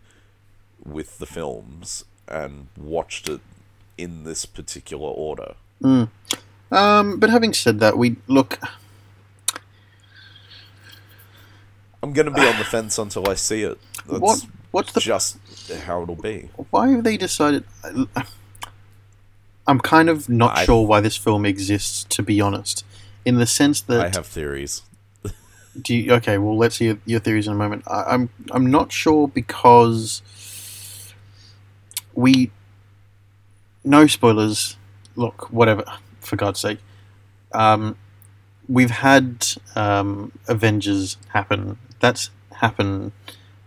with 0.83 1.19
the 1.19 1.25
films 1.25 2.03
and 2.27 2.67
watched 2.77 3.29
it 3.29 3.39
in 3.97 4.25
this 4.25 4.45
particular 4.45 5.07
order. 5.07 5.53
Um, 5.81 6.09
but 7.19 7.29
having 7.29 7.53
said 7.53 7.79
that, 7.79 7.97
we 7.97 8.17
look. 8.27 8.59
I'm 12.03 12.13
going 12.13 12.25
to 12.25 12.31
be 12.31 12.41
on 12.41 12.57
the 12.57 12.63
fence 12.63 12.97
until 12.97 13.29
I 13.29 13.35
see 13.35 13.61
it. 13.63 13.77
That's 14.07 14.19
What 14.19 14.45
what's 14.71 14.91
the 14.93 14.99
just 15.01 15.37
how 15.85 16.01
it'll 16.03 16.15
be. 16.15 16.49
why 16.71 16.89
have 16.89 17.03
they 17.03 17.17
decided? 17.17 17.63
I'm 19.67 19.79
kind 19.79 20.09
of 20.09 20.27
not 20.29 20.57
I- 20.57 20.65
sure 20.65 20.85
why 20.87 20.99
this 21.01 21.15
film 21.17 21.45
exists, 21.45 22.03
to 22.05 22.23
be 22.23 22.41
honest. 22.41 22.83
In 23.23 23.35
the 23.37 23.45
sense 23.45 23.81
that 23.81 24.01
I 24.01 24.09
have 24.09 24.25
theories. 24.25 24.81
Do 25.81 25.95
you, 25.95 26.11
okay, 26.13 26.39
well, 26.39 26.57
let's 26.57 26.77
hear 26.77 26.97
your 27.05 27.19
theories 27.19 27.45
in 27.45 27.53
a 27.53 27.55
moment. 27.55 27.83
I, 27.87 28.03
I'm 28.07 28.29
I'm 28.49 28.71
not 28.71 28.91
sure 28.91 29.27
because 29.27 30.23
we 32.15 32.51
no 33.83 34.07
spoilers. 34.07 34.75
Look, 35.15 35.51
whatever. 35.51 35.83
For 36.21 36.35
God's 36.35 36.59
sake, 36.59 36.79
um, 37.51 37.95
we've 38.69 38.91
had 38.91 39.45
um, 39.75 40.31
Avengers 40.47 41.17
happen. 41.29 41.77
That's 42.01 42.31
happened 42.53 43.13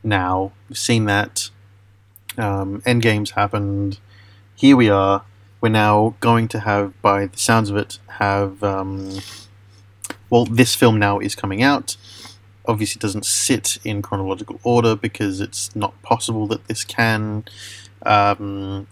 now. 0.03 0.53
We've 0.69 0.77
seen 0.77 1.07
that. 1.07 1.51
Um, 2.37 2.83
Endgame's 2.83 3.31
happened. 3.31 4.01
Here 4.57 4.77
we 4.77 4.91
are. 4.91 5.25
We're 5.61 5.69
now 5.71 6.17
going 6.21 6.49
to 6.49 6.61
have, 6.61 7.01
by 7.01 7.27
the 7.27 7.39
sounds 7.39 7.71
of 7.71 7.77
it, 7.77 7.99
have. 8.19 8.63
Um, 8.63 9.21
well, 10.29 10.45
this 10.45 10.75
film 10.75 10.99
now 10.99 11.21
is 11.21 11.35
coming 11.35 11.63
out. 11.63 11.97
Obviously, 12.67 12.99
it 12.99 13.03
doesn't 13.03 13.25
sit 13.25 13.79
in 13.85 14.03
chronological 14.03 14.59
order 14.65 14.97
because 14.97 15.41
it's 15.41 15.75
not 15.77 16.01
possible 16.03 16.47
that 16.49 16.67
this 16.67 16.83
can. 16.85 17.45
Um, 18.05 18.89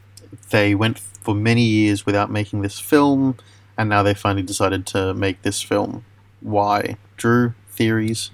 they 0.50 0.74
went 0.74 0.98
for 0.98 1.34
many 1.34 1.62
years 1.62 2.06
without 2.06 2.30
making 2.30 2.62
this 2.62 2.78
film, 2.78 3.36
and 3.76 3.88
now 3.88 4.02
they 4.02 4.14
finally 4.14 4.42
decided 4.42 4.86
to 4.86 5.14
make 5.14 5.42
this 5.42 5.60
film. 5.62 6.04
Why? 6.40 6.96
Drew, 7.16 7.54
theories? 7.70 8.30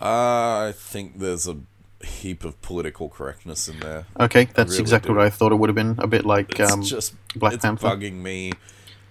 Uh, 0.00 0.68
I 0.68 0.72
think 0.76 1.18
there's 1.18 1.46
a 1.48 1.56
heap 2.04 2.44
of 2.44 2.60
political 2.62 3.08
correctness 3.08 3.68
in 3.68 3.80
there. 3.80 4.06
Okay, 4.20 4.44
that's 4.54 4.72
really 4.72 4.82
exactly 4.82 5.08
do. 5.10 5.16
what 5.16 5.26
I 5.26 5.30
thought 5.30 5.52
it 5.52 5.56
would 5.56 5.68
have 5.70 5.74
been. 5.74 5.96
A 5.98 6.06
bit 6.06 6.24
like 6.26 6.58
It's 6.60 6.70
um, 6.72 6.82
just 6.82 7.14
Black 7.34 7.54
it's 7.54 7.64
Panther. 7.64 7.86
bugging 7.88 8.14
me. 8.14 8.52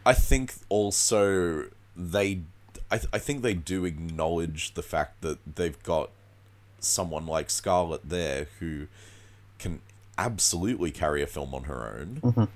I 0.05 0.13
think 0.13 0.53
also 0.69 1.65
they, 1.95 2.41
I, 2.91 2.97
th- 2.97 3.09
I 3.11 3.17
think 3.19 3.41
they 3.41 3.55
do 3.55 3.85
acknowledge 3.85 4.75
the 4.75 4.83
fact 4.83 5.21
that 5.21 5.39
they've 5.55 5.81
got 5.83 6.11
someone 6.79 7.25
like 7.25 7.49
Scarlett 7.49 8.07
there 8.07 8.47
who 8.59 8.85
can 9.57 9.81
absolutely 10.17 10.91
carry 10.91 11.23
a 11.23 11.27
film 11.27 11.55
on 11.55 11.63
her 11.63 11.97
own. 11.99 12.19
Mhm. 12.21 12.47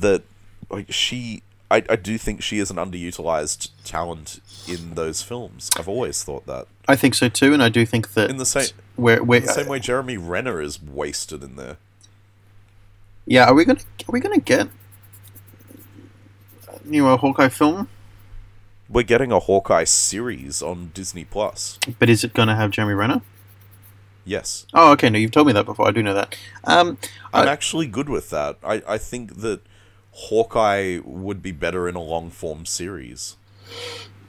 That 0.00 0.22
like 0.70 0.90
she, 0.90 1.42
I, 1.70 1.82
I 1.90 1.96
do 1.96 2.16
think 2.16 2.42
she 2.42 2.58
is 2.58 2.70
an 2.70 2.76
underutilized 2.76 3.70
talent 3.84 4.40
in 4.68 4.94
those 4.94 5.22
films. 5.22 5.70
I've 5.76 5.88
always 5.88 6.22
thought 6.22 6.46
that. 6.46 6.66
I 6.86 6.94
think 6.96 7.14
so 7.14 7.28
too, 7.28 7.52
and 7.52 7.62
I 7.62 7.68
do 7.68 7.84
think 7.84 8.12
that 8.14 8.30
In 8.30 8.36
the 8.36 8.46
same- 8.46 8.68
where, 8.94 9.22
where 9.22 9.40
The 9.40 9.48
same 9.48 9.66
way 9.66 9.80
Jeremy 9.80 10.16
Renner 10.16 10.60
is 10.60 10.80
wasted 10.80 11.42
in 11.42 11.56
there. 11.56 11.76
yeah, 13.26 13.46
are 13.46 13.54
we 13.54 13.64
gonna 13.64 13.80
are 14.08 14.12
we 14.12 14.20
gonna 14.20 14.38
get 14.38 14.68
a 16.68 16.86
new 16.88 17.06
uh, 17.06 17.16
Hawkeye 17.16 17.48
film? 17.48 17.88
We're 18.88 19.02
getting 19.02 19.32
a 19.32 19.40
Hawkeye 19.40 19.84
series 19.84 20.62
on 20.62 20.92
Disney 20.94 21.24
Plus. 21.24 21.78
But 21.98 22.08
is 22.08 22.22
it 22.22 22.32
gonna 22.34 22.54
have 22.54 22.70
Jeremy 22.70 22.94
Renner? 22.94 23.22
Yes. 24.24 24.66
Oh, 24.74 24.92
okay. 24.92 25.08
No, 25.10 25.18
you've 25.18 25.30
told 25.32 25.46
me 25.46 25.52
that 25.52 25.66
before. 25.66 25.86
I 25.88 25.90
do 25.92 26.02
know 26.02 26.14
that. 26.14 26.36
Um, 26.64 26.98
I'm 27.32 27.48
I- 27.48 27.50
actually 27.52 27.86
good 27.86 28.08
with 28.08 28.30
that. 28.30 28.56
I, 28.64 28.82
I 28.86 28.98
think 28.98 29.36
that 29.40 29.60
Hawkeye 30.18 31.00
would 31.04 31.42
be 31.42 31.52
better 31.52 31.88
in 31.88 31.94
a 31.94 32.00
long 32.02 32.30
form 32.30 32.64
series. 32.66 33.36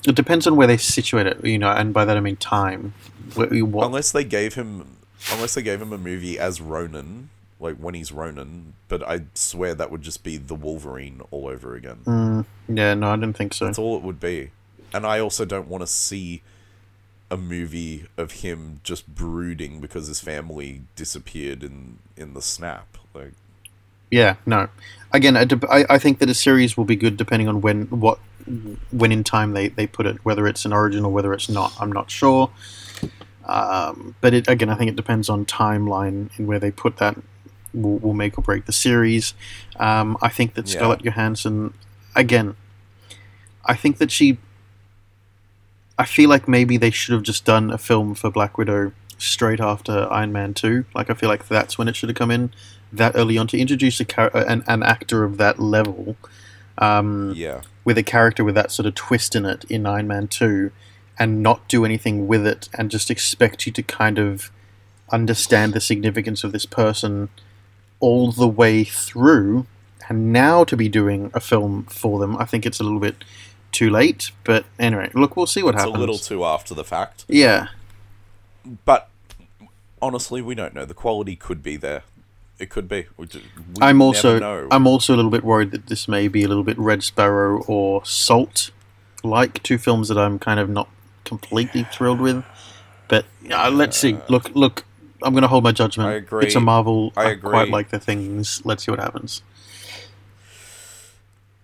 it 0.07 0.15
depends 0.15 0.45
on 0.47 0.55
where 0.55 0.67
they 0.67 0.77
situate 0.77 1.27
it, 1.27 1.43
you 1.45 1.57
know, 1.57 1.69
and 1.71 1.93
by 1.93 2.03
that 2.05 2.17
I 2.17 2.19
mean 2.19 2.35
time. 2.37 2.93
You- 3.51 3.65
what, 3.65 3.85
Unless 3.87 4.11
they 4.11 4.23
gave 4.23 4.53
him 4.55 4.97
unless 5.33 5.55
they 5.55 5.61
gave 5.61 5.81
him 5.81 5.91
a 5.91 5.97
movie 5.97 6.37
as 6.37 6.61
Ronin, 6.61 7.29
like 7.59 7.75
when 7.77 7.93
he's 7.95 8.11
Ronin, 8.11 8.73
but 8.87 9.01
I 9.07 9.21
swear 9.33 9.73
that 9.75 9.89
would 9.91 10.01
just 10.01 10.23
be 10.23 10.37
the 10.37 10.53
Wolverine 10.55 11.21
all 11.31 11.47
over 11.47 11.75
again. 11.75 11.97
Mm, 12.05 12.45
yeah, 12.69 12.93
no, 12.93 13.09
I 13.09 13.15
didn't 13.15 13.35
think 13.35 13.53
so. 13.53 13.65
That's 13.65 13.79
all 13.79 13.97
it 13.97 14.03
would 14.03 14.19
be. 14.19 14.51
And 14.93 15.05
I 15.05 15.19
also 15.19 15.43
don't 15.43 15.67
want 15.67 15.81
to 15.81 15.87
see 15.87 16.41
a 17.29 17.35
movie 17.35 18.05
of 18.15 18.31
him 18.31 18.79
just 18.83 19.07
brooding 19.13 19.81
because 19.81 20.07
his 20.07 20.19
family 20.21 20.83
disappeared 20.95 21.63
in 21.63 21.97
in 22.15 22.33
the 22.33 22.41
snap. 22.41 22.97
Like 23.13 23.33
Yeah, 24.11 24.35
no. 24.45 24.69
Again, 25.13 25.37
I, 25.37 25.85
I, 25.89 25.97
think 25.97 26.19
that 26.19 26.29
a 26.29 26.33
series 26.33 26.75
will 26.75 26.85
be 26.85 26.95
good 26.95 27.15
depending 27.15 27.47
on 27.47 27.61
when 27.61 27.83
what 27.85 28.19
when 28.91 29.11
in 29.11 29.23
time 29.23 29.53
they, 29.53 29.69
they 29.69 29.87
put 29.87 30.05
it, 30.05 30.17
whether 30.23 30.47
it's 30.47 30.65
an 30.65 30.73
origin 30.73 31.05
or 31.05 31.11
whether 31.11 31.33
it's 31.33 31.49
not. 31.49 31.73
I'm 31.79 31.91
not 31.91 32.11
sure. 32.11 32.51
Um, 33.45 34.15
but 34.19 34.33
it, 34.33 34.47
again, 34.47 34.69
I 34.69 34.75
think 34.75 34.89
it 34.89 34.95
depends 34.95 35.29
on 35.29 35.45
timeline 35.45 36.29
and 36.37 36.47
where 36.47 36.59
they 36.59 36.71
put 36.71 36.97
that 36.97 37.17
will, 37.73 37.97
will 37.99 38.13
make 38.13 38.37
or 38.37 38.41
break 38.41 38.65
the 38.65 38.73
series. 38.73 39.33
Um, 39.77 40.17
I 40.21 40.29
think 40.29 40.55
that 40.55 40.67
Yeah. 40.67 40.75
Scarlett 40.75 41.03
Johansson, 41.03 41.73
again, 42.15 42.55
I 43.65 43.75
think 43.75 43.97
that 43.97 44.11
she. 44.11 44.37
I 45.99 46.05
feel 46.05 46.29
like 46.29 46.47
maybe 46.47 46.77
they 46.77 46.91
should 46.91 47.13
have 47.13 47.23
just 47.23 47.43
done 47.43 47.71
a 47.71 47.77
film 47.77 48.13
for 48.13 48.29
Black 48.29 48.57
Widow 48.57 48.91
straight 49.17 49.59
after 49.59 50.07
Iron 50.11 50.31
Man 50.31 50.53
2. 50.53 50.85
Like, 50.93 51.09
I 51.09 51.15
feel 51.15 51.27
like 51.27 51.47
that's 51.47 51.77
when 51.77 51.87
it 51.87 51.95
should 51.95 52.09
have 52.09 52.15
come 52.15 52.29
in 52.29 52.51
that 52.91 53.13
early 53.15 53.37
on 53.37 53.47
to 53.47 53.57
introduce 53.57 53.99
a 53.99 54.05
char- 54.05 54.35
an, 54.35 54.63
an 54.67 54.83
actor 54.83 55.23
of 55.23 55.37
that 55.37 55.59
level 55.59 56.15
um, 56.77 57.33
yeah. 57.35 57.61
with 57.83 57.97
a 57.97 58.03
character 58.03 58.43
with 58.43 58.55
that 58.55 58.71
sort 58.71 58.85
of 58.85 58.95
twist 58.95 59.35
in 59.35 59.45
it 59.45 59.65
in 59.65 59.85
Iron 59.85 60.07
Man 60.07 60.27
2 60.27 60.71
and 61.19 61.41
not 61.41 61.67
do 61.67 61.83
anything 61.83 62.27
with 62.27 62.45
it 62.45 62.69
and 62.77 62.91
just 62.91 63.09
expect 63.09 63.65
you 63.65 63.71
to 63.71 63.83
kind 63.83 64.19
of 64.19 64.51
understand 65.11 65.73
the 65.73 65.81
significance 65.81 66.43
of 66.43 66.51
this 66.51 66.65
person 66.65 67.29
all 67.99 68.31
the 68.31 68.47
way 68.47 68.83
through 68.83 69.65
and 70.09 70.31
now 70.31 70.63
to 70.63 70.77
be 70.77 70.87
doing 70.87 71.31
a 71.33 71.39
film 71.39 71.83
for 71.85 72.19
them 72.19 72.37
I 72.37 72.45
think 72.45 72.65
it's 72.65 72.79
a 72.79 72.83
little 72.83 72.99
bit 72.99 73.23
too 73.71 73.89
late 73.89 74.31
but 74.43 74.65
anyway 74.77 75.09
look 75.13 75.35
we'll 75.35 75.47
see 75.47 75.63
what 75.63 75.75
happens. 75.75 75.89
It's 75.89 75.95
happens 75.95 75.97
a 75.97 76.11
little 76.11 76.17
too 76.17 76.45
after 76.45 76.73
the 76.73 76.83
fact. 76.83 77.25
yeah 77.27 77.67
But 78.85 79.09
honestly, 80.01 80.41
we 80.41 80.55
don't 80.55 80.73
know. 80.73 80.85
The 80.85 80.93
quality 80.93 81.35
could 81.35 81.63
be 81.63 81.77
there. 81.77 82.03
It 82.59 82.69
could 82.69 82.87
be. 82.89 83.05
We, 83.17 83.27
ju- 83.27 83.41
we 83.57 83.81
I'm 83.81 84.01
also 84.01 84.39
know. 84.39 84.67
I'm 84.71 84.87
also 84.87 85.13
a 85.13 85.17
little 85.17 85.31
bit 85.31 85.43
worried 85.43 85.71
that 85.71 85.87
this 85.87 86.07
may 86.07 86.27
be 86.27 86.43
a 86.43 86.47
little 86.47 86.63
bit 86.63 86.77
Red 86.79 87.03
Sparrow 87.03 87.63
or 87.67 88.03
Salt, 88.05 88.71
like 89.23 89.61
two 89.63 89.77
films 89.77 90.07
that 90.07 90.17
I'm 90.17 90.39
kind 90.39 90.59
of 90.59 90.69
not 90.69 90.89
completely 91.23 91.83
thrilled 91.91 92.19
with. 92.19 92.43
But 93.07 93.25
uh, 93.51 93.69
let's 93.69 93.97
see. 93.97 94.17
Look, 94.27 94.53
look. 94.55 94.85
I'm 95.23 95.33
going 95.33 95.41
to 95.41 95.47
hold 95.47 95.63
my 95.63 95.71
judgment. 95.71 96.09
I 96.09 96.13
agree. 96.13 96.45
It's 96.45 96.55
a 96.55 96.59
Marvel. 96.59 97.11
I 97.17 97.35
quite 97.35 97.63
agree. 97.63 97.71
like 97.71 97.89
the 97.89 97.99
things. 97.99 98.61
Let's 98.65 98.85
see 98.85 98.91
what 98.91 98.99
happens. 98.99 99.41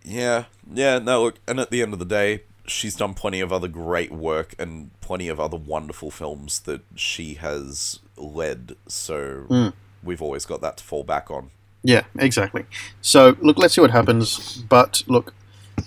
Yeah, 0.03 0.45
yeah, 0.71 0.99
no, 0.99 1.23
look, 1.23 1.35
and 1.47 1.59
at 1.59 1.69
the 1.69 1.81
end 1.81 1.93
of 1.93 1.99
the 1.99 2.05
day, 2.05 2.43
she's 2.65 2.95
done 2.95 3.13
plenty 3.13 3.39
of 3.39 3.53
other 3.53 3.67
great 3.69 4.11
work 4.11 4.53
and 4.59 4.91
plenty 5.01 5.29
of 5.29 5.39
other 5.39 5.55
wonderful 5.55 6.11
films 6.11 6.59
that 6.61 6.81
she 6.95 7.35
has 7.35 7.99
led, 8.17 8.75
so 8.87 9.45
Mm. 9.49 9.73
We've 10.03 10.21
always 10.21 10.45
got 10.45 10.61
that 10.61 10.77
to 10.77 10.83
fall 10.83 11.03
back 11.03 11.29
on. 11.31 11.49
Yeah, 11.83 12.03
exactly. 12.17 12.65
So 13.01 13.35
look, 13.41 13.57
let's 13.57 13.73
see 13.73 13.81
what 13.81 13.91
happens. 13.91 14.57
But 14.69 15.03
look, 15.07 15.33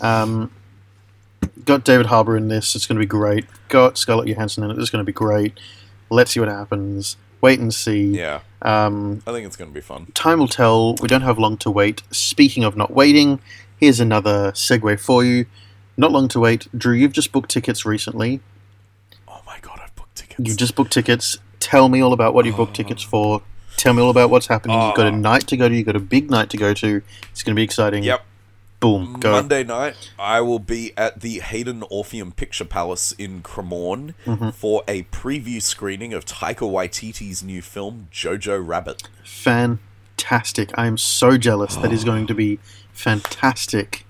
um, 0.00 0.52
got 1.64 1.84
David 1.84 2.06
Harbour 2.06 2.36
in 2.36 2.48
this. 2.48 2.74
It's 2.74 2.86
going 2.86 2.96
to 2.96 3.00
be 3.00 3.06
great. 3.06 3.46
Got 3.68 3.96
Scarlett 3.98 4.28
Johansson 4.28 4.64
in 4.64 4.70
it. 4.70 4.78
It's 4.78 4.90
going 4.90 5.00
to 5.04 5.06
be 5.06 5.12
great. 5.12 5.58
Let's 6.10 6.32
see 6.32 6.40
what 6.40 6.48
happens. 6.48 7.16
Wait 7.40 7.58
and 7.60 7.72
see. 7.72 8.04
Yeah, 8.16 8.40
Um, 8.62 9.22
I 9.26 9.32
think 9.32 9.46
it's 9.46 9.56
going 9.56 9.70
to 9.70 9.74
be 9.74 9.80
fun. 9.80 10.06
time 10.14 10.38
will 10.38 10.48
tell. 10.48 10.94
We 11.00 11.08
don't 11.08 11.22
have 11.22 11.38
long 11.38 11.56
to 11.58 11.70
wait. 11.70 12.02
Speaking 12.10 12.64
of 12.64 12.76
not 12.76 12.90
waiting, 12.92 13.40
here's 13.78 14.00
another 14.00 14.52
segue 14.52 14.98
for 15.00 15.24
you. 15.24 15.46
Not 15.96 16.12
long 16.12 16.28
to 16.28 16.40
wait. 16.40 16.66
Drew, 16.76 16.94
you've 16.94 17.12
just 17.12 17.32
booked 17.32 17.50
tickets 17.50 17.84
recently. 17.86 18.40
Oh 19.28 19.40
my 19.46 19.58
god, 19.60 19.80
I've 19.82 19.94
booked 19.94 20.16
tickets. 20.16 20.40
You've 20.48 20.56
just 20.56 20.74
booked 20.74 20.92
tickets. 20.92 21.38
Tell 21.60 21.88
me 21.88 22.00
all 22.00 22.12
about 22.12 22.34
what 22.34 22.44
you 22.46 22.52
booked 22.52 22.74
tickets 22.76 23.02
for. 23.02 23.42
Tell 23.76 23.92
me 23.94 24.02
all 24.02 24.10
about 24.10 24.30
what's 24.30 24.46
happening. 24.46 24.80
You've 24.80 24.94
got 24.96 25.06
a 25.06 25.10
Oh. 25.10 25.16
night 25.16 25.46
to 25.48 25.56
go 25.56 25.68
to. 25.68 25.74
You've 25.74 25.86
got 25.86 25.96
a 25.96 26.00
big 26.00 26.30
night 26.30 26.50
to 26.50 26.56
go 26.56 26.72
to. 26.74 27.02
It's 27.30 27.42
going 27.42 27.54
to 27.54 27.58
be 27.58 27.62
exciting. 27.62 28.02
Yep. 28.04 28.24
Boom. 28.80 29.18
Go. 29.20 29.32
Monday 29.32 29.64
night, 29.64 30.10
I 30.18 30.40
will 30.42 30.58
be 30.58 30.92
at 30.96 31.20
the 31.20 31.40
Hayden 31.40 31.82
Orpheum 31.88 32.32
Picture 32.32 32.64
Palace 32.64 33.12
in 33.12 33.42
Cremorne 33.42 34.14
Mm-hmm. 34.26 34.50
for 34.50 34.82
a 34.86 35.04
preview 35.04 35.62
screening 35.62 36.12
of 36.12 36.24
Taika 36.26 36.68
Waititi's 36.70 37.42
new 37.42 37.62
film, 37.62 38.08
Jojo 38.12 38.62
Rabbit. 38.66 39.04
Fantastic. 39.24 40.70
I 40.78 40.86
am 40.86 40.98
so 40.98 41.36
jealous. 41.38 41.76
That 41.76 41.92
is 41.92 42.04
going 42.04 42.26
to 42.26 42.34
be 42.34 42.58
fantastic. 42.92 44.04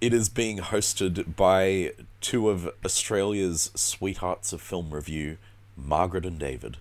It 0.00 0.12
is 0.12 0.28
being 0.28 0.58
hosted 0.58 1.34
by 1.36 1.92
two 2.20 2.48
of 2.50 2.70
Australia's 2.84 3.70
sweethearts 3.74 4.52
of 4.52 4.60
film 4.60 4.90
review, 4.90 5.38
Margaret 5.76 6.24
and 6.26 6.38
David. 6.38 6.76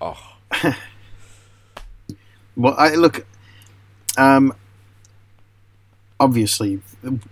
Oh, 0.00 0.31
Well, 2.54 2.74
I 2.76 2.94
look. 2.96 3.24
Um, 4.18 4.52
obviously, 6.20 6.80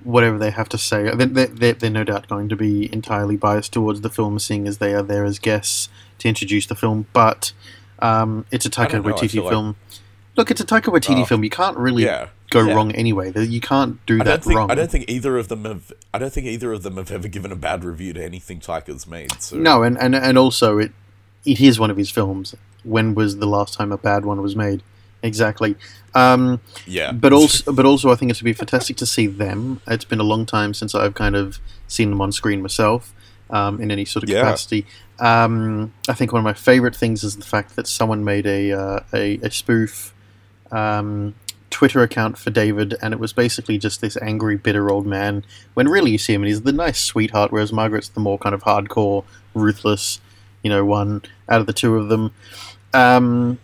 whatever 0.02 0.38
they 0.38 0.50
have 0.50 0.68
to 0.70 0.78
say, 0.78 1.14
they- 1.14 1.26
they- 1.26 1.46
they're, 1.46 1.72
they're 1.74 1.90
no 1.90 2.04
doubt 2.04 2.26
going 2.28 2.48
to 2.48 2.56
be 2.56 2.90
entirely 2.92 3.36
biased 3.36 3.72
towards 3.72 4.00
the 4.00 4.08
film, 4.10 4.38
seeing 4.38 4.66
as 4.66 4.78
they 4.78 4.94
are 4.94 5.02
there 5.02 5.24
as 5.24 5.38
guests 5.38 5.88
to 6.18 6.28
introduce 6.28 6.66
the 6.66 6.74
film. 6.74 7.06
But 7.12 7.52
um, 7.98 8.46
it's 8.50 8.64
a 8.64 8.70
Taika 8.70 8.92
don't 8.92 9.04
know, 9.06 9.10
I 9.10 9.12
Waititi 9.18 9.30
feel 9.30 9.44
like- 9.44 9.52
film. 9.52 9.76
Look, 10.36 10.50
it's 10.50 10.60
a 10.60 10.64
Taika 10.64 10.84
Waititi 10.84 11.20
Oh. 11.22 11.24
film. 11.26 11.44
You 11.44 11.50
can't 11.50 11.76
really 11.76 12.04
yeah. 12.04 12.28
go 12.50 12.64
yeah. 12.64 12.72
wrong 12.72 12.92
anyway. 12.92 13.30
You 13.36 13.60
can't 13.60 14.04
do 14.06 14.14
I 14.14 14.18
that 14.18 14.24
don't 14.24 14.44
think 14.44 14.56
wrong. 14.56 14.70
I 14.70 14.74
don't 14.74 14.90
think 14.90 15.10
either 15.10 15.36
of 15.36 15.48
them 15.48 15.64
have. 15.64 15.92
I 16.14 16.18
don't 16.18 16.32
think 16.32 16.46
either 16.46 16.72
of 16.72 16.82
them 16.82 16.96
have 16.96 17.10
ever 17.10 17.28
given 17.28 17.52
a 17.52 17.56
bad 17.56 17.84
review 17.84 18.14
to 18.14 18.24
anything 18.24 18.58
Taika's 18.60 19.06
made. 19.06 19.32
So 19.42 19.56
No, 19.56 19.82
and, 19.82 19.98
and 19.98 20.14
and 20.14 20.38
also 20.38 20.78
it 20.78 20.92
it 21.44 21.60
is 21.60 21.78
one 21.78 21.90
of 21.90 21.98
his 21.98 22.10
films. 22.10 22.54
When 22.84 23.14
was 23.14 23.38
the 23.38 23.46
last 23.46 23.74
time 23.74 23.92
a 23.92 23.98
bad 23.98 24.24
one 24.24 24.40
was 24.42 24.56
made? 24.56 24.82
Exactly. 25.22 25.76
Um, 26.14 26.60
yeah, 26.86 27.12
but 27.12 27.32
also, 27.32 27.72
but 27.72 27.84
also, 27.84 28.10
I 28.10 28.14
think 28.14 28.30
it's 28.30 28.38
to 28.38 28.44
be 28.44 28.52
fantastic 28.52 28.96
to 28.98 29.06
see 29.06 29.26
them. 29.26 29.80
It's 29.86 30.04
been 30.04 30.20
a 30.20 30.24
long 30.24 30.46
time 30.46 30.72
since 30.74 30.94
I've 30.94 31.14
kind 31.14 31.36
of 31.36 31.58
seen 31.88 32.10
them 32.10 32.20
on 32.20 32.32
screen 32.32 32.62
myself 32.62 33.12
um, 33.50 33.80
in 33.80 33.90
any 33.90 34.04
sort 34.04 34.22
of 34.22 34.30
Yeah. 34.30 34.40
capacity. 34.40 34.86
Um, 35.18 35.92
I 36.08 36.14
think 36.14 36.32
one 36.32 36.40
of 36.40 36.44
my 36.44 36.54
favorite 36.54 36.96
things 36.96 37.22
is 37.22 37.36
the 37.36 37.44
fact 37.44 37.76
that 37.76 37.86
someone 37.86 38.24
made 38.24 38.46
a 38.46 38.72
uh, 38.72 39.00
a, 39.12 39.36
a 39.42 39.50
spoof 39.50 40.14
um, 40.72 41.34
Twitter 41.68 42.02
account 42.02 42.38
for 42.38 42.50
David, 42.50 42.96
and 43.02 43.12
it 43.12 43.20
was 43.20 43.32
basically 43.32 43.76
just 43.78 44.00
this 44.00 44.16
angry, 44.22 44.56
bitter 44.56 44.90
old 44.90 45.06
man. 45.06 45.44
When 45.74 45.88
really 45.88 46.10
you 46.12 46.18
see 46.18 46.32
him, 46.34 46.42
and 46.42 46.48
he's 46.48 46.62
the 46.62 46.72
nice 46.72 47.00
sweetheart, 47.00 47.52
whereas 47.52 47.72
Margaret's 47.72 48.08
the 48.08 48.20
more 48.20 48.38
kind 48.38 48.54
of 48.54 48.62
hardcore, 48.62 49.24
ruthless, 49.54 50.20
you 50.62 50.70
know, 50.70 50.84
one 50.84 51.22
out 51.48 51.60
of 51.60 51.66
the 51.66 51.72
two 51.72 51.94
of 51.96 52.08
them. 52.08 52.32
Um, 52.92 53.58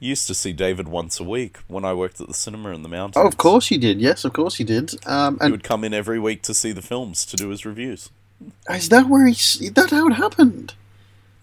Used 0.00 0.26
to 0.26 0.34
see 0.34 0.52
David 0.52 0.88
once 0.88 1.20
a 1.20 1.24
week 1.24 1.58
when 1.68 1.84
I 1.84 1.92
worked 1.94 2.20
at 2.20 2.26
the 2.26 2.34
cinema 2.34 2.70
in 2.70 2.82
the 2.82 2.88
mountains. 2.88 3.16
oh, 3.16 3.26
of 3.26 3.36
course 3.36 3.68
he 3.68 3.78
did. 3.78 4.00
Yes, 4.00 4.24
of 4.24 4.32
course 4.32 4.56
he 4.56 4.64
did. 4.64 4.94
Um, 5.06 5.38
He 5.40 5.48
would 5.50 5.62
come 5.62 5.84
in 5.84 5.94
every 5.94 6.18
week 6.18 6.42
to 6.42 6.54
see 6.54 6.72
the 6.72 6.82
films 6.82 7.24
to 7.26 7.36
do 7.36 7.50
his 7.50 7.64
reviews. 7.64 8.10
is 8.68 8.88
that 8.88 9.08
where 9.08 9.26
he? 9.26 9.32
s- 9.32 9.58
That 9.74 9.90
how 9.90 10.08
it 10.08 10.14
happened? 10.14 10.74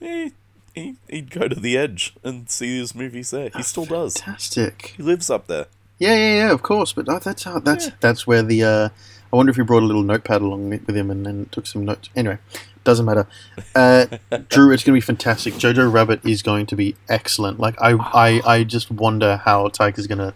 He, 0.02 0.34
he, 0.76 0.96
he'd 1.10 1.32
go 1.32 1.48
to 1.48 1.56
the 1.58 1.78
edge 1.78 2.14
and 2.22 2.50
see 2.50 2.78
his 2.78 2.94
movies 2.94 3.32
there. 3.32 3.50
He 3.56 3.64
still 3.64 3.86
does. 3.86 4.18
Fantastic. 4.18 4.94
He 4.98 5.04
lives 5.04 5.30
up 5.30 5.48
there. 5.48 5.68
Yeah, 5.98 6.16
yeah, 6.16 6.36
yeah. 6.48 6.52
Of 6.52 6.62
course, 6.62 6.92
but 6.92 7.08
oh, 7.08 7.20
that's 7.20 7.44
how. 7.46 7.60
That's 7.60 7.88
Yeah. 7.88 7.94
that's 8.02 8.28
where 8.28 8.42
the. 8.44 8.64
Uh, 8.64 8.90
I 9.32 9.36
wonder 9.38 9.52
if 9.52 9.56
he 9.56 9.62
brought 9.64 9.84
a 9.84 9.86
little 9.86 10.04
notepad 10.04 10.42
along 10.42 10.70
with 10.70 10.90
him 10.96 11.10
and 11.12 11.26
then 11.26 11.46
took 11.52 11.66
some 11.66 11.86
notes. 11.86 12.10
Anyway, 12.16 12.40
doesn't 12.84 13.06
matter. 13.06 13.28
Uh, 13.76 14.06
Drew, 14.50 14.72
it's 14.72 14.84
going 14.84 14.94
to 14.94 14.98
be 14.98 15.02
fantastic. 15.02 15.54
Jojo 15.56 15.92
Rabbit 15.92 16.26
is 16.26 16.42
going 16.42 16.66
to 16.68 16.76
be 16.76 16.96
excellent. 17.08 17.60
Like 17.60 17.76
I, 17.82 17.92
I, 18.14 18.42
I 18.46 18.64
just 18.64 18.90
wonder 18.92 19.38
how 19.38 19.68
Taika's 19.68 20.08
going 20.08 20.20
to 20.20 20.34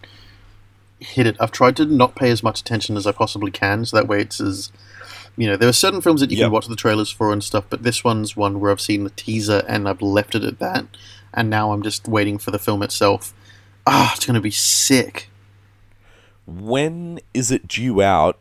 hit 0.99 1.25
it. 1.27 1.35
I've 1.39 1.51
tried 1.51 1.75
to 1.77 1.85
not 1.85 2.15
pay 2.15 2.29
as 2.31 2.43
much 2.43 2.61
attention 2.61 2.95
as 2.97 3.05
I 3.07 3.11
possibly 3.11 3.51
can, 3.51 3.85
so 3.85 3.97
that 3.97 4.07
way 4.07 4.21
it's 4.21 4.39
as. 4.39 4.71
You 5.35 5.47
know, 5.47 5.57
there 5.57 5.67
are 5.67 5.73
certain 5.73 5.99
films 5.99 6.21
that 6.21 6.29
you 6.29 6.37
Yep. 6.37 6.45
can 6.45 6.51
watch 6.51 6.67
the 6.67 6.75
trailers 6.75 7.09
for 7.09 7.33
and 7.33 7.43
stuff, 7.43 7.65
but 7.67 7.81
this 7.81 8.03
one's 8.03 8.37
one 8.37 8.59
where 8.59 8.69
I've 8.71 8.79
seen 8.79 9.03
the 9.03 9.09
teaser 9.09 9.63
and 9.67 9.89
I've 9.89 9.99
left 10.03 10.35
it 10.35 10.43
at 10.43 10.59
that, 10.59 10.85
and 11.33 11.49
now 11.49 11.71
I'm 11.71 11.81
just 11.81 12.07
waiting 12.07 12.37
for 12.37 12.51
the 12.51 12.59
film 12.59 12.83
itself. 12.83 13.33
Ah, 13.87 14.13
it's 14.15 14.27
going 14.27 14.35
to 14.35 14.41
be 14.41 14.51
sick. 14.51 15.31
When 16.45 17.19
is 17.33 17.49
it 17.51 17.67
due 17.67 18.01
out 18.03 18.37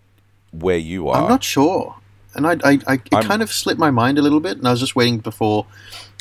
where 0.50 0.76
you 0.76 1.08
are? 1.08 1.22
I'm 1.22 1.28
not 1.30 1.42
sure, 1.44 1.96
and 2.34 2.46
I, 2.46 2.52
I, 2.64 2.78
I 2.86 2.94
it 2.94 3.14
I'm- 3.14 3.24
kind 3.24 3.42
of 3.42 3.52
slipped 3.52 3.80
my 3.80 3.90
mind 3.90 4.18
a 4.18 4.22
little 4.22 4.40
bit, 4.40 4.58
and 4.58 4.66
I 4.66 4.70
was 4.70 4.80
just 4.80 4.96
waiting 4.96 5.18
before. 5.18 5.66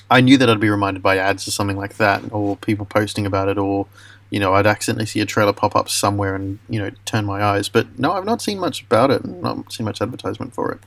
I 0.10 0.20
knew 0.20 0.38
that 0.38 0.50
I'd 0.50 0.60
be 0.60 0.70
reminded 0.70 1.02
by 1.02 1.18
ads 1.18 1.48
or 1.48 1.52
something 1.52 1.78
like 1.78 1.96
that, 1.98 2.22
or 2.34 2.58
people 2.58 2.86
posting 2.86 3.26
about 3.26 3.48
it, 3.48 3.58
or 3.58 3.88
you 4.30 4.40
know, 4.40 4.54
I'd 4.54 4.68
accidentally 4.68 5.06
see 5.06 5.22
a 5.22 5.26
trailer 5.26 5.54
pop 5.54 5.76
up 5.76 5.90
somewhere 5.90 6.36
and 6.36 6.60
you 6.70 6.80
know 6.80 6.92
turn 7.06 7.26
my 7.26 7.42
eyes. 7.44 7.70
But 7.70 7.98
no, 8.00 8.12
I've 8.14 8.26
not 8.26 8.42
seen 8.42 8.60
much 8.60 8.84
about 8.84 9.12
it, 9.12 9.24
and 9.24 9.42
not 9.42 9.72
seen 9.72 9.86
much 9.86 10.02
advertisement 10.02 10.54
for 10.54 10.72
it. 10.72 10.80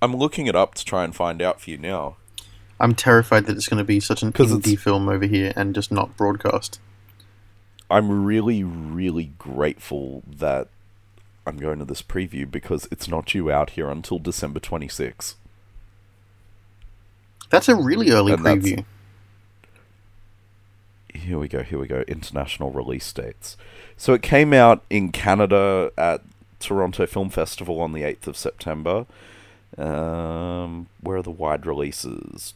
I'm 0.00 0.16
looking 0.16 0.46
it 0.46 0.56
up 0.56 0.74
to 0.74 0.84
try 0.84 1.04
and 1.04 1.14
find 1.14 1.40
out 1.40 1.60
for 1.60 1.70
you 1.70 1.78
now. 1.78 2.16
I'm 2.80 2.94
terrified 2.96 3.46
that 3.46 3.56
it's 3.56 3.68
going 3.68 3.78
to 3.78 3.84
be 3.84 4.00
such 4.00 4.22
an 4.24 4.32
indie 4.32 4.78
film 4.78 5.08
over 5.08 5.26
here 5.26 5.52
and 5.54 5.74
just 5.74 5.92
not 5.92 6.16
broadcast. 6.16 6.80
I'm 7.88 8.24
really, 8.24 8.64
really 8.64 9.32
grateful 9.38 10.22
that 10.26 10.68
I'm 11.46 11.56
going 11.56 11.78
to 11.80 11.84
this 11.84 12.02
preview 12.02 12.48
because 12.50 12.86
it's 12.90 13.08
not 13.08 13.26
due 13.26 13.50
out 13.50 13.70
here 13.70 13.88
until 13.90 14.18
December 14.18 14.60
26. 14.60 15.36
That's 17.50 17.68
a 17.68 17.74
really 17.74 18.10
early 18.10 18.32
And 18.32 18.42
preview. 18.42 18.84
Here 21.12 21.38
we 21.38 21.48
go, 21.48 21.62
here 21.62 21.78
we 21.78 21.86
go. 21.86 22.04
International 22.08 22.70
release 22.70 23.12
dates. 23.12 23.56
So 23.96 24.14
it 24.14 24.22
came 24.22 24.52
out 24.52 24.82
in 24.88 25.12
Canada 25.12 25.92
at 25.98 26.22
Toronto 26.58 27.06
Film 27.06 27.28
Festival 27.28 27.80
on 27.80 27.92
the 27.92 28.02
8th 28.02 28.26
of 28.26 28.36
September. 28.36 29.06
Um, 29.76 30.88
where 31.00 31.18
are 31.18 31.22
the 31.22 31.30
wide 31.30 31.66
releases? 31.66 32.54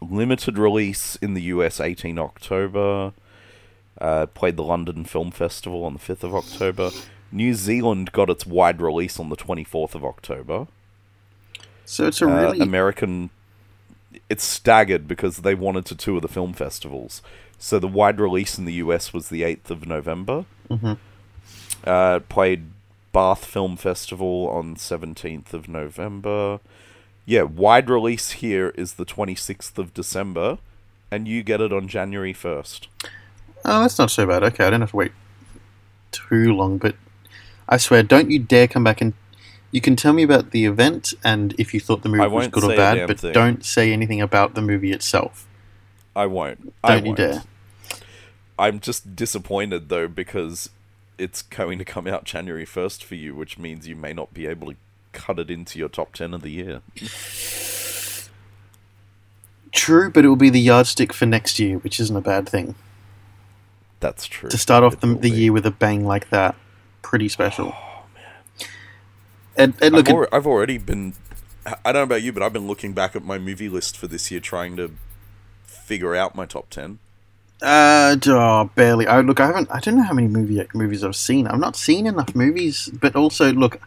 Limited 0.00 0.58
release 0.58 1.16
in 1.16 1.34
the 1.34 1.42
US 1.42 1.80
18 1.80 2.18
October. 2.18 3.12
Uh, 4.00 4.26
played 4.26 4.56
the 4.56 4.62
London 4.62 5.04
Film 5.04 5.30
Festival 5.30 5.84
on 5.84 5.92
the 5.94 5.98
5th 5.98 6.22
of 6.22 6.34
October. 6.34 6.90
New 7.32 7.52
Zealand 7.54 8.12
got 8.12 8.30
its 8.30 8.46
wide 8.46 8.80
release 8.80 9.18
on 9.18 9.28
the 9.28 9.36
24th 9.36 9.94
of 9.94 10.04
October. 10.04 10.66
So 11.84 12.06
it's 12.06 12.22
a 12.22 12.26
Uh, 12.26 12.28
really 12.42 12.60
American. 12.60 13.30
It's 14.30 14.44
staggered 14.44 15.08
because 15.08 15.38
they 15.38 15.54
wanted 15.54 15.84
to 15.86 15.94
tour 15.96 16.20
the 16.20 16.28
film 16.28 16.52
festivals. 16.52 17.22
So 17.58 17.78
the 17.78 17.88
wide 17.88 18.20
release 18.20 18.56
in 18.56 18.66
the 18.66 18.74
US 18.74 19.12
was 19.12 19.28
the 19.30 19.42
8th 19.42 19.70
of 19.70 19.86
November. 19.86 20.44
Mhm. 20.70 20.96
Uh, 21.84 22.20
played 22.28 22.66
Bath 23.12 23.44
Film 23.44 23.76
Festival 23.76 24.48
on 24.48 24.76
17th 24.76 25.52
of 25.52 25.68
November. 25.68 26.60
Yeah, 27.26 27.42
wide 27.42 27.90
release 27.90 28.30
here 28.32 28.68
is 28.76 28.94
the 28.94 29.04
26th 29.04 29.76
of 29.78 29.92
December, 29.92 30.58
and 31.10 31.26
you 31.26 31.42
get 31.42 31.60
it 31.60 31.72
on 31.72 31.88
January 31.88 32.32
1st. 32.32 32.88
Oh, 33.64 33.82
that's 33.82 33.98
not 33.98 34.10
so 34.10 34.26
bad. 34.26 34.42
Okay, 34.42 34.64
I 34.64 34.70
don't 34.70 34.80
have 34.80 34.90
to 34.90 34.96
wait 34.96 35.12
too 36.10 36.54
long, 36.54 36.78
but 36.78 36.94
I 37.68 37.76
swear, 37.76 38.02
don't 38.02 38.30
you 38.30 38.38
dare 38.38 38.68
come 38.68 38.84
back 38.84 39.00
and. 39.00 39.14
You 39.70 39.82
can 39.82 39.96
tell 39.96 40.14
me 40.14 40.22
about 40.22 40.52
the 40.52 40.64
event 40.64 41.12
and 41.22 41.54
if 41.58 41.74
you 41.74 41.80
thought 41.80 42.02
the 42.02 42.08
movie 42.08 42.22
I 42.22 42.26
was 42.26 42.48
good 42.48 42.64
or 42.64 42.74
bad, 42.74 43.06
but 43.06 43.20
thing. 43.20 43.34
don't 43.34 43.62
say 43.62 43.92
anything 43.92 44.18
about 44.18 44.54
the 44.54 44.62
movie 44.62 44.92
itself. 44.92 45.46
I 46.16 46.24
won't. 46.24 46.72
I 46.82 46.94
Don't 46.94 47.04
you 47.04 47.08
won't. 47.10 47.18
dare. 47.18 47.42
I'm 48.58 48.80
just 48.80 49.14
disappointed 49.14 49.90
though 49.90 50.08
because 50.08 50.70
it's 51.18 51.42
going 51.42 51.78
to 51.78 51.84
come 51.84 52.06
out 52.06 52.24
January 52.24 52.64
1st 52.64 53.04
for 53.04 53.14
you, 53.14 53.34
which 53.34 53.58
means 53.58 53.86
you 53.86 53.94
may 53.94 54.14
not 54.14 54.32
be 54.32 54.46
able 54.46 54.68
to 54.68 54.76
cut 55.12 55.38
it 55.38 55.50
into 55.50 55.78
your 55.78 55.90
top 55.90 56.14
10 56.14 56.32
of 56.32 56.40
the 56.40 56.50
year. 56.50 56.80
True, 59.72 60.10
but 60.10 60.24
it 60.24 60.28
will 60.28 60.36
be 60.36 60.50
the 60.50 60.60
yardstick 60.60 61.12
for 61.12 61.26
next 61.26 61.58
year, 61.58 61.76
which 61.78 62.00
isn't 62.00 62.16
a 62.16 62.20
bad 62.22 62.48
thing. 62.48 62.74
That's 64.00 64.26
true. 64.26 64.50
To 64.50 64.58
start 64.58 64.84
off 64.84 65.00
the, 65.00 65.14
the 65.14 65.30
year 65.30 65.52
with 65.52 65.66
a 65.66 65.70
bang 65.70 66.06
like 66.06 66.30
that, 66.30 66.54
pretty 67.02 67.28
special. 67.28 67.74
And, 69.56 69.74
and 69.82 69.96
I've, 69.96 70.06
look, 70.06 70.28
at, 70.28 70.34
I've 70.34 70.46
already 70.46 70.78
been. 70.78 71.14
I 71.66 71.92
don't 71.92 71.94
know 71.94 72.02
about 72.04 72.22
you, 72.22 72.32
but 72.32 72.42
I've 72.42 72.52
been 72.52 72.66
looking 72.66 72.92
back 72.94 73.14
at 73.16 73.24
my 73.24 73.38
movie 73.38 73.68
list 73.68 73.96
for 73.96 74.06
this 74.06 74.30
year, 74.30 74.40
trying 74.40 74.76
to 74.76 74.92
figure 75.64 76.14
out 76.14 76.34
my 76.34 76.46
top 76.46 76.70
10. 76.70 76.98
uh, 77.60 78.16
oh, 78.26 78.70
barely. 78.74 79.06
I 79.06 79.20
look, 79.20 79.40
I 79.40 79.46
haven't. 79.46 79.68
I 79.70 79.80
don't 79.80 79.96
know 79.96 80.04
how 80.04 80.14
many 80.14 80.28
movie 80.28 80.64
movies 80.74 81.02
I've 81.02 81.16
seen. 81.16 81.46
I've 81.46 81.58
not 81.58 81.76
seen 81.76 82.06
enough 82.06 82.34
movies, 82.34 82.88
but 82.92 83.16
also 83.16 83.52
look, 83.52 83.80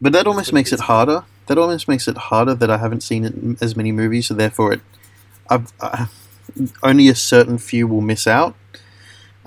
but 0.00 0.12
that 0.12 0.26
almost 0.26 0.52
makes 0.52 0.72
it 0.72 0.80
harder. 0.80 1.24
That 1.46 1.58
almost 1.58 1.88
makes 1.88 2.06
it 2.06 2.16
harder 2.16 2.54
that 2.54 2.70
I 2.70 2.78
haven't 2.78 3.02
seen 3.02 3.56
as 3.60 3.74
many 3.74 3.90
movies, 3.90 4.28
so 4.28 4.34
therefore 4.34 4.74
it, 4.74 4.80
I've 5.50 5.72
uh, 5.80 6.06
only 6.82 7.08
a 7.08 7.14
certain 7.14 7.58
few 7.58 7.88
will 7.88 8.00
miss 8.00 8.26
out. 8.26 8.54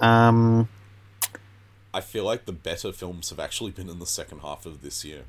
Um, 0.01 0.67
I 1.93 2.01
feel 2.01 2.23
like 2.25 2.45
the 2.45 2.51
better 2.51 2.91
films 2.91 3.29
have 3.29 3.39
actually 3.39 3.71
been 3.71 3.89
in 3.89 3.99
the 3.99 4.05
second 4.05 4.39
half 4.39 4.65
of 4.65 4.81
this 4.81 5.05
year. 5.05 5.23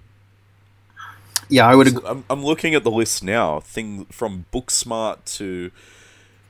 yeah, 1.48 1.66
I 1.66 1.74
would. 1.74 1.88
Ag- 1.88 2.04
I'm, 2.06 2.24
I'm 2.30 2.44
looking 2.44 2.74
at 2.74 2.84
the 2.84 2.90
list 2.90 3.22
now. 3.22 3.60
Thing 3.60 4.06
from 4.06 4.46
Booksmart 4.52 5.24
to 5.36 5.70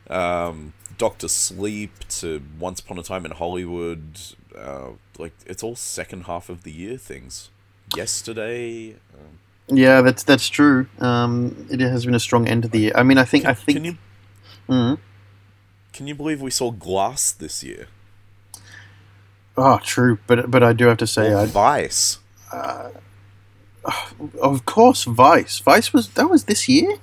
um, 0.08 0.72
Doctor 0.98 1.28
Sleep 1.28 1.92
to 2.20 2.42
Once 2.58 2.80
Upon 2.80 2.98
a 2.98 3.02
Time 3.02 3.24
in 3.24 3.32
Hollywood. 3.32 4.02
Uh, 4.56 4.90
like 5.18 5.32
it's 5.46 5.62
all 5.62 5.74
second 5.76 6.24
half 6.24 6.48
of 6.48 6.62
the 6.62 6.70
year 6.72 6.96
things. 6.98 7.48
Yesterday. 7.96 8.92
Um, 8.92 9.76
yeah, 9.76 10.02
that's 10.02 10.22
that's 10.24 10.48
true. 10.48 10.86
Um, 10.98 11.66
it 11.70 11.80
has 11.80 12.04
been 12.04 12.14
a 12.14 12.20
strong 12.20 12.46
end 12.46 12.62
to 12.62 12.68
the 12.68 12.78
year. 12.80 12.92
I 12.94 13.02
mean, 13.02 13.18
I 13.18 13.24
think. 13.24 13.46
I 13.46 13.54
think. 13.54 13.76
Can 13.76 13.84
you 13.84 13.96
Mhm. 14.68 14.98
can 15.92 16.06
you 16.06 16.14
believe 16.14 16.40
we 16.42 16.50
saw 16.50 16.70
Glass 16.70 17.32
this 17.32 17.64
year? 17.64 17.86
Oh, 19.56 19.78
true. 19.82 20.18
But 20.26 20.50
but 20.50 20.62
I 20.62 20.72
do 20.72 20.86
have 20.86 20.98
to 20.98 21.06
say, 21.06 21.32
I, 21.32 21.46
Vice. 21.46 22.18
Uh, 22.52 22.90
of 24.40 24.64
course, 24.64 25.04
Vice. 25.04 25.58
Vice 25.58 25.92
was 25.92 26.10
that 26.10 26.30
was 26.30 26.44
this 26.44 26.68
year. 26.68 26.98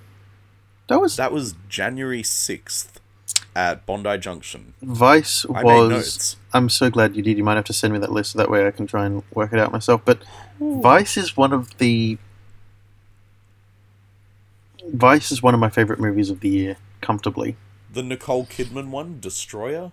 That 0.88 1.00
was 1.00 1.18
That 1.18 1.32
was 1.32 1.56
January 1.68 2.24
sixth 2.24 3.00
at 3.56 3.86
Bondi 3.86 4.18
Junction. 4.18 4.74
Vice 4.82 5.46
I 5.54 5.64
was. 5.64 6.38
I'm 6.54 6.70
so 6.70 6.90
glad 6.90 7.16
you 7.16 7.22
did. 7.22 7.38
You 7.38 7.44
might 7.44 7.56
have 7.56 7.66
to 7.66 7.74
send 7.74 7.94
me 7.94 8.00
that 8.00 8.12
list 8.12 8.32
so 8.32 8.40
that 8.40 8.50
way 8.50 8.66
I 8.66 8.72
can 8.72 8.88
try 8.88 9.06
and 9.06 9.24
work 9.34 9.54
it 9.54 9.60
out 9.60 9.72
myself. 9.72 10.02
But 10.04 10.24
Vice 10.60 11.18
is 11.18 11.38
one 11.38 11.54
of 11.54 11.78
the. 11.78 12.18
Vice 14.92 15.32
is 15.32 15.44
one 15.44 15.54
of 15.54 15.60
my 15.60 15.70
favorite 15.70 16.00
movies 16.00 16.32
of 16.32 16.40
the 16.40 16.50
year, 16.50 16.78
comfortably. 17.02 17.56
The 17.92 18.02
Nicole 18.02 18.46
Kidman 18.46 18.90
one, 18.90 19.20
Destroyer. 19.20 19.92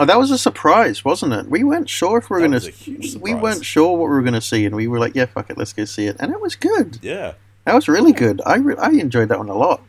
Oh, 0.00 0.04
that 0.04 0.18
was 0.18 0.30
a 0.30 0.38
surprise, 0.38 1.04
wasn't 1.04 1.32
it? 1.32 1.46
We 1.48 1.64
weren't 1.64 1.88
sure 1.88 2.18
if 2.18 2.30
we 2.30 2.40
were 2.40 2.48
That 2.48 2.72
gonna. 2.86 3.18
We 3.20 3.34
weren't 3.34 3.64
sure 3.64 3.96
what 3.96 4.04
we 4.08 4.14
were 4.14 4.22
going 4.22 4.34
to 4.34 4.40
see, 4.40 4.64
and 4.64 4.76
we 4.76 4.86
were 4.86 4.98
like, 5.00 5.14
"Yeah, 5.16 5.26
fuck 5.26 5.50
it, 5.50 5.58
let's 5.58 5.72
go 5.72 5.84
see 5.86 6.06
it." 6.06 6.16
And 6.20 6.32
it 6.32 6.40
was 6.40 6.54
good. 6.54 6.98
Yeah, 7.02 7.32
That 7.64 7.74
was 7.74 7.88
really 7.88 8.12
good. 8.12 8.40
I 8.46 8.56
re- 8.56 8.76
I 8.78 8.90
enjoyed 8.90 9.28
that 9.30 9.38
one 9.38 9.48
a 9.48 9.54
lot. 9.56 9.80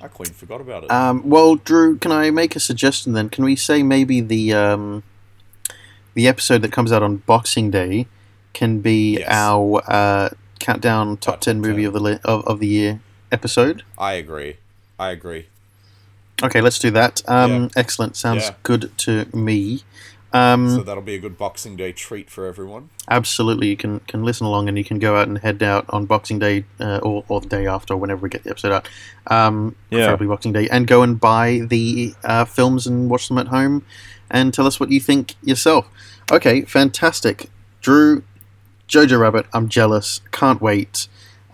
I 0.00 0.06
clean 0.06 0.32
forgot 0.32 0.60
about 0.60 0.84
it. 0.84 0.90
Um, 0.92 1.28
well, 1.28 1.56
Drew, 1.56 1.98
can 1.98 2.12
I 2.12 2.30
make 2.30 2.54
a 2.54 2.60
suggestion 2.60 3.14
then? 3.14 3.28
Can 3.28 3.44
we 3.44 3.56
say 3.56 3.82
maybe 3.82 4.20
the 4.20 4.52
um, 4.54 5.02
the 6.14 6.28
episode 6.28 6.62
that 6.62 6.70
comes 6.70 6.92
out 6.92 7.02
on 7.02 7.16
Boxing 7.16 7.70
Day 7.72 8.06
can 8.52 8.78
be 8.80 9.18
Yes. 9.18 9.26
our 9.28 9.82
uh, 9.90 10.28
countdown 10.60 11.16
top 11.16 11.34
Top 11.34 11.40
ten 11.40 11.60
movie 11.60 11.82
10. 11.82 11.86
of 11.86 11.92
the 11.94 12.00
li- 12.00 12.18
of, 12.24 12.46
of 12.46 12.60
the 12.60 12.68
year 12.68 13.00
episode. 13.32 13.82
I 13.98 14.12
agree. 14.12 14.58
I 14.98 15.10
agree. 15.10 15.46
Okay, 16.42 16.60
let's 16.60 16.78
do 16.78 16.90
that. 16.92 17.22
Um, 17.26 17.50
Yeah. 17.64 17.68
Excellent. 17.76 18.16
Sounds 18.16 18.44
Yeah. 18.44 18.54
good 18.62 18.90
to 18.98 19.26
me. 19.34 19.82
Um, 20.32 20.68
So 20.68 20.82
that'll 20.82 21.02
be 21.02 21.14
a 21.14 21.18
good 21.18 21.38
Boxing 21.38 21.74
Day 21.74 21.90
treat 21.92 22.28
for 22.30 22.46
everyone. 22.46 22.90
absolutely, 23.10 23.68
you 23.68 23.76
can 23.78 24.00
can 24.00 24.22
listen 24.22 24.46
along, 24.46 24.68
and 24.68 24.76
you 24.76 24.84
can 24.84 24.98
go 24.98 25.16
out 25.16 25.26
and 25.26 25.38
head 25.38 25.62
out 25.62 25.86
on 25.88 26.04
Boxing 26.04 26.38
Day 26.38 26.64
uh, 26.78 26.98
or 27.02 27.24
or 27.28 27.40
the 27.40 27.48
day 27.48 27.66
after, 27.66 27.96
whenever 27.96 28.20
we 28.20 28.28
get 28.28 28.44
the 28.44 28.50
episode 28.50 28.72
out. 28.72 28.88
Um, 29.28 29.74
Yeah. 29.90 30.00
preferably 30.00 30.26
Boxing 30.26 30.52
Day, 30.52 30.68
and 30.68 30.86
go 30.86 31.02
and 31.02 31.18
buy 31.18 31.62
the 31.66 32.14
uh, 32.24 32.44
films 32.44 32.86
and 32.86 33.08
watch 33.08 33.28
them 33.28 33.38
at 33.38 33.48
home, 33.48 33.84
and 34.30 34.52
tell 34.52 34.66
us 34.66 34.78
what 34.78 34.90
you 34.90 35.00
think 35.00 35.34
yourself. 35.42 35.86
Okay, 36.30 36.60
fantastic, 36.62 37.48
Drew, 37.80 38.22
Jojo 38.86 39.18
Rabbit. 39.18 39.46
I'm 39.54 39.70
jealous. 39.70 40.20
Can't 40.30 40.60
wait. 40.60 41.08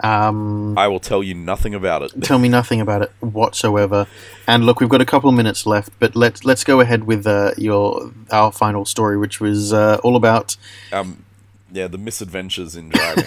Um, 0.05 0.77
I 0.77 0.87
will 0.89 1.01
tell 1.01 1.23
you 1.23 1.33
nothing 1.35 1.75
about 1.75 2.03
it. 2.03 2.13
tell 2.23 2.39
me 2.39 2.49
nothing 2.49 2.81
about 2.81 3.01
it 3.03 3.11
whatsoever. 3.21 4.07
And 4.47 4.67
look, 4.67 4.81
we've 4.81 4.89
got 4.91 5.01
a 5.01 5.07
couple 5.07 5.31
of 5.31 5.35
minutes 5.35 5.65
left, 5.65 5.91
but 5.99 6.15
let's 6.15 6.45
let's 6.45 6.63
go 6.63 6.81
ahead 6.81 7.05
with 7.05 7.27
uh, 7.27 7.53
your 7.57 8.13
our 8.31 8.53
final 8.53 8.85
story, 8.85 9.17
which 9.17 9.41
was 9.41 9.73
uh, 9.73 9.99
all 10.05 10.15
about 10.17 10.57
Um, 10.93 11.25
yeah, 11.73 11.89
the 11.89 11.97
misadventures 11.99 12.77
in 12.77 12.91
driving. 12.91 13.25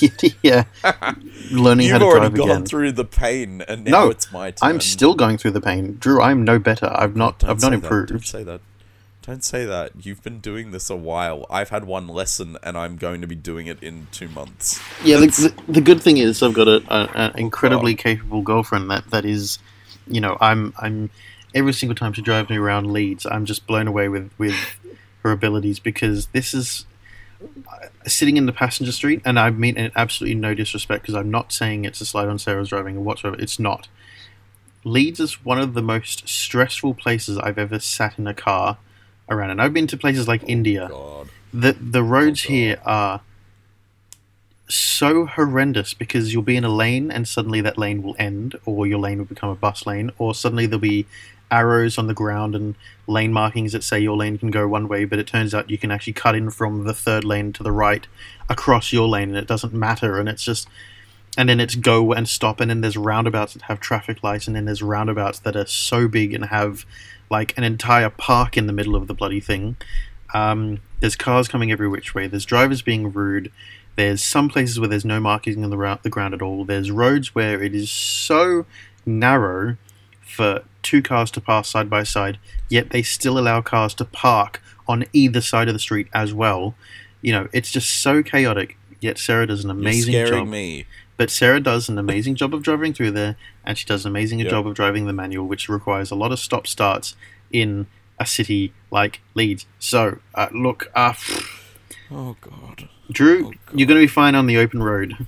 yeah, 0.42 0.64
learning 1.50 1.88
how 1.88 1.94
You've 1.94 2.00
to 2.00 2.04
already 2.06 2.28
drive 2.28 2.34
gone 2.36 2.50
again. 2.50 2.64
through 2.66 2.92
the 2.92 3.04
pain, 3.04 3.62
and 3.68 3.84
now 3.84 4.04
No, 4.04 4.10
it's 4.10 4.30
my 4.32 4.52
turn. 4.52 4.68
I'm 4.70 4.80
still 4.80 5.14
going 5.14 5.36
through 5.36 5.50
the 5.50 5.60
pain, 5.60 5.96
Drew. 5.98 6.22
I'm 6.22 6.44
no 6.44 6.58
better. 6.60 6.90
I've 6.94 7.16
not 7.16 7.40
Don't 7.40 7.50
I've 7.50 7.56
not 7.56 7.62
say 7.62 7.68
that, 7.70 7.74
improved. 7.82 8.08
Don't 8.10 8.26
say 8.26 8.44
that. 8.44 8.60
Don't 9.30 9.44
say 9.44 9.64
that. 9.64 9.92
You've 10.04 10.24
been 10.24 10.40
doing 10.40 10.72
this 10.72 10.90
a 10.90 10.96
while. 10.96 11.46
I've 11.48 11.68
had 11.68 11.84
one 11.84 12.08
lesson, 12.08 12.58
and 12.64 12.76
I'm 12.76 12.96
going 12.96 13.20
to 13.20 13.28
be 13.28 13.36
doing 13.36 13.68
it 13.68 13.80
in 13.80 14.08
two 14.10 14.26
months. 14.26 14.82
Yeah, 15.04 15.18
the, 15.18 15.54
the, 15.68 15.80
good 15.80 16.02
thing 16.02 16.16
is 16.16 16.42
I've 16.42 16.52
got 16.52 16.66
an 16.66 17.38
incredibly 17.38 17.94
capable 17.94 18.42
girlfriend 18.42 18.90
that, 18.90 19.08
that 19.12 19.24
is, 19.24 19.60
you 20.08 20.20
know, 20.20 20.36
I'm 20.40 20.74
I'm 20.78 21.10
every 21.54 21.72
single 21.72 21.94
time 21.94 22.12
she 22.12 22.22
drives 22.22 22.50
me 22.50 22.56
around 22.56 22.92
Leeds, 22.92 23.24
I'm 23.24 23.44
just 23.44 23.68
blown 23.68 23.86
away 23.86 24.08
with 24.08 24.32
with 24.36 24.56
her 25.22 25.30
abilities 25.30 25.78
because 25.78 26.26
this 26.32 26.52
is 26.52 26.86
uh, 27.40 27.86
sitting 28.08 28.36
in 28.36 28.46
the 28.46 28.52
passenger 28.52 28.90
street, 28.90 29.22
and 29.24 29.38
I 29.38 29.50
mean 29.50 29.76
it 29.76 29.92
absolutely 29.94 30.40
no 30.40 30.54
disrespect 30.54 31.02
because 31.02 31.14
I'm 31.14 31.30
not 31.30 31.52
saying 31.52 31.84
it's 31.84 32.00
a 32.00 32.04
slide 32.04 32.26
on 32.26 32.40
Sarah's 32.40 32.70
driving 32.70 32.96
or 32.96 33.02
whatsoever. 33.02 33.40
It's 33.40 33.60
not. 33.60 33.86
Leeds 34.82 35.20
is 35.20 35.44
one 35.44 35.60
of 35.60 35.74
the 35.74 35.82
most 35.82 36.28
stressful 36.28 36.94
places 36.94 37.38
I've 37.38 37.58
ever 37.58 37.78
sat 37.78 38.18
in 38.18 38.26
a 38.26 38.34
car 38.34 38.78
around, 39.30 39.50
and 39.50 39.62
I've 39.62 39.72
been 39.72 39.86
to 39.88 39.96
places 39.96 40.26
like 40.28 40.42
India 40.46 40.88
God. 40.90 41.28
the 41.52 41.72
the 41.72 42.02
roads 42.02 42.44
Oh, 42.46 42.48
here 42.48 42.78
are 42.84 43.20
so 44.68 45.26
horrendous 45.26 45.94
because 45.94 46.32
you'll 46.32 46.42
be 46.42 46.56
in 46.56 46.64
a 46.64 46.68
lane 46.68 47.10
and 47.10 47.26
suddenly 47.26 47.60
that 47.60 47.76
lane 47.76 48.02
will 48.02 48.14
end 48.18 48.56
or 48.64 48.86
your 48.86 48.98
lane 49.00 49.18
will 49.18 49.24
become 49.24 49.50
a 49.50 49.54
bus 49.56 49.84
lane 49.84 50.12
or 50.16 50.32
suddenly 50.34 50.64
there'll 50.66 50.78
be 50.78 51.06
arrows 51.50 51.98
on 51.98 52.06
the 52.06 52.14
ground 52.14 52.54
and 52.54 52.76
lane 53.08 53.32
markings 53.32 53.72
that 53.72 53.82
say 53.82 53.98
your 53.98 54.16
lane 54.16 54.38
can 54.38 54.52
go 54.52 54.68
one 54.68 54.86
way 54.86 55.04
but 55.04 55.18
it 55.18 55.26
turns 55.26 55.52
out 55.52 55.68
you 55.68 55.76
can 55.76 55.90
actually 55.90 56.12
cut 56.12 56.36
in 56.36 56.48
from 56.50 56.84
the 56.84 56.94
third 56.94 57.24
lane 57.24 57.52
to 57.52 57.64
the 57.64 57.72
right 57.72 58.06
across 58.48 58.92
your 58.92 59.08
lane 59.08 59.30
and 59.30 59.38
it 59.38 59.48
doesn't 59.48 59.72
matter 59.74 60.20
and 60.20 60.28
it's 60.28 60.44
just 60.44 60.68
and 61.36 61.48
then 61.48 61.58
it's 61.58 61.74
go 61.74 62.12
and 62.12 62.28
stop 62.28 62.60
and 62.60 62.70
then 62.70 62.80
there's 62.80 62.96
roundabouts 62.96 63.54
that 63.54 63.62
have 63.62 63.80
traffic 63.80 64.22
lights 64.22 64.46
and 64.46 64.54
then 64.54 64.66
there's 64.66 64.82
roundabouts 64.82 65.40
that 65.40 65.56
are 65.56 65.66
so 65.66 66.06
big 66.06 66.32
and 66.32 66.44
have 66.46 66.86
like 67.30 67.56
an 67.56 67.64
entire 67.64 68.10
park 68.10 68.56
in 68.56 68.66
the 68.66 68.72
middle 68.72 68.96
of 68.96 69.06
the 69.06 69.14
bloody 69.14 69.40
thing 69.40 69.76
um, 70.34 70.80
there's 71.00 71.16
cars 71.16 71.48
coming 71.48 71.72
every 71.72 71.88
which 71.88 72.14
way. 72.14 72.26
There's 72.26 72.44
drivers 72.44 72.82
being 72.82 73.12
rude. 73.12 73.50
There's 73.96 74.22
some 74.22 74.48
places 74.48 74.78
where 74.78 74.88
there's 74.88 75.04
no 75.04 75.20
marking 75.20 75.62
on 75.64 75.70
the, 75.70 75.76
rou- 75.78 75.98
the 76.02 76.10
ground 76.10 76.34
at 76.34 76.42
all. 76.42 76.64
There's 76.64 76.90
roads 76.90 77.34
where 77.34 77.62
it 77.62 77.74
is 77.74 77.90
so 77.90 78.66
narrow 79.04 79.76
for 80.20 80.62
two 80.82 81.02
cars 81.02 81.30
to 81.32 81.40
pass 81.40 81.68
side 81.68 81.90
by 81.90 82.04
side, 82.04 82.38
yet 82.68 82.90
they 82.90 83.02
still 83.02 83.38
allow 83.38 83.60
cars 83.60 83.94
to 83.94 84.04
park 84.04 84.62
on 84.86 85.04
either 85.12 85.40
side 85.40 85.68
of 85.68 85.74
the 85.74 85.80
street 85.80 86.08
as 86.14 86.32
well. 86.32 86.74
You 87.22 87.32
know, 87.32 87.48
it's 87.52 87.70
just 87.70 87.90
so 87.90 88.22
chaotic. 88.22 88.76
Yet 89.00 89.18
Sarah 89.18 89.46
does 89.46 89.64
an 89.64 89.70
amazing 89.70 90.12
You're 90.14 90.26
scaring 90.26 90.44
job. 90.44 90.52
me. 90.52 90.86
But 91.20 91.28
Sarah 91.28 91.60
does 91.60 91.90
an 91.90 91.98
amazing 91.98 92.36
job 92.36 92.54
of 92.54 92.62
driving 92.62 92.94
through 92.94 93.10
there, 93.10 93.36
and 93.62 93.76
she 93.76 93.84
does 93.84 94.06
an 94.06 94.10
amazing 94.10 94.38
Yeah. 94.38 94.48
job 94.48 94.66
of 94.66 94.74
driving 94.74 95.04
the 95.06 95.12
manual, 95.12 95.46
which 95.46 95.68
requires 95.68 96.10
a 96.10 96.14
lot 96.14 96.32
of 96.32 96.38
stop 96.38 96.66
starts 96.66 97.14
in 97.52 97.88
a 98.18 98.24
city 98.24 98.72
like 98.90 99.20
Leeds. 99.34 99.66
So, 99.78 100.20
uh, 100.34 100.48
look, 100.54 100.90
uh, 100.94 101.12
Oh 102.10 102.36
God. 102.40 102.88
Drew, 103.12 103.48
Oh, 103.48 103.52
you're 103.74 103.86
going 103.86 104.00
to 104.00 104.04
be 104.04 104.06
fine 104.06 104.34
on 104.34 104.46
the 104.46 104.56
open 104.56 104.82
road. 104.82 105.26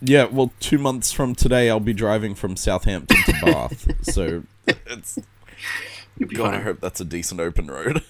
Yeah, 0.00 0.24
well, 0.24 0.50
two 0.60 0.78
months 0.78 1.12
from 1.12 1.34
today, 1.34 1.68
I'll 1.68 1.78
be 1.78 1.92
driving 1.92 2.34
from 2.34 2.56
Southampton 2.56 3.18
to 3.22 3.32
Bath. 3.44 3.86
so 4.14 4.44
it's. 4.66 5.18
You'll 6.16 6.30
be 6.30 6.36
God, 6.36 6.54
I 6.54 6.60
hope 6.60 6.80
that's 6.80 7.02
a 7.02 7.04
decent 7.04 7.38
open 7.42 7.66
road. 7.66 8.02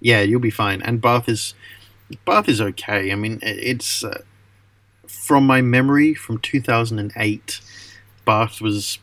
Yeah, 0.00 0.20
you'll 0.20 0.38
be 0.40 0.50
fine. 0.50 0.82
And 0.82 1.00
Bath 1.00 1.30
is 1.30 1.54
Bath 2.26 2.46
is 2.46 2.60
okay. 2.60 3.10
I 3.10 3.14
mean, 3.14 3.38
it's 3.42 4.04
uh, 4.04 4.20
from 5.10 5.46
my 5.46 5.60
memory 5.60 6.14
from 6.14 6.38
2008. 6.38 7.60
Bath 8.24 8.60
was 8.60 8.98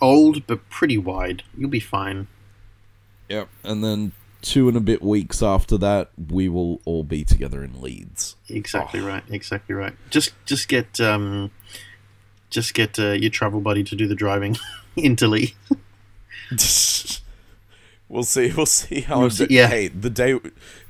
old 0.00 0.46
but 0.46 0.68
pretty 0.70 0.98
wide. 0.98 1.42
You'll 1.56 1.70
be 1.70 1.80
fine. 1.80 2.26
Yep. 3.28 3.48
And 3.64 3.82
then 3.82 4.12
two 4.42 4.68
and 4.68 4.76
a 4.76 4.80
bit 4.80 5.02
weeks 5.02 5.42
after 5.42 5.76
that, 5.78 6.10
we 6.30 6.48
will 6.48 6.80
all 6.84 7.02
be 7.02 7.24
together 7.24 7.64
in 7.64 7.80
Leeds. 7.80 8.36
Exactly 8.48 9.00
Oh. 9.00 9.06
right. 9.06 9.22
Exactly 9.30 9.74
right. 9.74 9.94
Just 10.10 10.32
just 10.44 10.68
get 10.68 11.00
um, 11.00 11.50
just 12.50 12.74
get 12.74 12.98
uh, 12.98 13.12
your 13.12 13.30
travel 13.30 13.60
buddy 13.60 13.82
to 13.84 13.96
do 13.96 14.06
the 14.06 14.14
driving 14.14 14.56
into 14.96 15.26
Lee. 15.28 15.54
we'll 18.08 18.22
see. 18.24 18.52
We'll 18.56 18.66
see 18.66 19.00
how. 19.02 19.20
We'll 19.20 19.30
see- 19.30 19.46
yeah. 19.50 19.66
Hey, 19.68 19.88
the 19.88 20.10
day. 20.10 20.38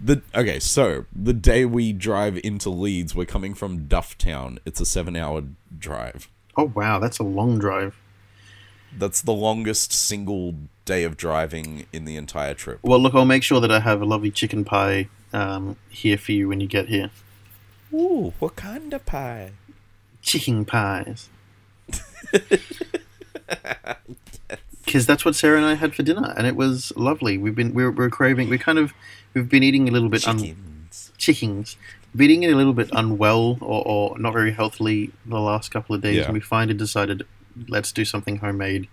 The 0.00 0.22
okay. 0.34 0.58
So 0.60 1.06
the 1.14 1.32
day 1.32 1.64
we 1.64 1.92
drive 1.92 2.38
into 2.44 2.70
Leeds, 2.70 3.14
we're 3.14 3.24
coming 3.26 3.54
from 3.54 3.86
Dufftown. 3.86 4.58
It's 4.64 4.80
a 4.80 4.86
seven-hour 4.86 5.44
drive. 5.78 6.28
Oh 6.56 6.72
wow, 6.74 6.98
that's 6.98 7.18
a 7.18 7.22
long 7.24 7.58
drive. 7.58 7.96
That's 8.96 9.20
the 9.20 9.32
longest 9.32 9.92
single 9.92 10.54
day 10.86 11.04
of 11.04 11.16
driving 11.16 11.86
in 11.92 12.04
the 12.06 12.16
entire 12.16 12.54
trip. 12.54 12.78
Well, 12.82 12.98
look, 12.98 13.14
I'll 13.14 13.24
make 13.26 13.42
sure 13.42 13.60
that 13.60 13.70
I 13.70 13.80
have 13.80 14.00
a 14.00 14.06
lovely 14.06 14.30
chicken 14.30 14.64
pie 14.64 15.08
um, 15.34 15.76
here 15.90 16.16
for 16.16 16.32
you 16.32 16.48
when 16.48 16.60
you 16.60 16.66
get 16.66 16.88
here. 16.88 17.10
Ooh, 17.92 18.32
what 18.38 18.56
kind 18.56 18.92
of 18.94 19.04
pie? 19.04 19.52
Chicken 20.22 20.64
pies. 20.64 21.28
Because 24.86 25.04
that's 25.04 25.24
what 25.24 25.34
Sarah 25.34 25.58
and 25.58 25.66
I 25.66 25.74
had 25.74 25.94
for 25.94 26.02
dinner, 26.02 26.32
and 26.36 26.46
it 26.46 26.56
was 26.56 26.92
lovely. 26.96 27.36
We've 27.36 27.54
been 27.54 27.74
we're, 27.74 27.90
we're 27.90 28.08
craving. 28.08 28.48
We 28.48 28.56
kind 28.56 28.78
of 28.78 28.94
we've 29.34 29.48
been 29.48 29.62
eating 29.64 29.88
a 29.88 29.92
little 29.92 30.08
bit 30.08 30.26
un, 30.26 30.38
Chickens. 30.38 31.12
chickens. 31.18 31.76
We've 32.14 32.20
been 32.20 32.30
eating 32.30 32.52
a 32.52 32.56
little 32.56 32.72
bit 32.72 32.88
unwell 32.92 33.58
or, 33.60 33.82
or 33.84 34.18
not 34.18 34.32
very 34.32 34.52
healthily 34.52 35.10
the 35.26 35.40
last 35.40 35.70
couple 35.70 35.94
of 35.94 36.00
days, 36.02 36.16
Yeah. 36.16 36.24
and 36.26 36.32
we 36.34 36.40
finally 36.40 36.76
decided 36.76 37.24
let's 37.68 37.92
do 37.92 38.04
something 38.04 38.36
homemade. 38.38 38.88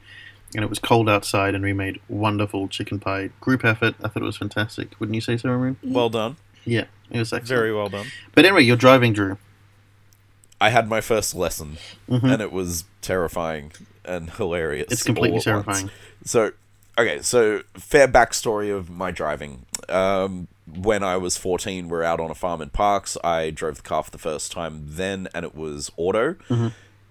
And 0.56 0.64
it 0.64 0.70
was 0.70 0.78
cold 0.80 1.10
outside, 1.10 1.56
and 1.56 1.64
we 1.64 1.74
made 1.74 2.00
wonderful 2.08 2.68
chicken 2.68 3.00
pie. 3.00 3.30
Group 3.40 3.64
effort. 3.66 3.96
I 4.04 4.08
thought 4.08 4.22
it 4.22 4.26
was 4.26 4.38
fantastic. 4.38 5.00
Wouldn't 5.00 5.16
you 5.16 5.22
say 5.22 5.36
so, 5.38 5.50
Arun? 5.50 5.78
Well 5.84 6.10
done. 6.10 6.36
Yeah, 6.66 6.86
it 7.10 7.18
was 7.20 7.34
excellent. 7.34 7.48
Very 7.48 7.74
well 7.74 7.90
done. 7.90 8.08
But 8.36 8.46
anyway, 8.46 8.64
you're 8.64 8.76
driving, 8.78 9.14
Drew. 9.14 9.38
I 10.62 10.70
had 10.70 10.88
my 10.88 11.02
first 11.02 11.36
lesson, 11.36 11.78
Mhm. 12.10 12.32
and 12.34 12.42
it 12.42 12.52
was 12.52 12.86
terrifying 13.02 13.72
and 14.06 14.30
hilarious. 14.32 14.88
It's 14.92 15.04
completely 15.04 15.34
once. 15.34 15.44
terrifying. 15.44 15.90
So, 16.24 16.52
okay, 16.98 17.22
so 17.22 17.62
fair 17.76 18.08
backstory 18.08 18.74
of 18.76 18.90
my 18.90 19.12
driving. 19.12 19.66
Um, 19.90 20.48
when 20.66 21.04
I 21.04 21.18
was 21.18 21.36
14, 21.38 21.90
we 21.90 21.98
are 21.98 22.04
out 22.04 22.20
on 22.22 22.32
a 22.32 22.36
farm 22.36 22.62
in 22.62 22.70
Parkes. 22.70 23.18
I 23.24 23.50
drove 23.50 23.78
the 23.78 23.82
car 23.82 24.04
for 24.04 24.12
the 24.12 24.18
first 24.18 24.52
time 24.54 24.86
then, 24.88 25.28
and 25.34 25.44
it 25.46 25.54
was 25.56 25.92
auto. 25.98 26.36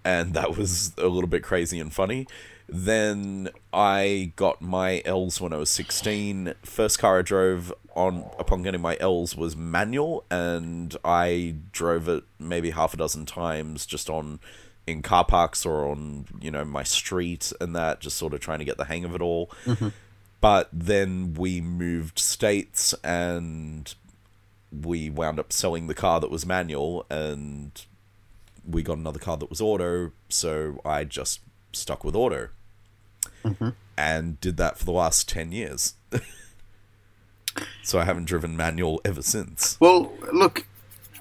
And 0.04 0.34
that 0.34 0.56
was 0.56 0.92
a 0.98 1.06
little 1.06 1.28
bit 1.28 1.42
crazy 1.44 1.78
and 1.78 1.92
funny. 1.92 2.26
Then 2.68 3.50
I 3.72 4.32
got 4.36 4.62
my 4.62 5.02
L's 5.04 5.40
when 5.40 5.52
I 5.52 5.56
was 5.58 5.68
16. 5.70 6.54
First 6.64 6.98
car 6.98 7.18
I 7.18 7.22
drove 7.22 7.72
on 7.94 8.28
upon 8.38 8.62
getting 8.62 8.80
my 8.80 8.96
L's 9.00 9.36
was 9.36 9.56
manual, 9.56 10.24
and 10.30 10.96
I 11.04 11.56
drove 11.72 12.08
it 12.08 12.24
maybe 12.38 12.70
half 12.70 12.94
a 12.94 12.96
dozen 12.96 13.26
times 13.26 13.86
just 13.86 14.10
on 14.10 14.40
in 14.86 15.00
car 15.00 15.24
parks 15.24 15.64
or 15.64 15.86
on 15.88 16.26
you 16.40 16.50
know 16.50 16.64
my 16.64 16.82
street 16.82 17.52
and 17.60 17.74
that, 17.76 18.00
just 18.00 18.16
sort 18.16 18.34
of 18.34 18.40
trying 18.40 18.58
to 18.58 18.64
get 18.64 18.76
the 18.78 18.86
hang 18.86 19.04
of 19.04 19.14
it 19.14 19.20
all. 19.20 19.50
Mm-hmm. 19.64 19.88
But 20.40 20.68
then 20.72 21.34
we 21.34 21.60
moved 21.60 22.18
states 22.18 22.94
and 23.04 23.94
we 24.72 25.08
wound 25.08 25.38
up 25.38 25.52
selling 25.52 25.86
the 25.86 25.94
car 25.94 26.18
that 26.18 26.30
was 26.30 26.44
manual 26.44 27.06
and 27.10 27.70
we 28.66 28.82
got 28.82 28.98
another 28.98 29.18
car 29.18 29.36
that 29.36 29.50
was 29.50 29.60
auto, 29.60 30.12
so 30.28 30.80
I 30.84 31.04
just 31.04 31.40
stuck 31.72 32.04
with 32.04 32.14
auto. 32.14 32.48
Mm-hmm. 33.44 33.70
And 33.96 34.40
did 34.40 34.56
that 34.56 34.78
for 34.78 34.84
the 34.84 34.92
last 34.92 35.28
10 35.28 35.52
years. 35.52 35.94
so 37.82 37.98
I 37.98 38.04
haven't 38.04 38.24
driven 38.24 38.56
manual 38.56 39.00
ever 39.04 39.22
since. 39.22 39.76
Well, 39.80 40.12
look, 40.32 40.66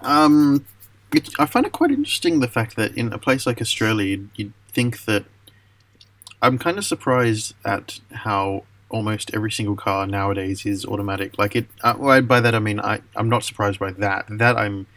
um, 0.02 0.66
It, 1.14 1.30
I 1.40 1.46
find 1.46 1.66
it 1.66 1.72
quite 1.72 1.92
interesting 1.92 2.40
the 2.40 2.48
fact 2.48 2.76
that 2.78 2.96
in 2.96 3.12
a 3.12 3.18
place 3.18 3.46
like 3.46 3.62
Australia, 3.62 4.06
you'd, 4.08 4.30
you'd 4.36 4.54
think 4.70 5.06
that. 5.06 5.26
I'm 6.44 6.58
kind 6.58 6.80
of 6.80 6.86
surprised 6.86 7.54
at 7.64 8.00
how 8.12 8.64
almost 8.90 9.30
every 9.34 9.52
single 9.52 9.76
car 9.76 10.08
nowadays 10.08 10.66
is 10.66 10.86
automatic. 10.86 11.38
Like 11.38 11.56
it. 11.56 11.68
Uh, 11.84 12.22
by 12.22 12.40
that 12.40 12.56
I 12.56 12.60
mean 12.60 12.80
I. 12.80 13.02
I'm 13.16 13.30
not 13.30 13.44
surprised 13.44 13.80
by 13.80 13.92
that. 13.92 14.26
That 14.30 14.58
I'm 14.58 14.88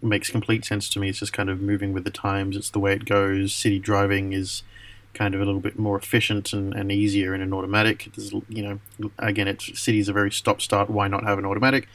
makes 0.00 0.30
complete 0.30 0.64
sense 0.64 0.88
to 0.90 0.98
me. 0.98 1.08
It's 1.10 1.18
just 1.18 1.32
kind 1.32 1.50
of 1.50 1.60
moving 1.60 1.92
with 1.92 2.04
the 2.04 2.10
times. 2.10 2.56
It's 2.56 2.70
the 2.70 2.80
way 2.80 2.94
it 2.94 3.04
goes. 3.04 3.52
City 3.52 3.78
driving 3.78 4.32
is 4.32 4.62
kind 5.14 5.34
of 5.34 5.40
a 5.40 5.44
little 5.44 5.60
bit 5.60 5.78
more 5.78 5.96
efficient 5.98 6.52
and, 6.52 6.72
and 6.74 6.90
easier 6.90 7.34
in 7.34 7.40
an 7.42 7.52
automatic. 7.52 8.08
There's, 8.16 8.32
you 8.48 8.62
know, 8.62 9.10
again, 9.18 9.48
it's 9.48 9.78
cities 9.80 10.08
are 10.08 10.12
very 10.12 10.30
stop 10.30 10.60
start. 10.62 10.88
Why 10.90 11.08
not 11.08 11.24
have 11.24 11.38
an 11.38 11.44
automatic? 11.44 11.88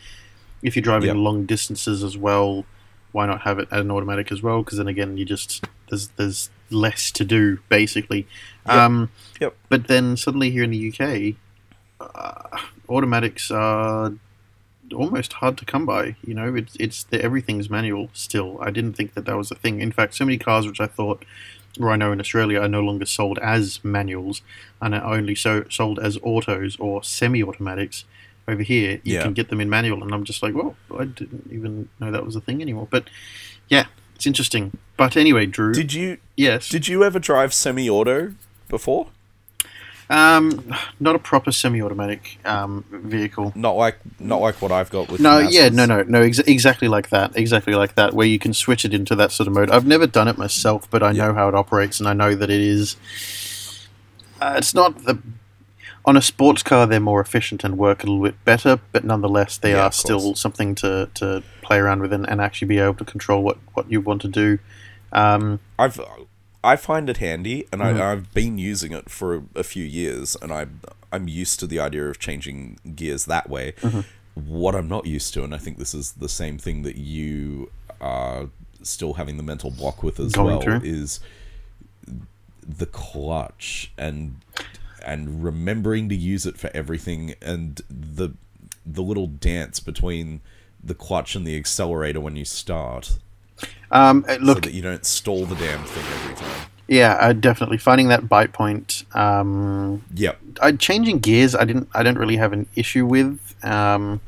If 0.62 0.76
you're 0.76 0.84
driving 0.84 1.08
Yep. 1.08 1.18
long 1.18 1.46
distances 1.46 2.04
as 2.04 2.18
well, 2.18 2.66
why 3.12 3.26
not 3.26 3.42
have 3.42 3.60
it 3.60 3.68
at 3.72 3.80
an 3.80 3.92
automatic 3.92 4.32
as 4.32 4.42
well? 4.42 4.64
Because 4.64 4.78
then 4.78 4.88
again, 4.88 5.18
you 5.18 5.26
just 5.26 5.66
there's 5.90 6.10
there's 6.18 6.50
less 6.70 7.12
to 7.12 7.24
do 7.24 7.60
basically. 7.70 8.28
Yep. 8.68 8.76
Um, 8.76 9.10
Yep. 9.40 9.56
But 9.70 9.88
then 9.88 10.18
suddenly 10.18 10.50
here 10.52 10.64
in 10.64 10.72
the 10.72 10.92
UK, 10.92 11.36
uh, 12.00 12.58
automatics 12.90 13.50
are 13.52 14.14
almost 14.96 15.34
hard 15.34 15.58
to 15.58 15.66
come 15.66 15.86
by. 15.86 16.16
You 16.26 16.34
know, 16.34 16.56
it's 16.56 16.76
it's 16.80 17.04
the, 17.04 17.22
everything's 17.22 17.70
manual 17.70 18.10
still. 18.14 18.58
I 18.62 18.72
didn't 18.72 18.94
think 18.94 19.14
that 19.16 19.26
that 19.26 19.38
was 19.38 19.52
a 19.52 19.56
thing. 19.56 19.80
In 19.82 19.92
fact, 19.92 20.16
so 20.16 20.26
many 20.26 20.38
cars 20.38 20.66
which 20.68 20.80
I 20.82 20.88
thought, 20.88 21.24
know 21.80 22.12
in 22.12 22.20
Australia, 22.20 22.60
are 22.62 22.68
no 22.68 22.82
longer 22.82 23.06
sold 23.06 23.38
as 23.40 23.80
manuals 23.84 24.42
and 24.82 24.94
are 24.96 25.04
only 25.04 25.36
so 25.36 25.66
sold 25.70 26.00
as 26.00 26.18
autos 26.24 26.78
or 26.80 27.04
semi-automatics. 27.04 28.06
Over 28.48 28.64
here, 28.64 29.02
you 29.04 29.16
Yeah. 29.16 29.24
can 29.24 29.34
get 29.34 29.50
them 29.50 29.60
in 29.60 29.70
manual, 29.70 30.02
and 30.04 30.14
I'm 30.14 30.24
just 30.24 30.42
like, 30.42 30.54
well, 30.56 30.78
I 30.98 31.04
didn't 31.06 31.50
even 31.52 31.90
know 32.00 32.12
that 32.12 32.26
was 32.26 32.36
a 32.36 32.42
thing 32.42 32.62
anymore. 32.62 32.88
But 32.90 33.10
yeah, 33.68 33.88
it's 34.16 34.26
interesting. 34.26 34.72
But 34.96 35.18
anyway, 35.18 35.46
Drew, 35.48 35.74
Did 35.74 35.92
you 35.94 36.18
yes, 36.38 36.70
did 36.70 36.88
you 36.88 37.04
ever 37.04 37.20
drive 37.20 37.54
semi-auto 37.54 38.34
before? 38.70 39.08
Um, 40.10 40.74
not 41.00 41.16
a 41.16 41.20
proper 41.20 41.52
semi-automatic 41.52 42.40
um, 42.46 42.86
vehicle. 42.92 43.52
Not 43.56 43.76
like 43.76 43.98
not 44.20 44.40
like 44.42 44.62
what 44.62 44.72
I've 44.72 44.90
got 44.90 45.12
with 45.12 45.20
No, 45.22 45.40
yeah, 45.40 45.70
no, 45.70 45.86
no, 45.86 46.04
no, 46.04 46.22
ex- 46.22 46.40
exactly 46.40 46.88
like 46.88 47.10
that, 47.10 47.36
exactly 47.36 47.76
like 47.76 47.96
that, 47.96 48.14
where 48.14 48.28
you 48.28 48.40
can 48.40 48.54
switch 48.54 48.86
it 48.86 48.94
into 48.94 49.16
that 49.16 49.32
sort 49.32 49.48
of 49.48 49.54
mode. 49.54 49.70
I've 49.70 49.86
never 49.86 50.08
done 50.08 50.28
it 50.28 50.38
myself, 50.38 50.90
but 50.90 51.04
I 51.04 51.12
know 51.12 51.34
how 51.34 51.50
it 51.50 51.56
operates, 51.56 52.00
and 52.00 52.08
I 52.08 52.14
know 52.14 52.36
that 52.36 52.50
it 52.50 52.62
is. 52.62 52.96
Uh, 54.40 54.56
it's 54.58 54.74
not 54.74 55.04
the 55.06 55.20
on 56.06 56.16
a 56.16 56.22
sports 56.22 56.64
car; 56.64 56.88
they're 56.88 57.02
more 57.02 57.20
efficient 57.20 57.66
and 57.66 57.78
work 57.78 58.04
a 58.04 58.08
little 58.08 58.24
bit 58.24 58.46
better, 58.46 58.80
but 58.94 59.04
nonetheless, 59.04 59.58
they 59.58 59.72
Yeah, 59.72 59.86
are 59.88 59.92
still 59.92 60.36
something 60.36 60.74
to, 60.76 61.10
to 61.16 61.44
play 61.62 61.80
around 61.80 62.02
with 62.02 62.14
and, 62.14 62.28
and 62.30 62.40
actually 62.40 62.70
be 62.70 62.80
able 62.80 62.94
to 62.94 63.04
control 63.04 63.44
what, 63.44 63.58
what 63.74 63.92
you 63.92 64.00
want 64.00 64.22
to 64.22 64.30
do. 64.30 64.60
Um, 65.12 65.60
I've 65.78 66.00
I 66.64 66.76
find 66.76 67.10
it 67.10 67.18
handy, 67.18 67.66
and 67.72 67.82
Mhm. 67.82 68.00
I, 68.02 68.12
I've 68.12 68.34
been 68.34 68.58
using 68.58 68.92
it 68.92 69.10
for 69.10 69.44
a 69.56 69.64
few 69.64 69.84
years, 69.86 70.36
and 70.42 70.52
I 70.52 70.68
I'm 71.12 71.28
used 71.30 71.60
to 71.62 71.68
the 71.68 71.80
idea 71.80 72.06
of 72.10 72.20
changing 72.20 72.80
gears 72.96 73.26
that 73.26 73.50
way. 73.50 73.74
Mm-hmm. 73.82 74.02
What 74.46 74.76
I'm 74.76 74.90
not 74.90 75.06
used 75.06 75.34
to, 75.36 75.44
and 75.44 75.56
I 75.56 75.58
think 75.58 75.78
this 75.78 75.94
is 75.94 76.14
the 76.14 76.28
same 76.30 76.58
thing 76.58 76.82
that 76.84 76.98
you 76.98 77.72
are 78.02 78.50
still 78.84 79.14
having 79.14 79.38
the 79.38 79.44
mental 79.44 79.72
block 79.72 80.04
with 80.04 80.20
as 80.20 80.34
Going 80.34 80.48
well, 80.48 80.62
through. 80.62 80.82
is 80.84 81.20
the 82.68 82.86
clutch 82.86 83.92
and 83.98 84.36
and 85.06 85.42
remembering 85.44 86.10
to 86.10 86.16
use 86.16 86.46
it 86.46 86.58
for 86.58 86.70
everything, 86.74 87.36
and 87.42 87.82
the 87.90 88.32
the 88.86 89.02
little 89.04 89.28
dance 89.28 89.80
between 89.80 90.42
the 90.84 90.94
clutch 90.96 91.36
and 91.36 91.46
the 91.48 91.56
accelerator 91.58 92.20
when 92.20 92.36
you 92.36 92.46
start, 92.46 93.18
um, 93.92 94.26
uh, 94.28 94.36
so 94.36 94.40
look, 94.42 94.62
that 94.64 94.74
you 94.74 94.82
don't 94.82 95.06
stall 95.06 95.46
the 95.46 95.56
damn 95.56 95.84
thing 95.84 96.04
every 96.22 96.36
time. 96.36 96.68
yeah, 96.88 97.18
uh, 97.20 97.34
definitely 97.34 97.78
finding 97.78 98.08
that 98.10 98.28
bite 98.30 98.54
point. 98.54 99.04
Um, 99.14 100.04
Yep. 100.16 100.40
I, 100.62 100.72
changing 100.74 101.20
gears, 101.20 101.56
I 101.56 101.66
didn't, 101.66 101.90
I 101.94 102.04
don't 102.04 102.18
really 102.18 102.38
have 102.38 102.54
an 102.54 102.66
issue 102.76 103.06
with. 103.06 103.40
Um, 103.64 104.22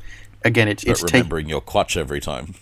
again, 0.44 0.68
it's 0.68 0.84
But 0.84 0.90
it's 0.92 1.02
take, 1.04 1.12
remembering 1.14 1.48
your 1.48 1.60
clutch 1.60 1.96
every 1.96 2.20
time. 2.20 2.54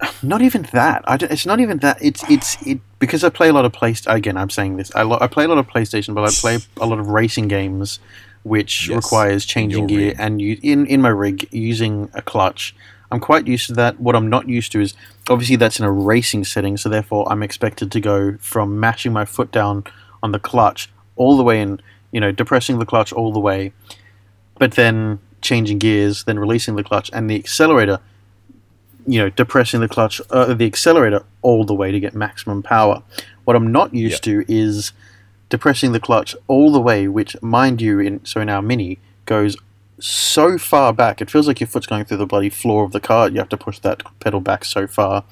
not 0.22 0.42
even 0.42 0.62
that. 0.72 1.02
I 1.06 1.16
don't- 1.16 1.32
it's 1.32 1.46
not 1.46 1.60
even 1.60 1.78
that. 1.78 1.98
It's 2.00 2.22
it's 2.30 2.56
it 2.66 2.80
because 2.98 3.24
I 3.24 3.28
play 3.30 3.48
a 3.48 3.52
lot 3.52 3.64
of 3.64 3.72
play. 3.72 3.94
Again, 4.06 4.36
I'm 4.36 4.50
saying 4.50 4.76
this. 4.76 4.90
I, 4.94 5.02
lo- 5.02 5.18
I 5.20 5.26
play 5.26 5.44
a 5.44 5.48
lot 5.48 5.58
of 5.58 5.66
PlayStation, 5.66 6.14
but 6.14 6.24
I 6.24 6.30
play 6.40 6.58
a 6.80 6.86
lot 6.86 6.98
of 6.98 7.08
racing 7.08 7.48
games, 7.48 7.98
which 8.42 8.88
Yes, 8.88 8.96
requires 8.96 9.44
changing 9.44 9.86
gear 9.86 10.08
rig. 10.08 10.16
and 10.18 10.40
you, 10.42 10.58
in 10.62 10.86
in 10.86 11.00
my 11.02 11.08
rig 11.08 11.48
using 11.52 12.10
a 12.14 12.22
clutch. 12.22 12.74
I'm 13.10 13.20
quite 13.20 13.46
used 13.46 13.66
to 13.68 13.72
that. 13.74 14.00
What 14.00 14.16
I'm 14.16 14.28
not 14.28 14.48
used 14.48 14.72
to 14.72 14.80
is 14.80 14.94
obviously 15.28 15.56
that's 15.56 15.78
in 15.78 15.84
a 15.84 15.92
racing 15.92 16.44
setting, 16.44 16.76
so 16.76 16.88
therefore 16.88 17.30
I'm 17.30 17.42
expected 17.42 17.92
to 17.92 18.00
go 18.00 18.36
from 18.38 18.80
mashing 18.80 19.12
my 19.12 19.24
foot 19.24 19.52
down 19.52 19.84
on 20.22 20.32
the 20.32 20.38
clutch 20.38 20.90
all 21.14 21.36
the 21.36 21.42
way 21.42 21.60
in, 21.60 21.80
you 22.10 22.20
know, 22.20 22.32
depressing 22.32 22.78
the 22.78 22.86
clutch 22.86 23.12
all 23.12 23.32
the 23.32 23.40
way, 23.40 23.72
but 24.58 24.72
then 24.72 25.18
changing 25.40 25.78
gears, 25.78 26.24
then 26.24 26.38
releasing 26.38 26.76
the 26.76 26.82
clutch 26.82 27.10
and 27.12 27.30
the 27.30 27.36
accelerator 27.36 28.00
you 29.06 29.20
know, 29.20 29.30
depressing 29.30 29.80
the 29.80 29.88
clutch, 29.88 30.20
uh, 30.30 30.52
the 30.52 30.66
accelerator 30.66 31.22
all 31.42 31.64
the 31.64 31.74
way 31.74 31.92
to 31.92 32.00
get 32.00 32.14
maximum 32.14 32.62
power. 32.62 33.02
What 33.44 33.54
I'm 33.54 33.70
not 33.70 33.94
used 33.94 34.24
to 34.24 34.44
is 34.48 34.92
depressing 35.48 35.92
the 35.92 36.00
clutch 36.00 36.34
all 36.48 36.72
the 36.72 36.80
way, 36.80 37.06
which, 37.06 37.40
mind 37.40 37.80
you, 37.80 38.00
in 38.00 38.24
so 38.24 38.40
in 38.40 38.48
our 38.48 38.60
Mini 38.60 38.98
goes 39.24 39.56
so 39.98 40.58
far 40.58 40.92
back. 40.92 41.20
It 41.20 41.30
feels 41.30 41.46
like 41.48 41.60
your 41.60 41.66
foot's 41.68 41.86
going 41.86 42.04
through 42.04 42.18
the 42.18 42.26
bloody 42.26 42.50
floor 42.50 42.84
of 42.84 42.92
the 42.92 43.00
car. 43.00 43.28
You 43.28 43.38
have 43.38 43.48
to 43.50 43.56
push 43.56 43.78
that 43.80 44.02
pedal 44.20 44.40
back 44.40 44.64
so 44.64 44.86
far. 44.86 45.24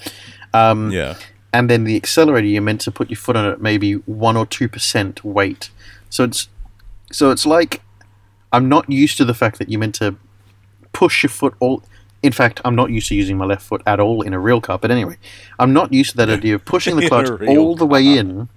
Um, 0.53 0.91
Yeah. 0.91 1.17
and 1.53 1.69
then 1.69 1.85
the 1.85 1.97
accelerator, 1.97 2.47
you're 2.47 2.63
meant 2.63 2.81
to 2.83 2.91
put 2.91 3.11
your 3.11 3.17
foot 3.17 3.37
on 3.37 3.45
it 3.47 3.61
maybe 3.61 3.95
one 3.95 4.37
or 4.37 4.47
two 4.47 4.69
percent 4.69 5.25
weight. 5.25 5.71
So 6.11 6.25
it's 6.25 6.49
so 7.13 7.31
it's 7.31 7.45
like 7.47 7.83
I'm 8.53 8.69
not 8.69 8.89
used 8.91 9.17
to 9.19 9.25
the 9.25 9.35
fact 9.35 9.59
that 9.59 9.69
you're 9.69 9.81
meant 9.81 9.97
to 9.97 10.17
push 10.93 11.23
your 11.23 11.31
foot 11.31 11.55
all. 11.61 11.83
In 12.23 12.33
fact, 12.33 12.61
I'm 12.65 12.75
not 12.75 12.91
used 12.91 13.09
to 13.09 13.15
using 13.15 13.37
my 13.37 13.45
left 13.45 13.63
foot 13.63 13.83
at 13.87 14.01
all 14.01 14.23
in 14.23 14.33
a 14.33 14.39
real 14.39 14.61
car. 14.61 14.79
But 14.79 14.91
anyway, 14.91 15.19
I'm 15.59 15.73
not 15.75 15.93
used 15.93 16.13
to 16.13 16.17
that 16.19 16.31
idea 16.31 16.55
of 16.55 16.65
pushing 16.65 16.97
the 17.01 17.07
clutch 17.09 17.29
all 17.47 17.75
the 17.77 17.85
way 17.85 18.17
in, 18.17 18.49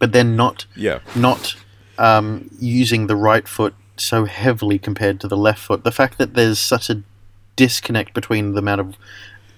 but 0.00 0.10
then 0.12 0.34
not 0.34 0.66
Yeah. 0.74 0.98
not 1.14 1.54
um, 1.98 2.50
using 2.58 3.06
the 3.06 3.16
right 3.16 3.46
foot 3.46 3.74
so 4.00 4.24
heavily 4.24 4.78
compared 4.78 5.20
to 5.20 5.28
the 5.28 5.36
left 5.36 5.60
foot. 5.60 5.84
The 5.84 5.92
fact 5.92 6.18
that 6.18 6.34
there's 6.34 6.58
such 6.58 6.90
a 6.90 7.02
disconnect 7.56 8.14
between 8.14 8.52
the 8.52 8.58
amount 8.60 8.80
of 8.80 8.96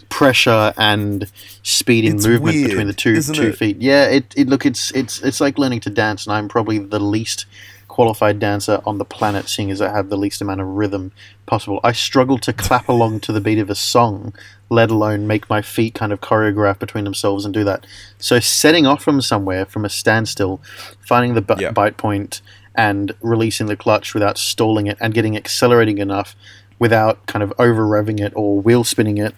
pressure 0.09 0.72
and 0.76 1.30
speed 1.62 2.05
in 2.05 2.16
It's 2.16 2.26
movement 2.26 2.55
weird, 2.57 2.70
between 2.70 2.86
the 2.86 2.93
two 2.93 3.20
two 3.22 3.49
it? 3.49 3.57
feet. 3.57 3.76
Yeah, 3.80 4.07
it, 4.07 4.34
it 4.36 4.49
look 4.49 4.66
it's 4.66 4.91
it's 4.93 5.20
it's 5.22 5.41
like 5.41 5.59
learning 5.59 5.80
to 5.80 5.91
dance, 5.91 6.26
and 6.26 6.32
I'm 6.34 6.49
probably 6.49 6.78
the 6.78 7.01
least 7.01 7.47
qualified 7.88 8.38
dancer 8.38 8.80
on 8.86 8.99
the 8.99 9.05
planet, 9.05 9.49
seeing 9.49 9.70
as 9.70 9.80
I 9.80 9.91
have 9.91 10.09
the 10.09 10.16
least 10.16 10.41
amount 10.41 10.61
of 10.61 10.66
rhythm 10.68 11.12
possible. 11.47 11.80
I 11.82 11.93
struggle 11.93 12.38
to 12.38 12.53
clap 12.53 12.88
along 12.88 13.20
to 13.20 13.32
the 13.32 13.41
beat 13.41 13.59
of 13.59 13.68
a 13.68 13.74
song, 13.74 14.32
let 14.68 14.91
alone 14.91 15.26
make 15.26 15.51
my 15.51 15.61
feet 15.61 15.95
kind 15.95 16.12
of 16.12 16.20
choreograph 16.20 16.78
between 16.78 17.05
themselves 17.05 17.45
and 17.45 17.53
do 17.53 17.64
that. 17.64 17.84
So 18.18 18.38
setting 18.41 18.86
off 18.86 19.03
from 19.03 19.20
somewhere, 19.20 19.66
from 19.66 19.84
a 19.84 19.88
standstill, 19.88 20.61
finding 21.05 21.34
the 21.34 21.43
b- 21.43 21.55
Yeah. 21.59 21.72
bite 21.72 21.97
point 21.97 22.41
and 22.81 23.12
releasing 23.20 23.66
the 23.66 23.76
clutch 23.76 24.14
without 24.14 24.39
stalling 24.39 24.87
it 24.87 24.97
and 25.03 25.12
getting 25.12 25.37
accelerating 25.37 25.99
enough 25.99 26.35
without 26.78 27.26
kind 27.26 27.43
of 27.43 27.53
over 27.59 27.85
revving 27.85 28.18
it 28.18 28.33
or 28.35 28.59
wheel 28.59 28.85
spinning 28.85 29.18
it. 29.18 29.35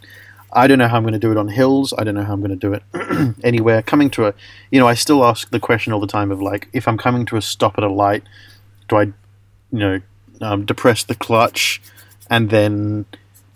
I 0.52 0.68
don't 0.68 0.78
know 0.78 0.86
how 0.86 0.96
I'm 0.96 1.02
going 1.02 1.12
to 1.14 1.18
do 1.18 1.32
it 1.32 1.36
on 1.36 1.48
hills. 1.48 1.92
I 1.98 2.04
don't 2.04 2.14
know 2.14 2.22
how 2.22 2.34
I'm 2.34 2.40
going 2.40 2.56
to 2.56 2.68
do 2.68 2.72
it 2.72 3.34
anywhere. 3.42 3.82
Coming 3.82 4.10
to 4.10 4.28
a, 4.28 4.34
you 4.70 4.78
know, 4.78 4.86
I 4.86 4.94
still 4.94 5.24
ask 5.24 5.50
the 5.50 5.58
question 5.58 5.92
all 5.92 5.98
the 5.98 6.06
time 6.06 6.30
of 6.30 6.40
like, 6.40 6.68
if 6.72 6.86
I'm 6.86 6.96
coming 6.96 7.26
to 7.26 7.36
a 7.36 7.42
stop 7.42 7.74
at 7.78 7.82
a 7.82 7.90
light, 7.90 8.22
do 8.88 8.96
I, 8.96 9.02
you 9.02 9.14
know, 9.72 10.00
um, 10.40 10.64
depress 10.64 11.02
the 11.02 11.16
clutch 11.16 11.82
and 12.30 12.48
then 12.48 13.06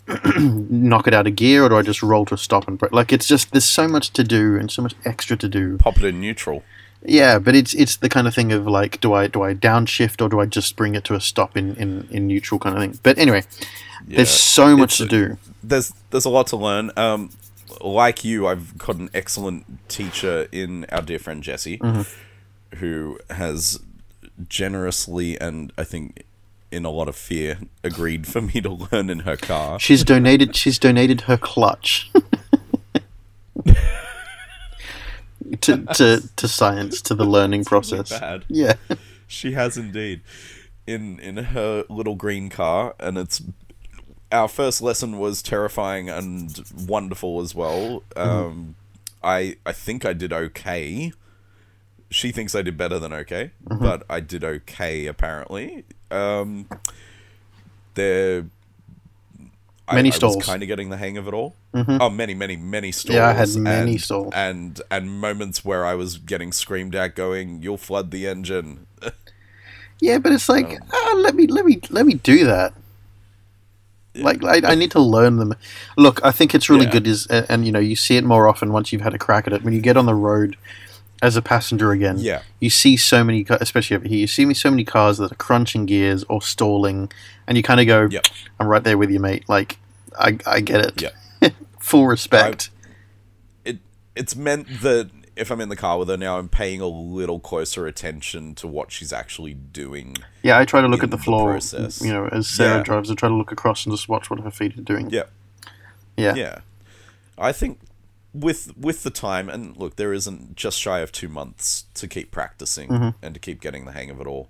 knock 0.36 1.06
it 1.06 1.14
out 1.14 1.28
of 1.28 1.36
gear, 1.36 1.62
or 1.64 1.68
do 1.68 1.76
I 1.76 1.82
just 1.82 2.02
roll 2.02 2.24
to 2.24 2.34
a 2.34 2.38
stop 2.38 2.66
and 2.66 2.76
brake? 2.76 2.92
like 2.92 3.12
it's 3.12 3.28
just 3.28 3.52
there's 3.52 3.64
so 3.64 3.86
much 3.86 4.12
to 4.14 4.24
do 4.24 4.56
and 4.56 4.68
so 4.68 4.82
much 4.82 4.94
extra 5.04 5.36
to 5.36 5.48
do. 5.48 5.78
Pop 5.78 5.98
it 5.98 6.04
in 6.04 6.20
neutral. 6.20 6.64
Yeah, 7.08 7.38
but 7.38 7.54
it's 7.54 7.72
it's 7.74 7.96
the 7.98 8.08
kind 8.08 8.26
of 8.26 8.34
thing 8.34 8.52
of 8.52 8.66
like, 8.66 9.00
do 9.00 9.12
I 9.14 9.28
do 9.28 9.42
I 9.42 9.54
downshift 9.54 10.20
or 10.20 10.28
do 10.28 10.40
I 10.40 10.46
just 10.46 10.74
bring 10.76 10.94
it 10.96 11.04
to 11.04 11.14
a 11.14 11.20
stop 11.20 11.56
in 11.56 11.76
in, 11.76 12.08
in 12.10 12.26
neutral 12.26 12.58
kind 12.58 12.76
of 12.76 12.82
thing? 12.82 12.98
But 13.02 13.16
anyway, 13.18 13.44
Yeah. 14.08 14.16
there's 14.16 14.30
so 14.30 14.76
much 14.76 14.98
to 14.98 15.06
do. 15.06 15.38
There's 15.62 15.92
there's 16.10 16.24
a 16.24 16.30
lot 16.30 16.48
to 16.48 16.56
learn. 16.56 16.90
Um, 16.96 17.30
like 17.80 18.24
you, 18.24 18.46
I've 18.48 18.76
got 18.78 18.96
an 18.96 19.10
excellent 19.14 19.88
teacher 19.88 20.48
in 20.50 20.84
our 20.90 21.02
dear 21.02 21.18
friend 21.18 21.42
Jesse, 21.42 21.78
Mm-hmm. 21.78 22.76
who 22.78 23.18
has 23.30 23.78
generously 24.48 25.40
and 25.40 25.72
I 25.78 25.84
think 25.84 26.24
in 26.72 26.84
a 26.84 26.90
lot 26.90 27.08
of 27.08 27.14
fear 27.16 27.58
agreed 27.84 28.26
for 28.26 28.40
me 28.42 28.60
to 28.60 28.70
learn 28.90 29.08
in 29.10 29.20
her 29.20 29.36
car. 29.36 29.78
She's 29.78 30.02
donated. 30.04 30.56
She's 30.56 30.78
donated 30.78 31.22
her 31.22 31.36
clutch 31.36 32.10
to, 35.62 35.84
to 35.94 36.28
to 36.36 36.48
science 36.48 37.00
to 37.02 37.14
the 37.14 37.24
learning 37.36 37.64
process. 37.64 38.10
Bad. 38.10 38.44
Yeah, 38.48 38.74
She 39.26 39.52
has 39.52 39.76
indeed. 39.76 40.20
In 40.86 41.18
in 41.18 41.36
her 41.36 41.84
little 41.88 42.14
green 42.14 42.48
car, 42.48 42.94
and 43.00 43.18
it's 43.18 43.42
our 44.30 44.48
first 44.48 44.80
lesson 44.80 45.18
was 45.18 45.42
terrifying 45.42 46.08
and 46.08 46.62
wonderful 46.86 47.40
as 47.40 47.54
well. 47.54 48.02
Um, 48.14 48.76
I 49.22 49.56
I 49.66 49.72
think 49.72 50.04
I 50.04 50.12
did 50.12 50.32
okay. 50.32 51.12
She 52.08 52.30
thinks 52.30 52.54
I 52.54 52.62
did 52.62 52.76
better 52.76 53.00
than 53.00 53.12
okay, 53.12 53.50
but 53.60 54.04
I 54.08 54.20
did 54.20 54.44
okay 54.44 55.06
apparently. 55.06 55.84
Um, 56.10 56.68
there. 57.94 58.46
Many 59.92 60.10
I, 60.10 60.12
I 60.12 60.16
stalls. 60.16 60.36
was 60.36 60.46
kind 60.46 60.62
of 60.62 60.66
getting 60.66 60.90
the 60.90 60.96
hang 60.96 61.16
of 61.16 61.28
it 61.28 61.34
all. 61.34 61.54
Oh, 61.74 62.10
many, 62.10 62.34
many, 62.34 62.56
many 62.56 62.90
stalls. 62.90 63.14
Yeah, 63.14 63.28
I 63.28 63.32
had 63.34 63.54
many 63.56 63.92
and, 63.92 64.00
stalls. 64.00 64.32
and 64.34 64.80
and 64.90 65.10
moments 65.20 65.64
where 65.64 65.84
I 65.86 65.94
was 65.94 66.18
getting 66.18 66.50
screamed 66.52 66.94
at, 66.96 67.14
going, 67.14 67.62
"You'll 67.62 67.76
flood 67.76 68.10
the 68.10 68.26
engine." 68.26 68.86
Yeah, 69.98 70.18
but 70.18 70.30
it's 70.32 70.46
like, 70.50 70.66
Um, 70.72 70.88
ah, 70.92 71.14
let 71.16 71.34
me 71.34 71.46
let 71.46 71.64
me 71.64 71.80
let 71.88 72.04
me 72.04 72.14
do 72.14 72.44
that. 72.44 72.74
Like 74.14 74.44
I, 74.44 74.60
I 74.72 74.74
need 74.74 74.90
to 74.90 75.00
learn 75.00 75.36
them. 75.36 75.54
Look, 75.96 76.20
I 76.24 76.32
think 76.32 76.54
it's 76.54 76.68
really 76.68 76.84
Yeah. 76.84 76.92
good 76.92 77.06
is, 77.06 77.26
and, 77.28 77.46
and 77.48 77.66
you 77.66 77.72
know, 77.72 77.78
you 77.78 77.96
see 77.96 78.16
it 78.16 78.24
more 78.24 78.46
often 78.46 78.72
once 78.72 78.92
you've 78.92 79.00
had 79.00 79.14
a 79.14 79.18
crack 79.18 79.46
at 79.46 79.54
it. 79.54 79.62
When 79.62 79.72
you 79.72 79.80
get 79.80 79.96
on 79.96 80.04
the 80.04 80.14
road 80.14 80.56
as 81.22 81.36
a 81.36 81.42
passenger 81.42 81.92
again, 81.92 82.18
Yeah. 82.18 82.42
you 82.60 82.68
see 82.70 82.96
so 82.96 83.24
many, 83.24 83.44
especially 83.48 83.96
over 83.96 84.06
here, 84.08 84.18
you 84.18 84.26
see 84.26 84.44
me 84.44 84.54
so 84.54 84.70
many 84.70 84.84
cars 84.84 85.18
that 85.18 85.32
are 85.32 85.36
crunching 85.36 85.86
gears 85.86 86.24
or 86.28 86.42
stalling, 86.42 87.10
and 87.46 87.56
you 87.56 87.62
kind 87.62 87.80
of 87.80 87.86
go, 87.86 88.06
Yep. 88.10 88.26
"I'm 88.60 88.66
right 88.66 88.84
there 88.84 88.98
with 88.98 89.10
you, 89.10 89.20
mate." 89.20 89.44
Like, 89.48 89.78
I 90.18 90.38
I 90.46 90.60
get 90.60 90.80
it. 90.84 91.02
Yeah. 91.40 91.48
Full 91.80 92.06
respect. 92.06 92.70
it 93.64 93.78
it's 94.14 94.34
meant 94.36 94.66
that 94.82 95.10
if 95.36 95.50
I'm 95.50 95.60
in 95.60 95.68
the 95.68 95.76
car 95.76 95.98
with 95.98 96.08
her 96.08 96.16
now, 96.16 96.38
I'm 96.38 96.48
paying 96.48 96.80
a 96.80 96.86
little 96.86 97.38
closer 97.40 97.86
attention 97.86 98.54
to 98.56 98.66
what 98.66 98.90
she's 98.90 99.12
actually 99.12 99.52
doing. 99.52 100.16
yeah, 100.42 100.58
I 100.58 100.64
try 100.64 100.80
to 100.80 100.88
look 100.88 101.02
at 101.02 101.10
the 101.10 101.16
the 101.18 101.22
floor. 101.22 101.50
process. 101.52 102.00
You 102.02 102.12
know, 102.12 102.26
as 102.32 102.46
Sarah 102.48 102.78
Yeah. 102.78 102.82
drives, 102.84 103.10
I 103.10 103.14
try 103.14 103.28
to 103.28 103.34
look 103.34 103.52
across 103.52 103.84
and 103.84 103.94
just 103.94 104.08
watch 104.08 104.30
what 104.30 104.40
her 104.40 104.50
feet 104.50 104.78
are 104.78 104.82
doing. 104.82 105.10
Yeah, 105.10 105.24
yeah. 106.16 106.34
yeah. 106.34 106.58
I 107.38 107.52
think 107.52 107.78
with 108.40 108.76
with 108.76 109.02
the 109.02 109.10
time 109.10 109.48
and 109.48 109.76
look, 109.76 109.96
there 109.96 110.12
isn't 110.12 110.56
just 110.56 110.78
shy 110.78 111.00
of 111.00 111.10
two 111.12 111.28
months 111.28 111.84
to 111.94 112.06
keep 112.06 112.30
practicing 112.30 112.88
Mm-hmm. 112.88 113.08
and 113.24 113.34
to 113.34 113.40
keep 113.40 113.60
getting 113.60 113.84
the 113.84 113.92
hang 113.92 114.10
of 114.10 114.20
it 114.20 114.26
all. 114.26 114.48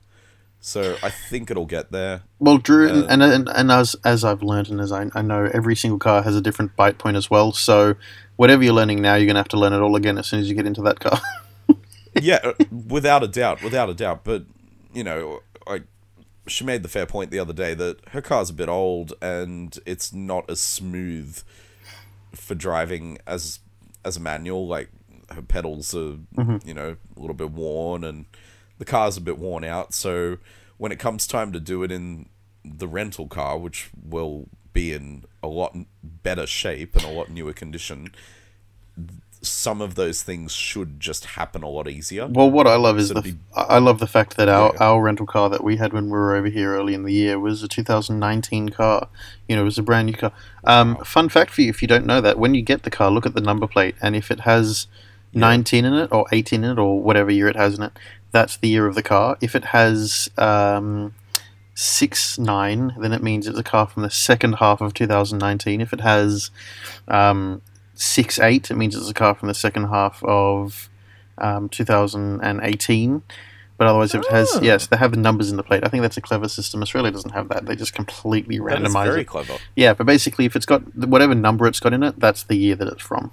So 0.61 0.97
I 1.03 1.11
think 1.11 1.51
it'll 1.51 1.66
get 1.66 1.93
there. 1.93 2.22
Well, 2.41 2.59
Drew, 2.59 2.89
and, 2.89 3.05
Uh, 3.05 3.07
and, 3.09 3.22
and 3.22 3.49
and 3.49 3.70
as 3.70 3.95
as 4.05 4.24
I've 4.24 4.43
learned 4.43 4.68
and 4.70 4.80
as 4.80 4.91
I, 4.91 5.07
I 5.14 5.22
know, 5.22 5.49
every 5.55 5.76
single 5.76 5.99
car 5.99 6.22
has 6.22 6.34
a 6.34 6.41
different 6.41 6.74
bite 6.74 6.99
point 6.99 7.16
as 7.16 7.30
well. 7.30 7.53
So 7.53 7.95
whatever 8.37 8.64
you're 8.64 8.74
learning 8.74 9.01
now, 9.01 9.14
you're 9.14 9.26
gonna 9.28 9.39
have 9.39 9.49
to 9.49 9.59
learn 9.59 9.72
it 9.72 9.80
all 9.80 9.95
again 9.97 10.18
as 10.18 10.26
soon 10.26 10.41
as 10.41 10.49
you 10.49 10.57
get 10.57 10.66
into 10.66 10.82
that 10.82 10.99
car. 10.99 11.20
yeah, 12.20 12.41
uh, 12.43 12.53
without 12.89 13.22
a 13.22 13.28
doubt, 13.28 13.62
without 13.62 13.89
a 13.89 13.95
doubt. 13.95 14.24
But 14.24 14.45
you 14.93 15.05
know, 15.05 15.41
I 15.66 15.82
she 16.49 16.64
made 16.64 16.82
the 16.82 16.89
fair 16.89 17.07
point 17.07 17.30
the 17.30 17.39
other 17.39 17.53
day 17.53 17.74
that 17.74 17.99
her 18.09 18.22
car's 18.22 18.51
a 18.51 18.55
bit 18.55 18.68
old 18.68 19.12
and 19.20 19.78
it's 19.87 20.12
not 20.12 20.49
as 20.51 20.61
smooth 20.61 21.43
for 22.34 22.55
driving 22.55 23.18
as 23.26 23.61
as 24.07 24.16
a 24.16 24.20
manual. 24.20 24.66
Like 24.66 24.90
her 25.30 25.42
pedals 25.42 25.94
are, 25.94 26.18
mm-hmm. 26.36 26.66
you 26.66 26.74
know, 26.74 26.96
a 27.16 27.20
little 27.20 27.34
bit 27.34 27.50
worn 27.50 28.04
and 28.04 28.26
the 28.78 28.84
car's 28.84 29.16
a 29.16 29.20
bit 29.20 29.38
worn 29.38 29.64
out. 29.64 29.92
So 29.92 30.38
when 30.76 30.92
it 30.92 30.98
comes 30.98 31.26
time 31.26 31.52
to 31.52 31.61
do 31.61 31.82
it 31.82 31.90
in 31.90 32.28
the 32.64 32.88
rental 32.88 33.28
car, 33.28 33.59
which 33.59 33.90
will 34.02 34.48
be 34.72 34.92
in 34.92 35.24
a 35.42 35.48
lot 35.48 35.76
better 36.02 36.46
shape 36.46 36.94
and 36.96 37.04
a 37.04 37.11
lot 37.11 37.30
newer 37.30 37.52
condition, 37.52 38.12
some 39.43 39.80
of 39.80 39.95
those 39.95 40.22
things 40.22 40.53
should 40.53 40.99
just 40.99 41.24
happen 41.24 41.62
a 41.62 41.68
lot 41.68 41.89
easier. 41.89 42.26
well, 42.26 42.51
what 42.51 42.66
I 42.66 42.76
love 42.76 42.99
is 42.99 43.09
So 43.09 43.14
the 43.14 43.22
be- 43.22 43.39
I 43.55 43.78
love 43.78 43.99
the 44.01 44.07
fact 44.07 44.37
that 44.37 44.49
our, 44.49 44.72
Yeah. 44.74 44.84
our 44.89 45.03
rental 45.03 45.26
car 45.26 45.49
that 45.51 45.62
we 45.62 45.76
had 45.76 45.93
when 45.93 46.07
we 46.07 46.11
were 46.12 46.34
over 46.34 46.49
here 46.49 46.74
early 46.74 46.95
in 46.95 47.05
the 47.05 47.12
year 47.12 47.39
was 47.39 47.62
a 47.62 47.68
2019 47.68 48.70
car. 48.70 49.09
You 49.49 49.55
know, 49.57 49.62
it 49.62 49.66
was 49.66 49.78
a 49.78 49.82
brand 49.82 50.07
new 50.07 50.14
car. 50.14 50.32
Um, 50.64 50.97
Fun 51.05 51.28
fact 51.28 51.51
for 51.53 51.61
you, 51.62 51.70
if 51.70 51.80
you 51.82 51.89
don't 51.89 52.07
know 52.07 52.20
that, 52.20 52.39
when 52.39 52.55
you 52.55 52.62
get 52.62 52.82
the 52.82 52.91
car, 52.91 53.11
look 53.11 53.26
at 53.26 53.34
the 53.34 53.41
number 53.41 53.66
plate, 53.66 53.95
and 54.03 54.16
if 54.16 54.30
it 54.30 54.41
has 54.41 54.87
19 55.32 55.84
in 55.84 55.93
it 55.95 56.11
or 56.11 56.26
18 56.32 56.64
in 56.64 56.72
it 56.72 56.78
or 56.78 57.01
whatever 57.01 57.30
year 57.30 57.47
it 57.49 57.57
has 57.57 57.76
in 57.76 57.82
it, 57.84 57.93
that's 58.32 58.57
the 58.57 58.68
year 58.68 58.87
of 58.87 58.95
the 58.95 59.03
car. 59.03 59.37
If 59.41 59.55
it 59.55 59.66
has 59.66 60.28
um, 60.39 61.14
six 61.74 62.39
nine, 62.39 62.95
then 62.99 63.12
it 63.12 63.22
means 63.22 63.47
it's 63.47 63.59
a 63.59 63.62
car 63.62 63.87
from 63.87 64.03
the 64.03 64.11
second 64.11 64.55
half 64.55 64.80
of 64.80 64.95
2019. 64.95 65.80
If 65.80 65.93
it 65.93 66.01
has 66.01 66.51
um, 67.07 67.62
six 67.97 68.38
eight, 68.38 68.70
it 68.70 68.76
means 68.76 68.94
it's 68.94 69.11
a 69.11 69.14
car 69.14 69.34
from 69.34 69.49
the 69.49 69.55
second 69.55 69.88
half 69.88 70.22
of 70.24 70.88
um, 71.38 71.68
2018. 71.68 73.22
But 73.78 73.88
otherwise, 73.88 74.14
if 74.14 74.22
it 74.22 74.30
has 74.30 74.49
Oh. 74.55 74.62
yes, 74.62 74.86
they 74.86 74.97
have 74.97 75.11
the 75.11 75.18
numbers 75.18 75.51
in 75.51 75.59
the 75.59 75.62
plate. 75.62 75.84
I 75.84 75.88
think 75.88 76.01
that's 76.01 76.16
a 76.16 76.22
clever 76.22 76.49
system. 76.49 76.80
Australia 76.80 77.11
doesn't 77.11 77.32
have 77.32 77.49
that. 77.51 77.66
They 77.66 77.76
just 77.76 77.92
completely 77.92 78.59
randomize 78.59 79.05
very 79.05 79.20
it. 79.20 79.24
clever. 79.26 79.59
Yeah, 79.74 79.92
but 79.92 80.07
basically, 80.07 80.47
if 80.47 80.57
it's 80.57 80.64
got 80.64 80.80
whatever 80.97 81.34
number 81.34 81.66
it's 81.66 81.78
got 81.78 81.92
in 81.92 82.03
it, 82.03 82.18
that's 82.18 82.42
the 82.44 82.57
year 82.57 82.74
that 82.76 82.88
it's 82.88 83.03
from. 83.03 83.32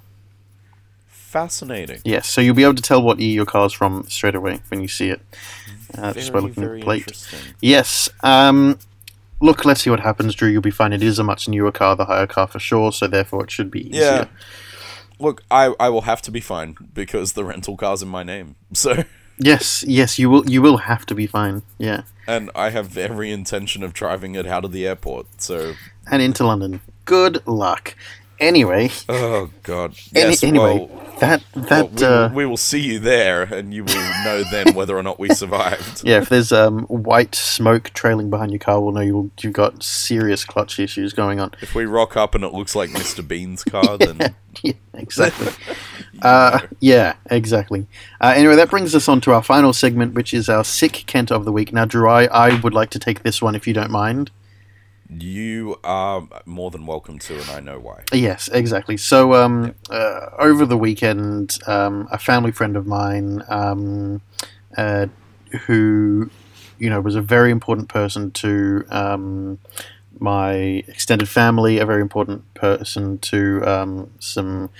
Fascinating. 1.06 2.00
Yes, 2.04 2.28
so 2.28 2.40
you'll 2.40 2.54
be 2.54 2.62
able 2.62 2.74
to 2.74 2.82
tell 2.82 3.02
what 3.02 3.18
year 3.18 3.32
your 3.32 3.46
car's 3.46 3.72
from 3.72 4.04
straight 4.08 4.34
away 4.34 4.60
when 4.68 4.80
you 4.82 4.88
see 4.88 5.08
it. 5.08 5.20
Uh, 5.96 6.12
just 6.12 6.32
by 6.32 6.40
very, 6.40 6.48
looking 6.50 6.64
at 6.64 6.70
the 6.78 6.84
plate. 6.84 7.28
Yes. 7.60 8.08
Um, 8.22 8.78
look, 9.44 9.64
let's 9.64 9.82
see 9.82 9.90
what 9.90 10.00
happens, 10.00 10.34
Drew. 10.34 10.48
You'll 10.48 10.62
be 10.62 10.70
fine. 10.70 10.92
It 10.92 11.02
is 11.02 11.18
a 11.18 11.24
much 11.24 11.48
newer 11.48 11.70
car, 11.70 11.94
the 11.94 12.06
hire 12.06 12.26
car 12.26 12.46
for 12.46 12.58
sure, 12.58 12.90
so 12.92 13.06
therefore 13.06 13.44
it 13.44 13.50
should 13.50 13.70
be 13.70 13.88
easier. 13.88 14.00
Yeah. 14.00 14.24
Look, 15.20 15.44
I, 15.50 15.74
I 15.78 15.90
will 15.90 16.02
have 16.02 16.22
to 16.22 16.30
be 16.30 16.40
fine 16.40 16.76
because 16.92 17.34
the 17.34 17.44
rental 17.44 17.76
car's 17.76 18.02
in 18.02 18.08
my 18.08 18.22
name. 18.24 18.56
So, 18.72 19.04
Yes, 19.36 19.84
yes, 19.86 20.18
you 20.18 20.30
will. 20.30 20.48
You 20.48 20.62
will 20.62 20.76
have 20.76 21.06
to 21.06 21.14
be 21.14 21.26
fine. 21.26 21.62
Yeah, 21.78 22.02
and 22.28 22.52
I 22.54 22.70
have 22.70 22.96
every 22.96 23.32
intention 23.32 23.82
of 23.82 23.92
driving 23.92 24.36
it 24.36 24.46
out 24.46 24.64
of 24.64 24.70
the 24.70 24.86
airport. 24.86 25.26
So, 25.42 25.74
and 26.08 26.22
into 26.22 26.46
London. 26.46 26.80
Good 27.04 27.44
luck. 27.44 27.96
Anyway, 28.40 28.90
oh 29.08 29.50
god. 29.62 29.94
any, 30.14 30.30
Yes. 30.30 30.42
anyway, 30.42 30.78
well, 30.78 31.16
that 31.20 31.42
well, 31.54 31.64
that 31.66 31.92
we, 31.92 32.04
uh, 32.04 32.28
will, 32.28 32.34
we 32.34 32.46
will 32.46 32.56
see 32.56 32.80
you 32.80 32.98
there, 32.98 33.42
and 33.42 33.72
you 33.72 33.84
will 33.84 34.24
know 34.24 34.42
then 34.50 34.74
whether 34.74 34.96
or 34.96 35.02
not 35.02 35.18
we 35.18 35.28
survived. 35.30 36.02
yeah, 36.04 36.18
if 36.18 36.28
there's 36.28 36.52
um, 36.52 36.80
white 36.84 37.34
smoke 37.34 37.90
trailing 37.94 38.30
behind 38.30 38.50
your 38.50 38.58
car, 38.58 38.80
we'll 38.80 38.92
know 38.92 39.00
you 39.00 39.30
you've 39.40 39.52
got 39.52 39.82
serious 39.82 40.44
clutch 40.44 40.80
issues 40.80 41.12
going 41.12 41.38
on. 41.40 41.52
If 41.60 41.74
we 41.74 41.84
rock 41.84 42.16
up 42.16 42.34
and 42.34 42.42
it 42.42 42.52
looks 42.52 42.74
like 42.74 42.90
Mr. 42.90 43.26
Bean's 43.26 43.62
car, 43.74 43.96
then 43.98 44.34
yeah, 44.62 44.72
exactly. 44.92 45.52
Uh, 46.22 46.60
yeah, 46.80 47.14
exactly. 47.26 47.86
Uh, 48.20 48.32
anyway, 48.36 48.54
that 48.54 48.70
brings 48.70 48.94
us 48.94 49.08
on 49.08 49.20
to 49.20 49.32
our 49.32 49.42
final 49.42 49.72
segment, 49.72 50.14
which 50.14 50.32
is 50.32 50.48
our 50.48 50.64
sick 50.64 51.04
Kent 51.06 51.30
of 51.32 51.44
the 51.44 51.52
week. 51.52 51.72
Now, 51.72 51.84
Drew, 51.84 52.08
I, 52.08 52.26
I 52.26 52.60
would 52.60 52.72
like 52.72 52.90
to 52.90 52.98
take 52.98 53.24
this 53.24 53.42
one 53.42 53.54
if 53.54 53.66
you 53.66 53.74
don't 53.74 53.90
mind. 53.90 54.30
You 55.08 55.78
are 55.84 56.26
more 56.46 56.70
than 56.70 56.86
welcome 56.86 57.18
to, 57.20 57.34
and 57.34 57.50
I 57.50 57.60
know 57.60 57.78
why. 57.78 58.04
Yes, 58.12 58.48
exactly. 58.48 58.96
So, 58.96 59.34
um, 59.34 59.74
uh, 59.90 60.30
over 60.38 60.66
the 60.66 60.76
weekend, 60.76 61.58
um, 61.66 62.08
a 62.10 62.18
family 62.18 62.52
friend 62.52 62.76
of 62.76 62.86
mine, 62.86 63.42
um, 63.48 64.22
uh, 64.76 65.06
who, 65.66 66.30
you 66.78 66.90
know, 66.90 67.00
was 67.00 67.14
a 67.14 67.22
very 67.22 67.50
important 67.50 67.88
person 67.88 68.30
to 68.32 68.84
um, 68.90 69.58
my 70.18 70.52
extended 70.88 71.28
family, 71.28 71.78
a 71.78 71.86
very 71.86 72.02
important 72.02 72.52
person 72.54 73.18
to 73.18 73.62
um, 73.64 74.10
some, 74.18 74.70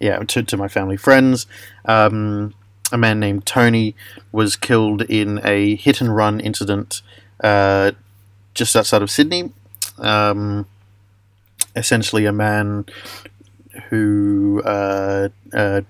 yeah, 0.00 0.18
to, 0.20 0.42
to 0.42 0.56
my 0.56 0.68
family 0.68 0.96
friends. 0.96 1.46
Um, 1.84 2.54
a 2.92 2.98
man 2.98 3.18
named 3.18 3.46
Tony 3.46 3.96
was 4.32 4.54
killed 4.54 5.02
in 5.02 5.40
a 5.44 5.76
hit 5.76 6.00
and 6.00 6.14
run 6.14 6.40
incident 6.40 7.02
uh, 7.42 7.92
just 8.54 8.76
outside 8.76 9.02
of 9.02 9.10
Sydney. 9.10 9.50
Um, 10.02 10.66
essentially, 11.74 12.26
a 12.26 12.32
man 12.32 12.84
who 13.88 14.62
uh, 14.64 15.28
uh, 15.52 15.80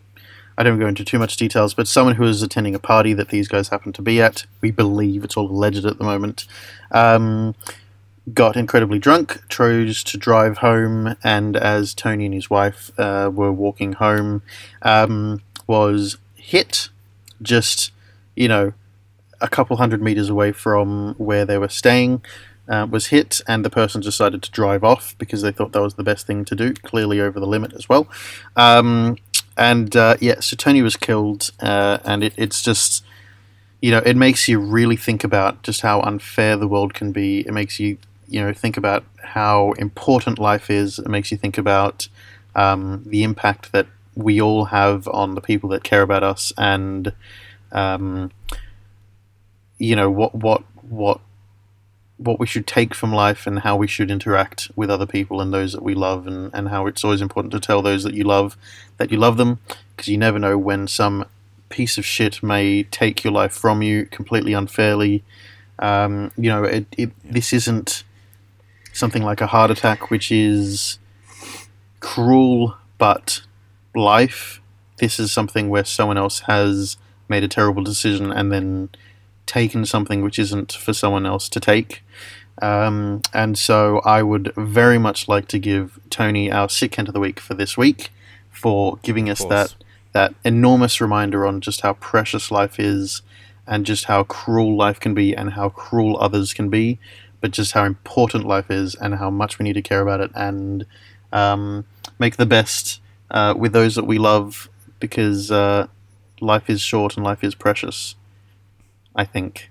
I 0.56 0.62
don't 0.62 0.78
go 0.78 0.86
into 0.86 1.04
too 1.04 1.18
much 1.18 1.36
details, 1.36 1.74
but 1.74 1.88
someone 1.88 2.14
who 2.14 2.24
was 2.24 2.42
attending 2.42 2.74
a 2.74 2.78
party 2.78 3.14
that 3.14 3.30
these 3.30 3.48
guys 3.48 3.68
happened 3.68 3.94
to 3.96 4.02
be 4.02 4.20
at. 4.20 4.44
We 4.60 4.70
believe 4.70 5.24
it's 5.24 5.36
all 5.36 5.50
alleged 5.50 5.84
at 5.84 5.98
the 5.98 6.04
moment. 6.04 6.46
Um, 6.90 7.54
got 8.32 8.56
incredibly 8.56 8.98
drunk, 8.98 9.42
chose 9.48 10.04
to 10.04 10.18
drive 10.18 10.58
home, 10.58 11.16
and 11.24 11.56
as 11.56 11.94
Tony 11.94 12.26
and 12.26 12.34
his 12.34 12.50
wife 12.50 12.92
uh, 12.98 13.30
were 13.32 13.52
walking 13.52 13.94
home, 13.94 14.42
um, 14.82 15.42
was 15.66 16.18
hit 16.34 16.90
just, 17.40 17.90
you 18.36 18.46
know, 18.46 18.72
a 19.40 19.48
couple 19.48 19.76
hundred 19.78 20.02
meters 20.02 20.28
away 20.28 20.52
from 20.52 21.14
where 21.18 21.44
they 21.44 21.58
were 21.58 21.68
staying. 21.68 22.22
Uh, 22.68 22.86
was 22.88 23.08
hit, 23.08 23.40
and 23.48 23.64
the 23.64 23.70
person 23.70 24.00
decided 24.00 24.40
to 24.40 24.50
drive 24.52 24.84
off 24.84 25.16
because 25.18 25.42
they 25.42 25.50
thought 25.50 25.72
that 25.72 25.82
was 25.82 25.94
the 25.94 26.04
best 26.04 26.28
thing 26.28 26.44
to 26.44 26.54
do, 26.54 26.72
clearly 26.72 27.20
over 27.20 27.40
the 27.40 27.46
limit 27.46 27.72
as 27.72 27.88
well. 27.88 28.06
Um, 28.54 29.16
and 29.56 29.96
uh, 29.96 30.16
yeah, 30.20 30.38
so 30.38 30.56
Tony 30.56 30.80
was 30.80 30.96
killed, 30.96 31.50
uh, 31.60 31.98
and 32.04 32.22
it, 32.22 32.32
it's 32.36 32.62
just, 32.62 33.04
you 33.80 33.90
know, 33.90 33.98
it 33.98 34.16
makes 34.16 34.46
you 34.46 34.60
really 34.60 34.96
think 34.96 35.24
about 35.24 35.64
just 35.64 35.80
how 35.80 36.00
unfair 36.02 36.56
the 36.56 36.68
world 36.68 36.94
can 36.94 37.10
be. 37.10 37.40
It 37.40 37.52
makes 37.52 37.80
you, 37.80 37.98
you 38.28 38.40
know, 38.40 38.52
think 38.52 38.76
about 38.76 39.04
how 39.22 39.72
important 39.72 40.38
life 40.38 40.70
is. 40.70 41.00
It 41.00 41.08
makes 41.08 41.32
you 41.32 41.36
think 41.36 41.58
about 41.58 42.08
um, 42.54 43.02
the 43.04 43.24
impact 43.24 43.72
that 43.72 43.88
we 44.14 44.40
all 44.40 44.66
have 44.66 45.08
on 45.08 45.34
the 45.34 45.40
people 45.40 45.68
that 45.70 45.82
care 45.82 46.02
about 46.02 46.22
us, 46.22 46.52
and 46.56 47.12
um, 47.72 48.30
you 49.78 49.96
know 49.96 50.10
what 50.10 50.34
what 50.34 50.62
what 50.88 51.20
what 52.24 52.38
we 52.38 52.46
should 52.46 52.66
take 52.66 52.94
from 52.94 53.12
life 53.12 53.46
and 53.46 53.60
how 53.60 53.76
we 53.76 53.86
should 53.86 54.10
interact 54.10 54.70
with 54.76 54.90
other 54.90 55.06
people 55.06 55.40
and 55.40 55.52
those 55.52 55.72
that 55.72 55.82
we 55.82 55.94
love 55.94 56.26
and, 56.26 56.50
and 56.54 56.68
how 56.68 56.86
it's 56.86 57.04
always 57.04 57.20
important 57.20 57.52
to 57.52 57.60
tell 57.60 57.82
those 57.82 58.04
that 58.04 58.14
you 58.14 58.24
love 58.24 58.56
that 58.98 59.10
you 59.10 59.18
love 59.18 59.36
them 59.36 59.58
because 59.90 60.08
you 60.08 60.18
never 60.18 60.38
know 60.38 60.56
when 60.56 60.86
some 60.86 61.24
piece 61.68 61.98
of 61.98 62.04
shit 62.04 62.42
may 62.42 62.82
take 62.84 63.24
your 63.24 63.32
life 63.32 63.52
from 63.52 63.82
you 63.82 64.06
completely 64.06 64.52
unfairly. 64.52 65.24
Um, 65.78 66.30
you 66.36 66.48
know 66.50 66.64
it, 66.64 66.86
it, 66.96 67.10
this 67.24 67.52
isn't 67.52 68.04
something 68.92 69.22
like 69.22 69.40
a 69.40 69.46
heart 69.46 69.70
attack 69.70 70.10
which 70.10 70.30
is 70.30 70.98
cruel 72.00 72.76
but 72.98 73.42
life. 73.94 74.60
This 74.98 75.18
is 75.18 75.32
something 75.32 75.68
where 75.70 75.84
someone 75.84 76.18
else 76.18 76.40
has 76.40 76.96
made 77.28 77.42
a 77.42 77.48
terrible 77.48 77.82
decision 77.82 78.30
and 78.30 78.52
then 78.52 78.90
taken 79.46 79.84
something 79.84 80.22
which 80.22 80.38
isn't 80.38 80.72
for 80.72 80.92
someone 80.92 81.26
else 81.26 81.48
to 81.50 81.60
take. 81.60 82.02
Um, 82.60 83.22
and 83.32 83.58
so 83.58 84.00
I 84.04 84.22
would 84.22 84.52
very 84.56 84.98
much 84.98 85.26
like 85.28 85.48
to 85.48 85.58
give 85.58 85.98
Tony 86.10 86.50
our 86.50 86.68
sick 86.68 86.92
Kent 86.92 87.08
of 87.08 87.14
the 87.14 87.20
week 87.20 87.40
for 87.40 87.54
this 87.54 87.76
week 87.76 88.10
for 88.50 88.98
giving 89.02 89.30
us 89.30 89.44
that 89.46 89.74
that 90.12 90.34
enormous 90.44 91.00
reminder 91.00 91.46
on 91.46 91.60
just 91.60 91.80
how 91.80 91.94
precious 91.94 92.50
life 92.50 92.78
is 92.78 93.22
and 93.66 93.86
just 93.86 94.04
how 94.04 94.22
cruel 94.24 94.76
life 94.76 95.00
can 95.00 95.14
be 95.14 95.34
and 95.34 95.54
how 95.54 95.70
cruel 95.70 96.18
others 96.20 96.52
can 96.52 96.68
be, 96.68 96.98
but 97.40 97.50
just 97.50 97.72
how 97.72 97.84
important 97.84 98.44
life 98.44 98.70
is 98.70 98.94
and 98.94 99.14
how 99.14 99.30
much 99.30 99.58
we 99.58 99.64
need 99.64 99.72
to 99.72 99.82
care 99.82 100.02
about 100.02 100.20
it 100.20 100.30
and 100.34 100.84
um, 101.32 101.86
make 102.18 102.36
the 102.36 102.46
best 102.46 103.00
uh, 103.30 103.54
with 103.56 103.72
those 103.72 103.94
that 103.94 104.04
we 104.04 104.18
love 104.18 104.68
because 105.00 105.50
uh, 105.50 105.86
life 106.40 106.68
is 106.68 106.80
short 106.80 107.16
and 107.16 107.24
life 107.24 107.42
is 107.42 107.54
precious. 107.54 108.14
I 109.14 109.24
think. 109.24 109.70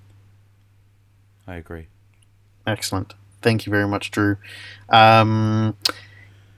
I 1.48 1.56
agree. 1.56 1.88
Excellent. 2.66 3.14
Thank 3.42 3.66
you 3.66 3.72
very 3.72 3.88
much, 3.88 4.12
Drew. 4.12 4.38
Um, 4.90 5.76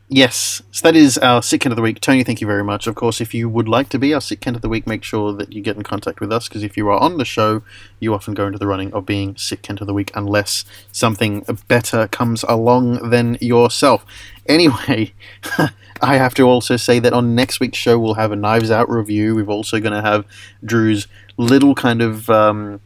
yes, 0.09 0.61
so 0.71 0.87
that 0.87 0.95
is 0.95 1.17
our 1.17 1.41
sick 1.41 1.61
Kent 1.61 1.71
of 1.71 1.77
the 1.77 1.81
week. 1.81 2.01
Tony, 2.01 2.23
thank 2.23 2.41
you 2.41 2.47
very 2.47 2.63
much. 2.63 2.87
Of 2.87 2.95
course, 2.95 3.21
if 3.21 3.33
you 3.33 3.47
would 3.47 3.69
like 3.69 3.87
to 3.89 3.99
be 3.99 4.13
our 4.13 4.19
sick 4.19 4.41
Kent 4.41 4.57
of 4.57 4.61
the 4.61 4.69
week, 4.69 4.85
make 4.85 5.03
sure 5.03 5.31
that 5.33 5.53
you 5.53 5.61
get 5.61 5.77
in 5.77 5.83
contact 5.83 6.19
with 6.19 6.31
us 6.31 6.49
because 6.49 6.61
if 6.61 6.75
you 6.75 6.89
are 6.89 6.99
on 6.99 7.17
the 7.17 7.25
show, 7.25 7.63
you 7.99 8.13
often 8.13 8.33
go 8.33 8.45
into 8.45 8.59
the 8.59 8.67
running 8.67 8.91
of 8.93 9.05
being 9.05 9.37
sick 9.37 9.61
Kent 9.61 9.79
of 9.79 9.87
the 9.87 9.93
week 9.93 10.11
unless 10.13 10.65
something 10.91 11.45
better 11.69 12.07
comes 12.09 12.43
along 12.43 13.09
than 13.09 13.37
yourself. 13.39 14.05
Anyway, 14.45 15.13
I 16.01 16.17
have 16.17 16.33
to 16.33 16.43
also 16.43 16.75
say 16.75 16.99
that 16.99 17.13
on 17.13 17.33
next 17.33 17.61
week's 17.61 17.77
show, 17.77 17.97
we'll 17.97 18.15
have 18.15 18.33
a 18.33 18.35
Knives 18.35 18.69
Out 18.69 18.89
review. 18.89 19.35
We're 19.35 19.47
also 19.47 19.79
going 19.79 19.93
to 19.93 20.01
have 20.01 20.25
Drew's 20.65 21.07
little 21.37 21.73
kind 21.75 22.01
of 22.01 22.29
um, 22.29 22.79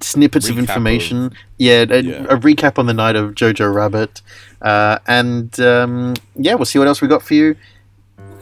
snippets 0.00 0.46
Recap 0.48 0.50
of 0.52 0.58
information. 0.58 1.24
of- 1.26 1.32
yeah, 1.58 1.84
a, 1.88 2.00
Yeah. 2.00 2.16
a 2.28 2.36
recap 2.36 2.78
on 2.78 2.86
the 2.86 2.94
night 2.94 3.16
of 3.16 3.34
Jojo 3.34 3.72
Rabbit. 3.72 4.22
Uh, 4.62 4.98
and 5.06 5.58
um, 5.60 6.14
yeah, 6.36 6.54
we'll 6.54 6.64
see 6.64 6.78
what 6.78 6.88
else 6.88 7.00
we 7.00 7.08
got 7.08 7.22
for 7.22 7.34
you. 7.34 7.56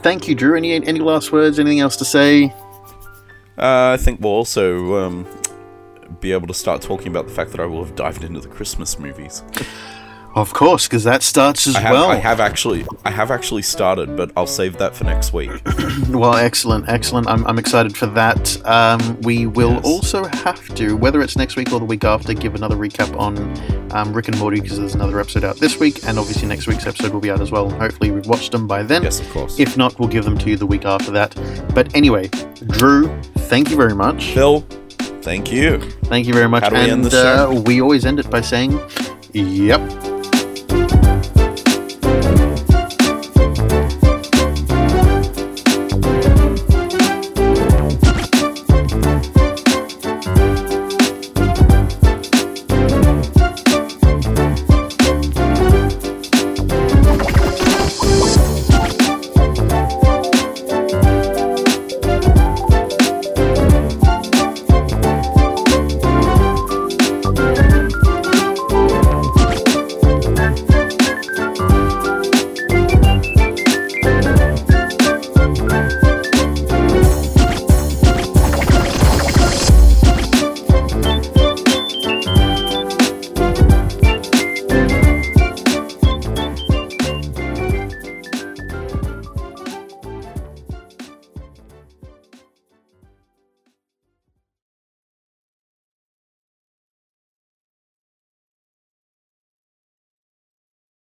Thank 0.01 0.27
you, 0.27 0.35
Drew. 0.35 0.55
Any 0.55 0.73
any 0.73 0.99
last 0.99 1.31
words? 1.31 1.59
Anything 1.59 1.79
else 1.79 1.95
to 1.97 2.05
say? 2.05 2.53
Uh, 3.57 3.91
I 3.93 3.97
think 3.97 4.19
we'll 4.21 4.31
also 4.33 4.95
um, 5.03 5.25
be 6.21 6.31
able 6.31 6.45
to 6.47 6.53
start 6.53 6.81
talking 6.81 7.07
about 7.07 7.27
the 7.27 7.33
fact 7.33 7.49
that 7.51 7.59
I 7.59 7.65
will 7.65 7.83
have 7.83 7.95
dived 7.95 8.23
into 8.23 8.39
the 8.39 8.47
Christmas 8.47 8.99
movies. 8.99 9.41
Of 10.37 10.53
course, 10.53 10.87
because 10.87 11.03
that 11.05 11.23
starts 11.23 11.65
as 11.65 11.75
I 11.75 11.79
have, 11.79 11.91
well. 11.93 12.09
I 12.11 12.15
have 12.17 12.39
actually, 12.39 12.85
I 13.03 13.09
have 13.09 13.31
actually 13.31 13.63
started, 13.63 14.15
but 14.15 14.31
I'll 14.37 14.45
save 14.45 14.77
that 14.77 14.95
for 14.95 15.03
next 15.03 15.33
week. 15.33 15.49
Well, 16.09 16.35
excellent, 16.35 16.87
excellent. 16.89 17.27
I'm, 17.27 17.45
I'm 17.47 17.57
excited 17.59 17.95
for 17.97 18.05
that. 18.07 18.65
Um, 18.65 19.19
we 19.21 19.45
will 19.47 19.73
Yes. 19.73 19.85
also 19.85 20.25
have 20.25 20.73
to, 20.75 20.95
whether 20.95 21.21
it's 21.21 21.35
next 21.35 21.55
week 21.55 21.71
or 21.73 21.79
the 21.79 21.85
week 21.85 22.03
after, 22.03 22.33
give 22.33 22.55
another 22.55 22.75
recap 22.75 23.17
on 23.19 23.35
um, 23.93 24.13
Rick 24.13 24.27
and 24.29 24.37
Morty 24.39 24.61
because 24.61 24.77
there's 24.77 24.95
another 24.95 25.19
episode 25.19 25.43
out 25.43 25.57
this 25.57 25.79
week, 25.79 26.05
and 26.07 26.17
obviously 26.19 26.47
next 26.47 26.67
week's 26.67 26.85
episode 26.87 27.11
will 27.13 27.19
be 27.19 27.29
out 27.31 27.41
as 27.41 27.51
well. 27.51 27.69
Hopefully, 27.71 28.11
we've 28.11 28.25
watched 28.27 28.51
them 28.51 28.67
by 28.67 28.83
then. 28.83 29.03
Yes, 29.03 29.19
of 29.19 29.29
course. 29.31 29.59
If 29.59 29.75
not, 29.75 29.97
we'll 29.99 30.07
give 30.09 30.23
them 30.23 30.37
to 30.37 30.49
you 30.49 30.55
the 30.55 30.65
week 30.67 30.85
after 30.85 31.11
that. 31.11 31.35
But 31.73 31.93
anyway, 31.95 32.29
Drew, 32.67 33.09
thank 33.49 33.69
you 33.71 33.75
very 33.75 33.95
much. 33.95 34.33
Phil, 34.33 34.61
thank 35.21 35.51
you. 35.51 35.79
Thank 36.05 36.27
you 36.27 36.33
very 36.33 36.47
much. 36.47 36.63
How 36.63 36.69
do 36.69 36.75
we 36.75 36.81
and 36.83 36.91
end 36.91 37.05
the 37.05 37.09
show? 37.11 37.51
Uh, 37.57 37.61
we 37.61 37.81
always 37.81 38.05
end 38.05 38.19
it 38.19 38.29
by 38.29 38.41
saying, 38.41 38.79
"Yep." 39.33 40.16
Thank 40.67 40.91
you. 40.91 40.96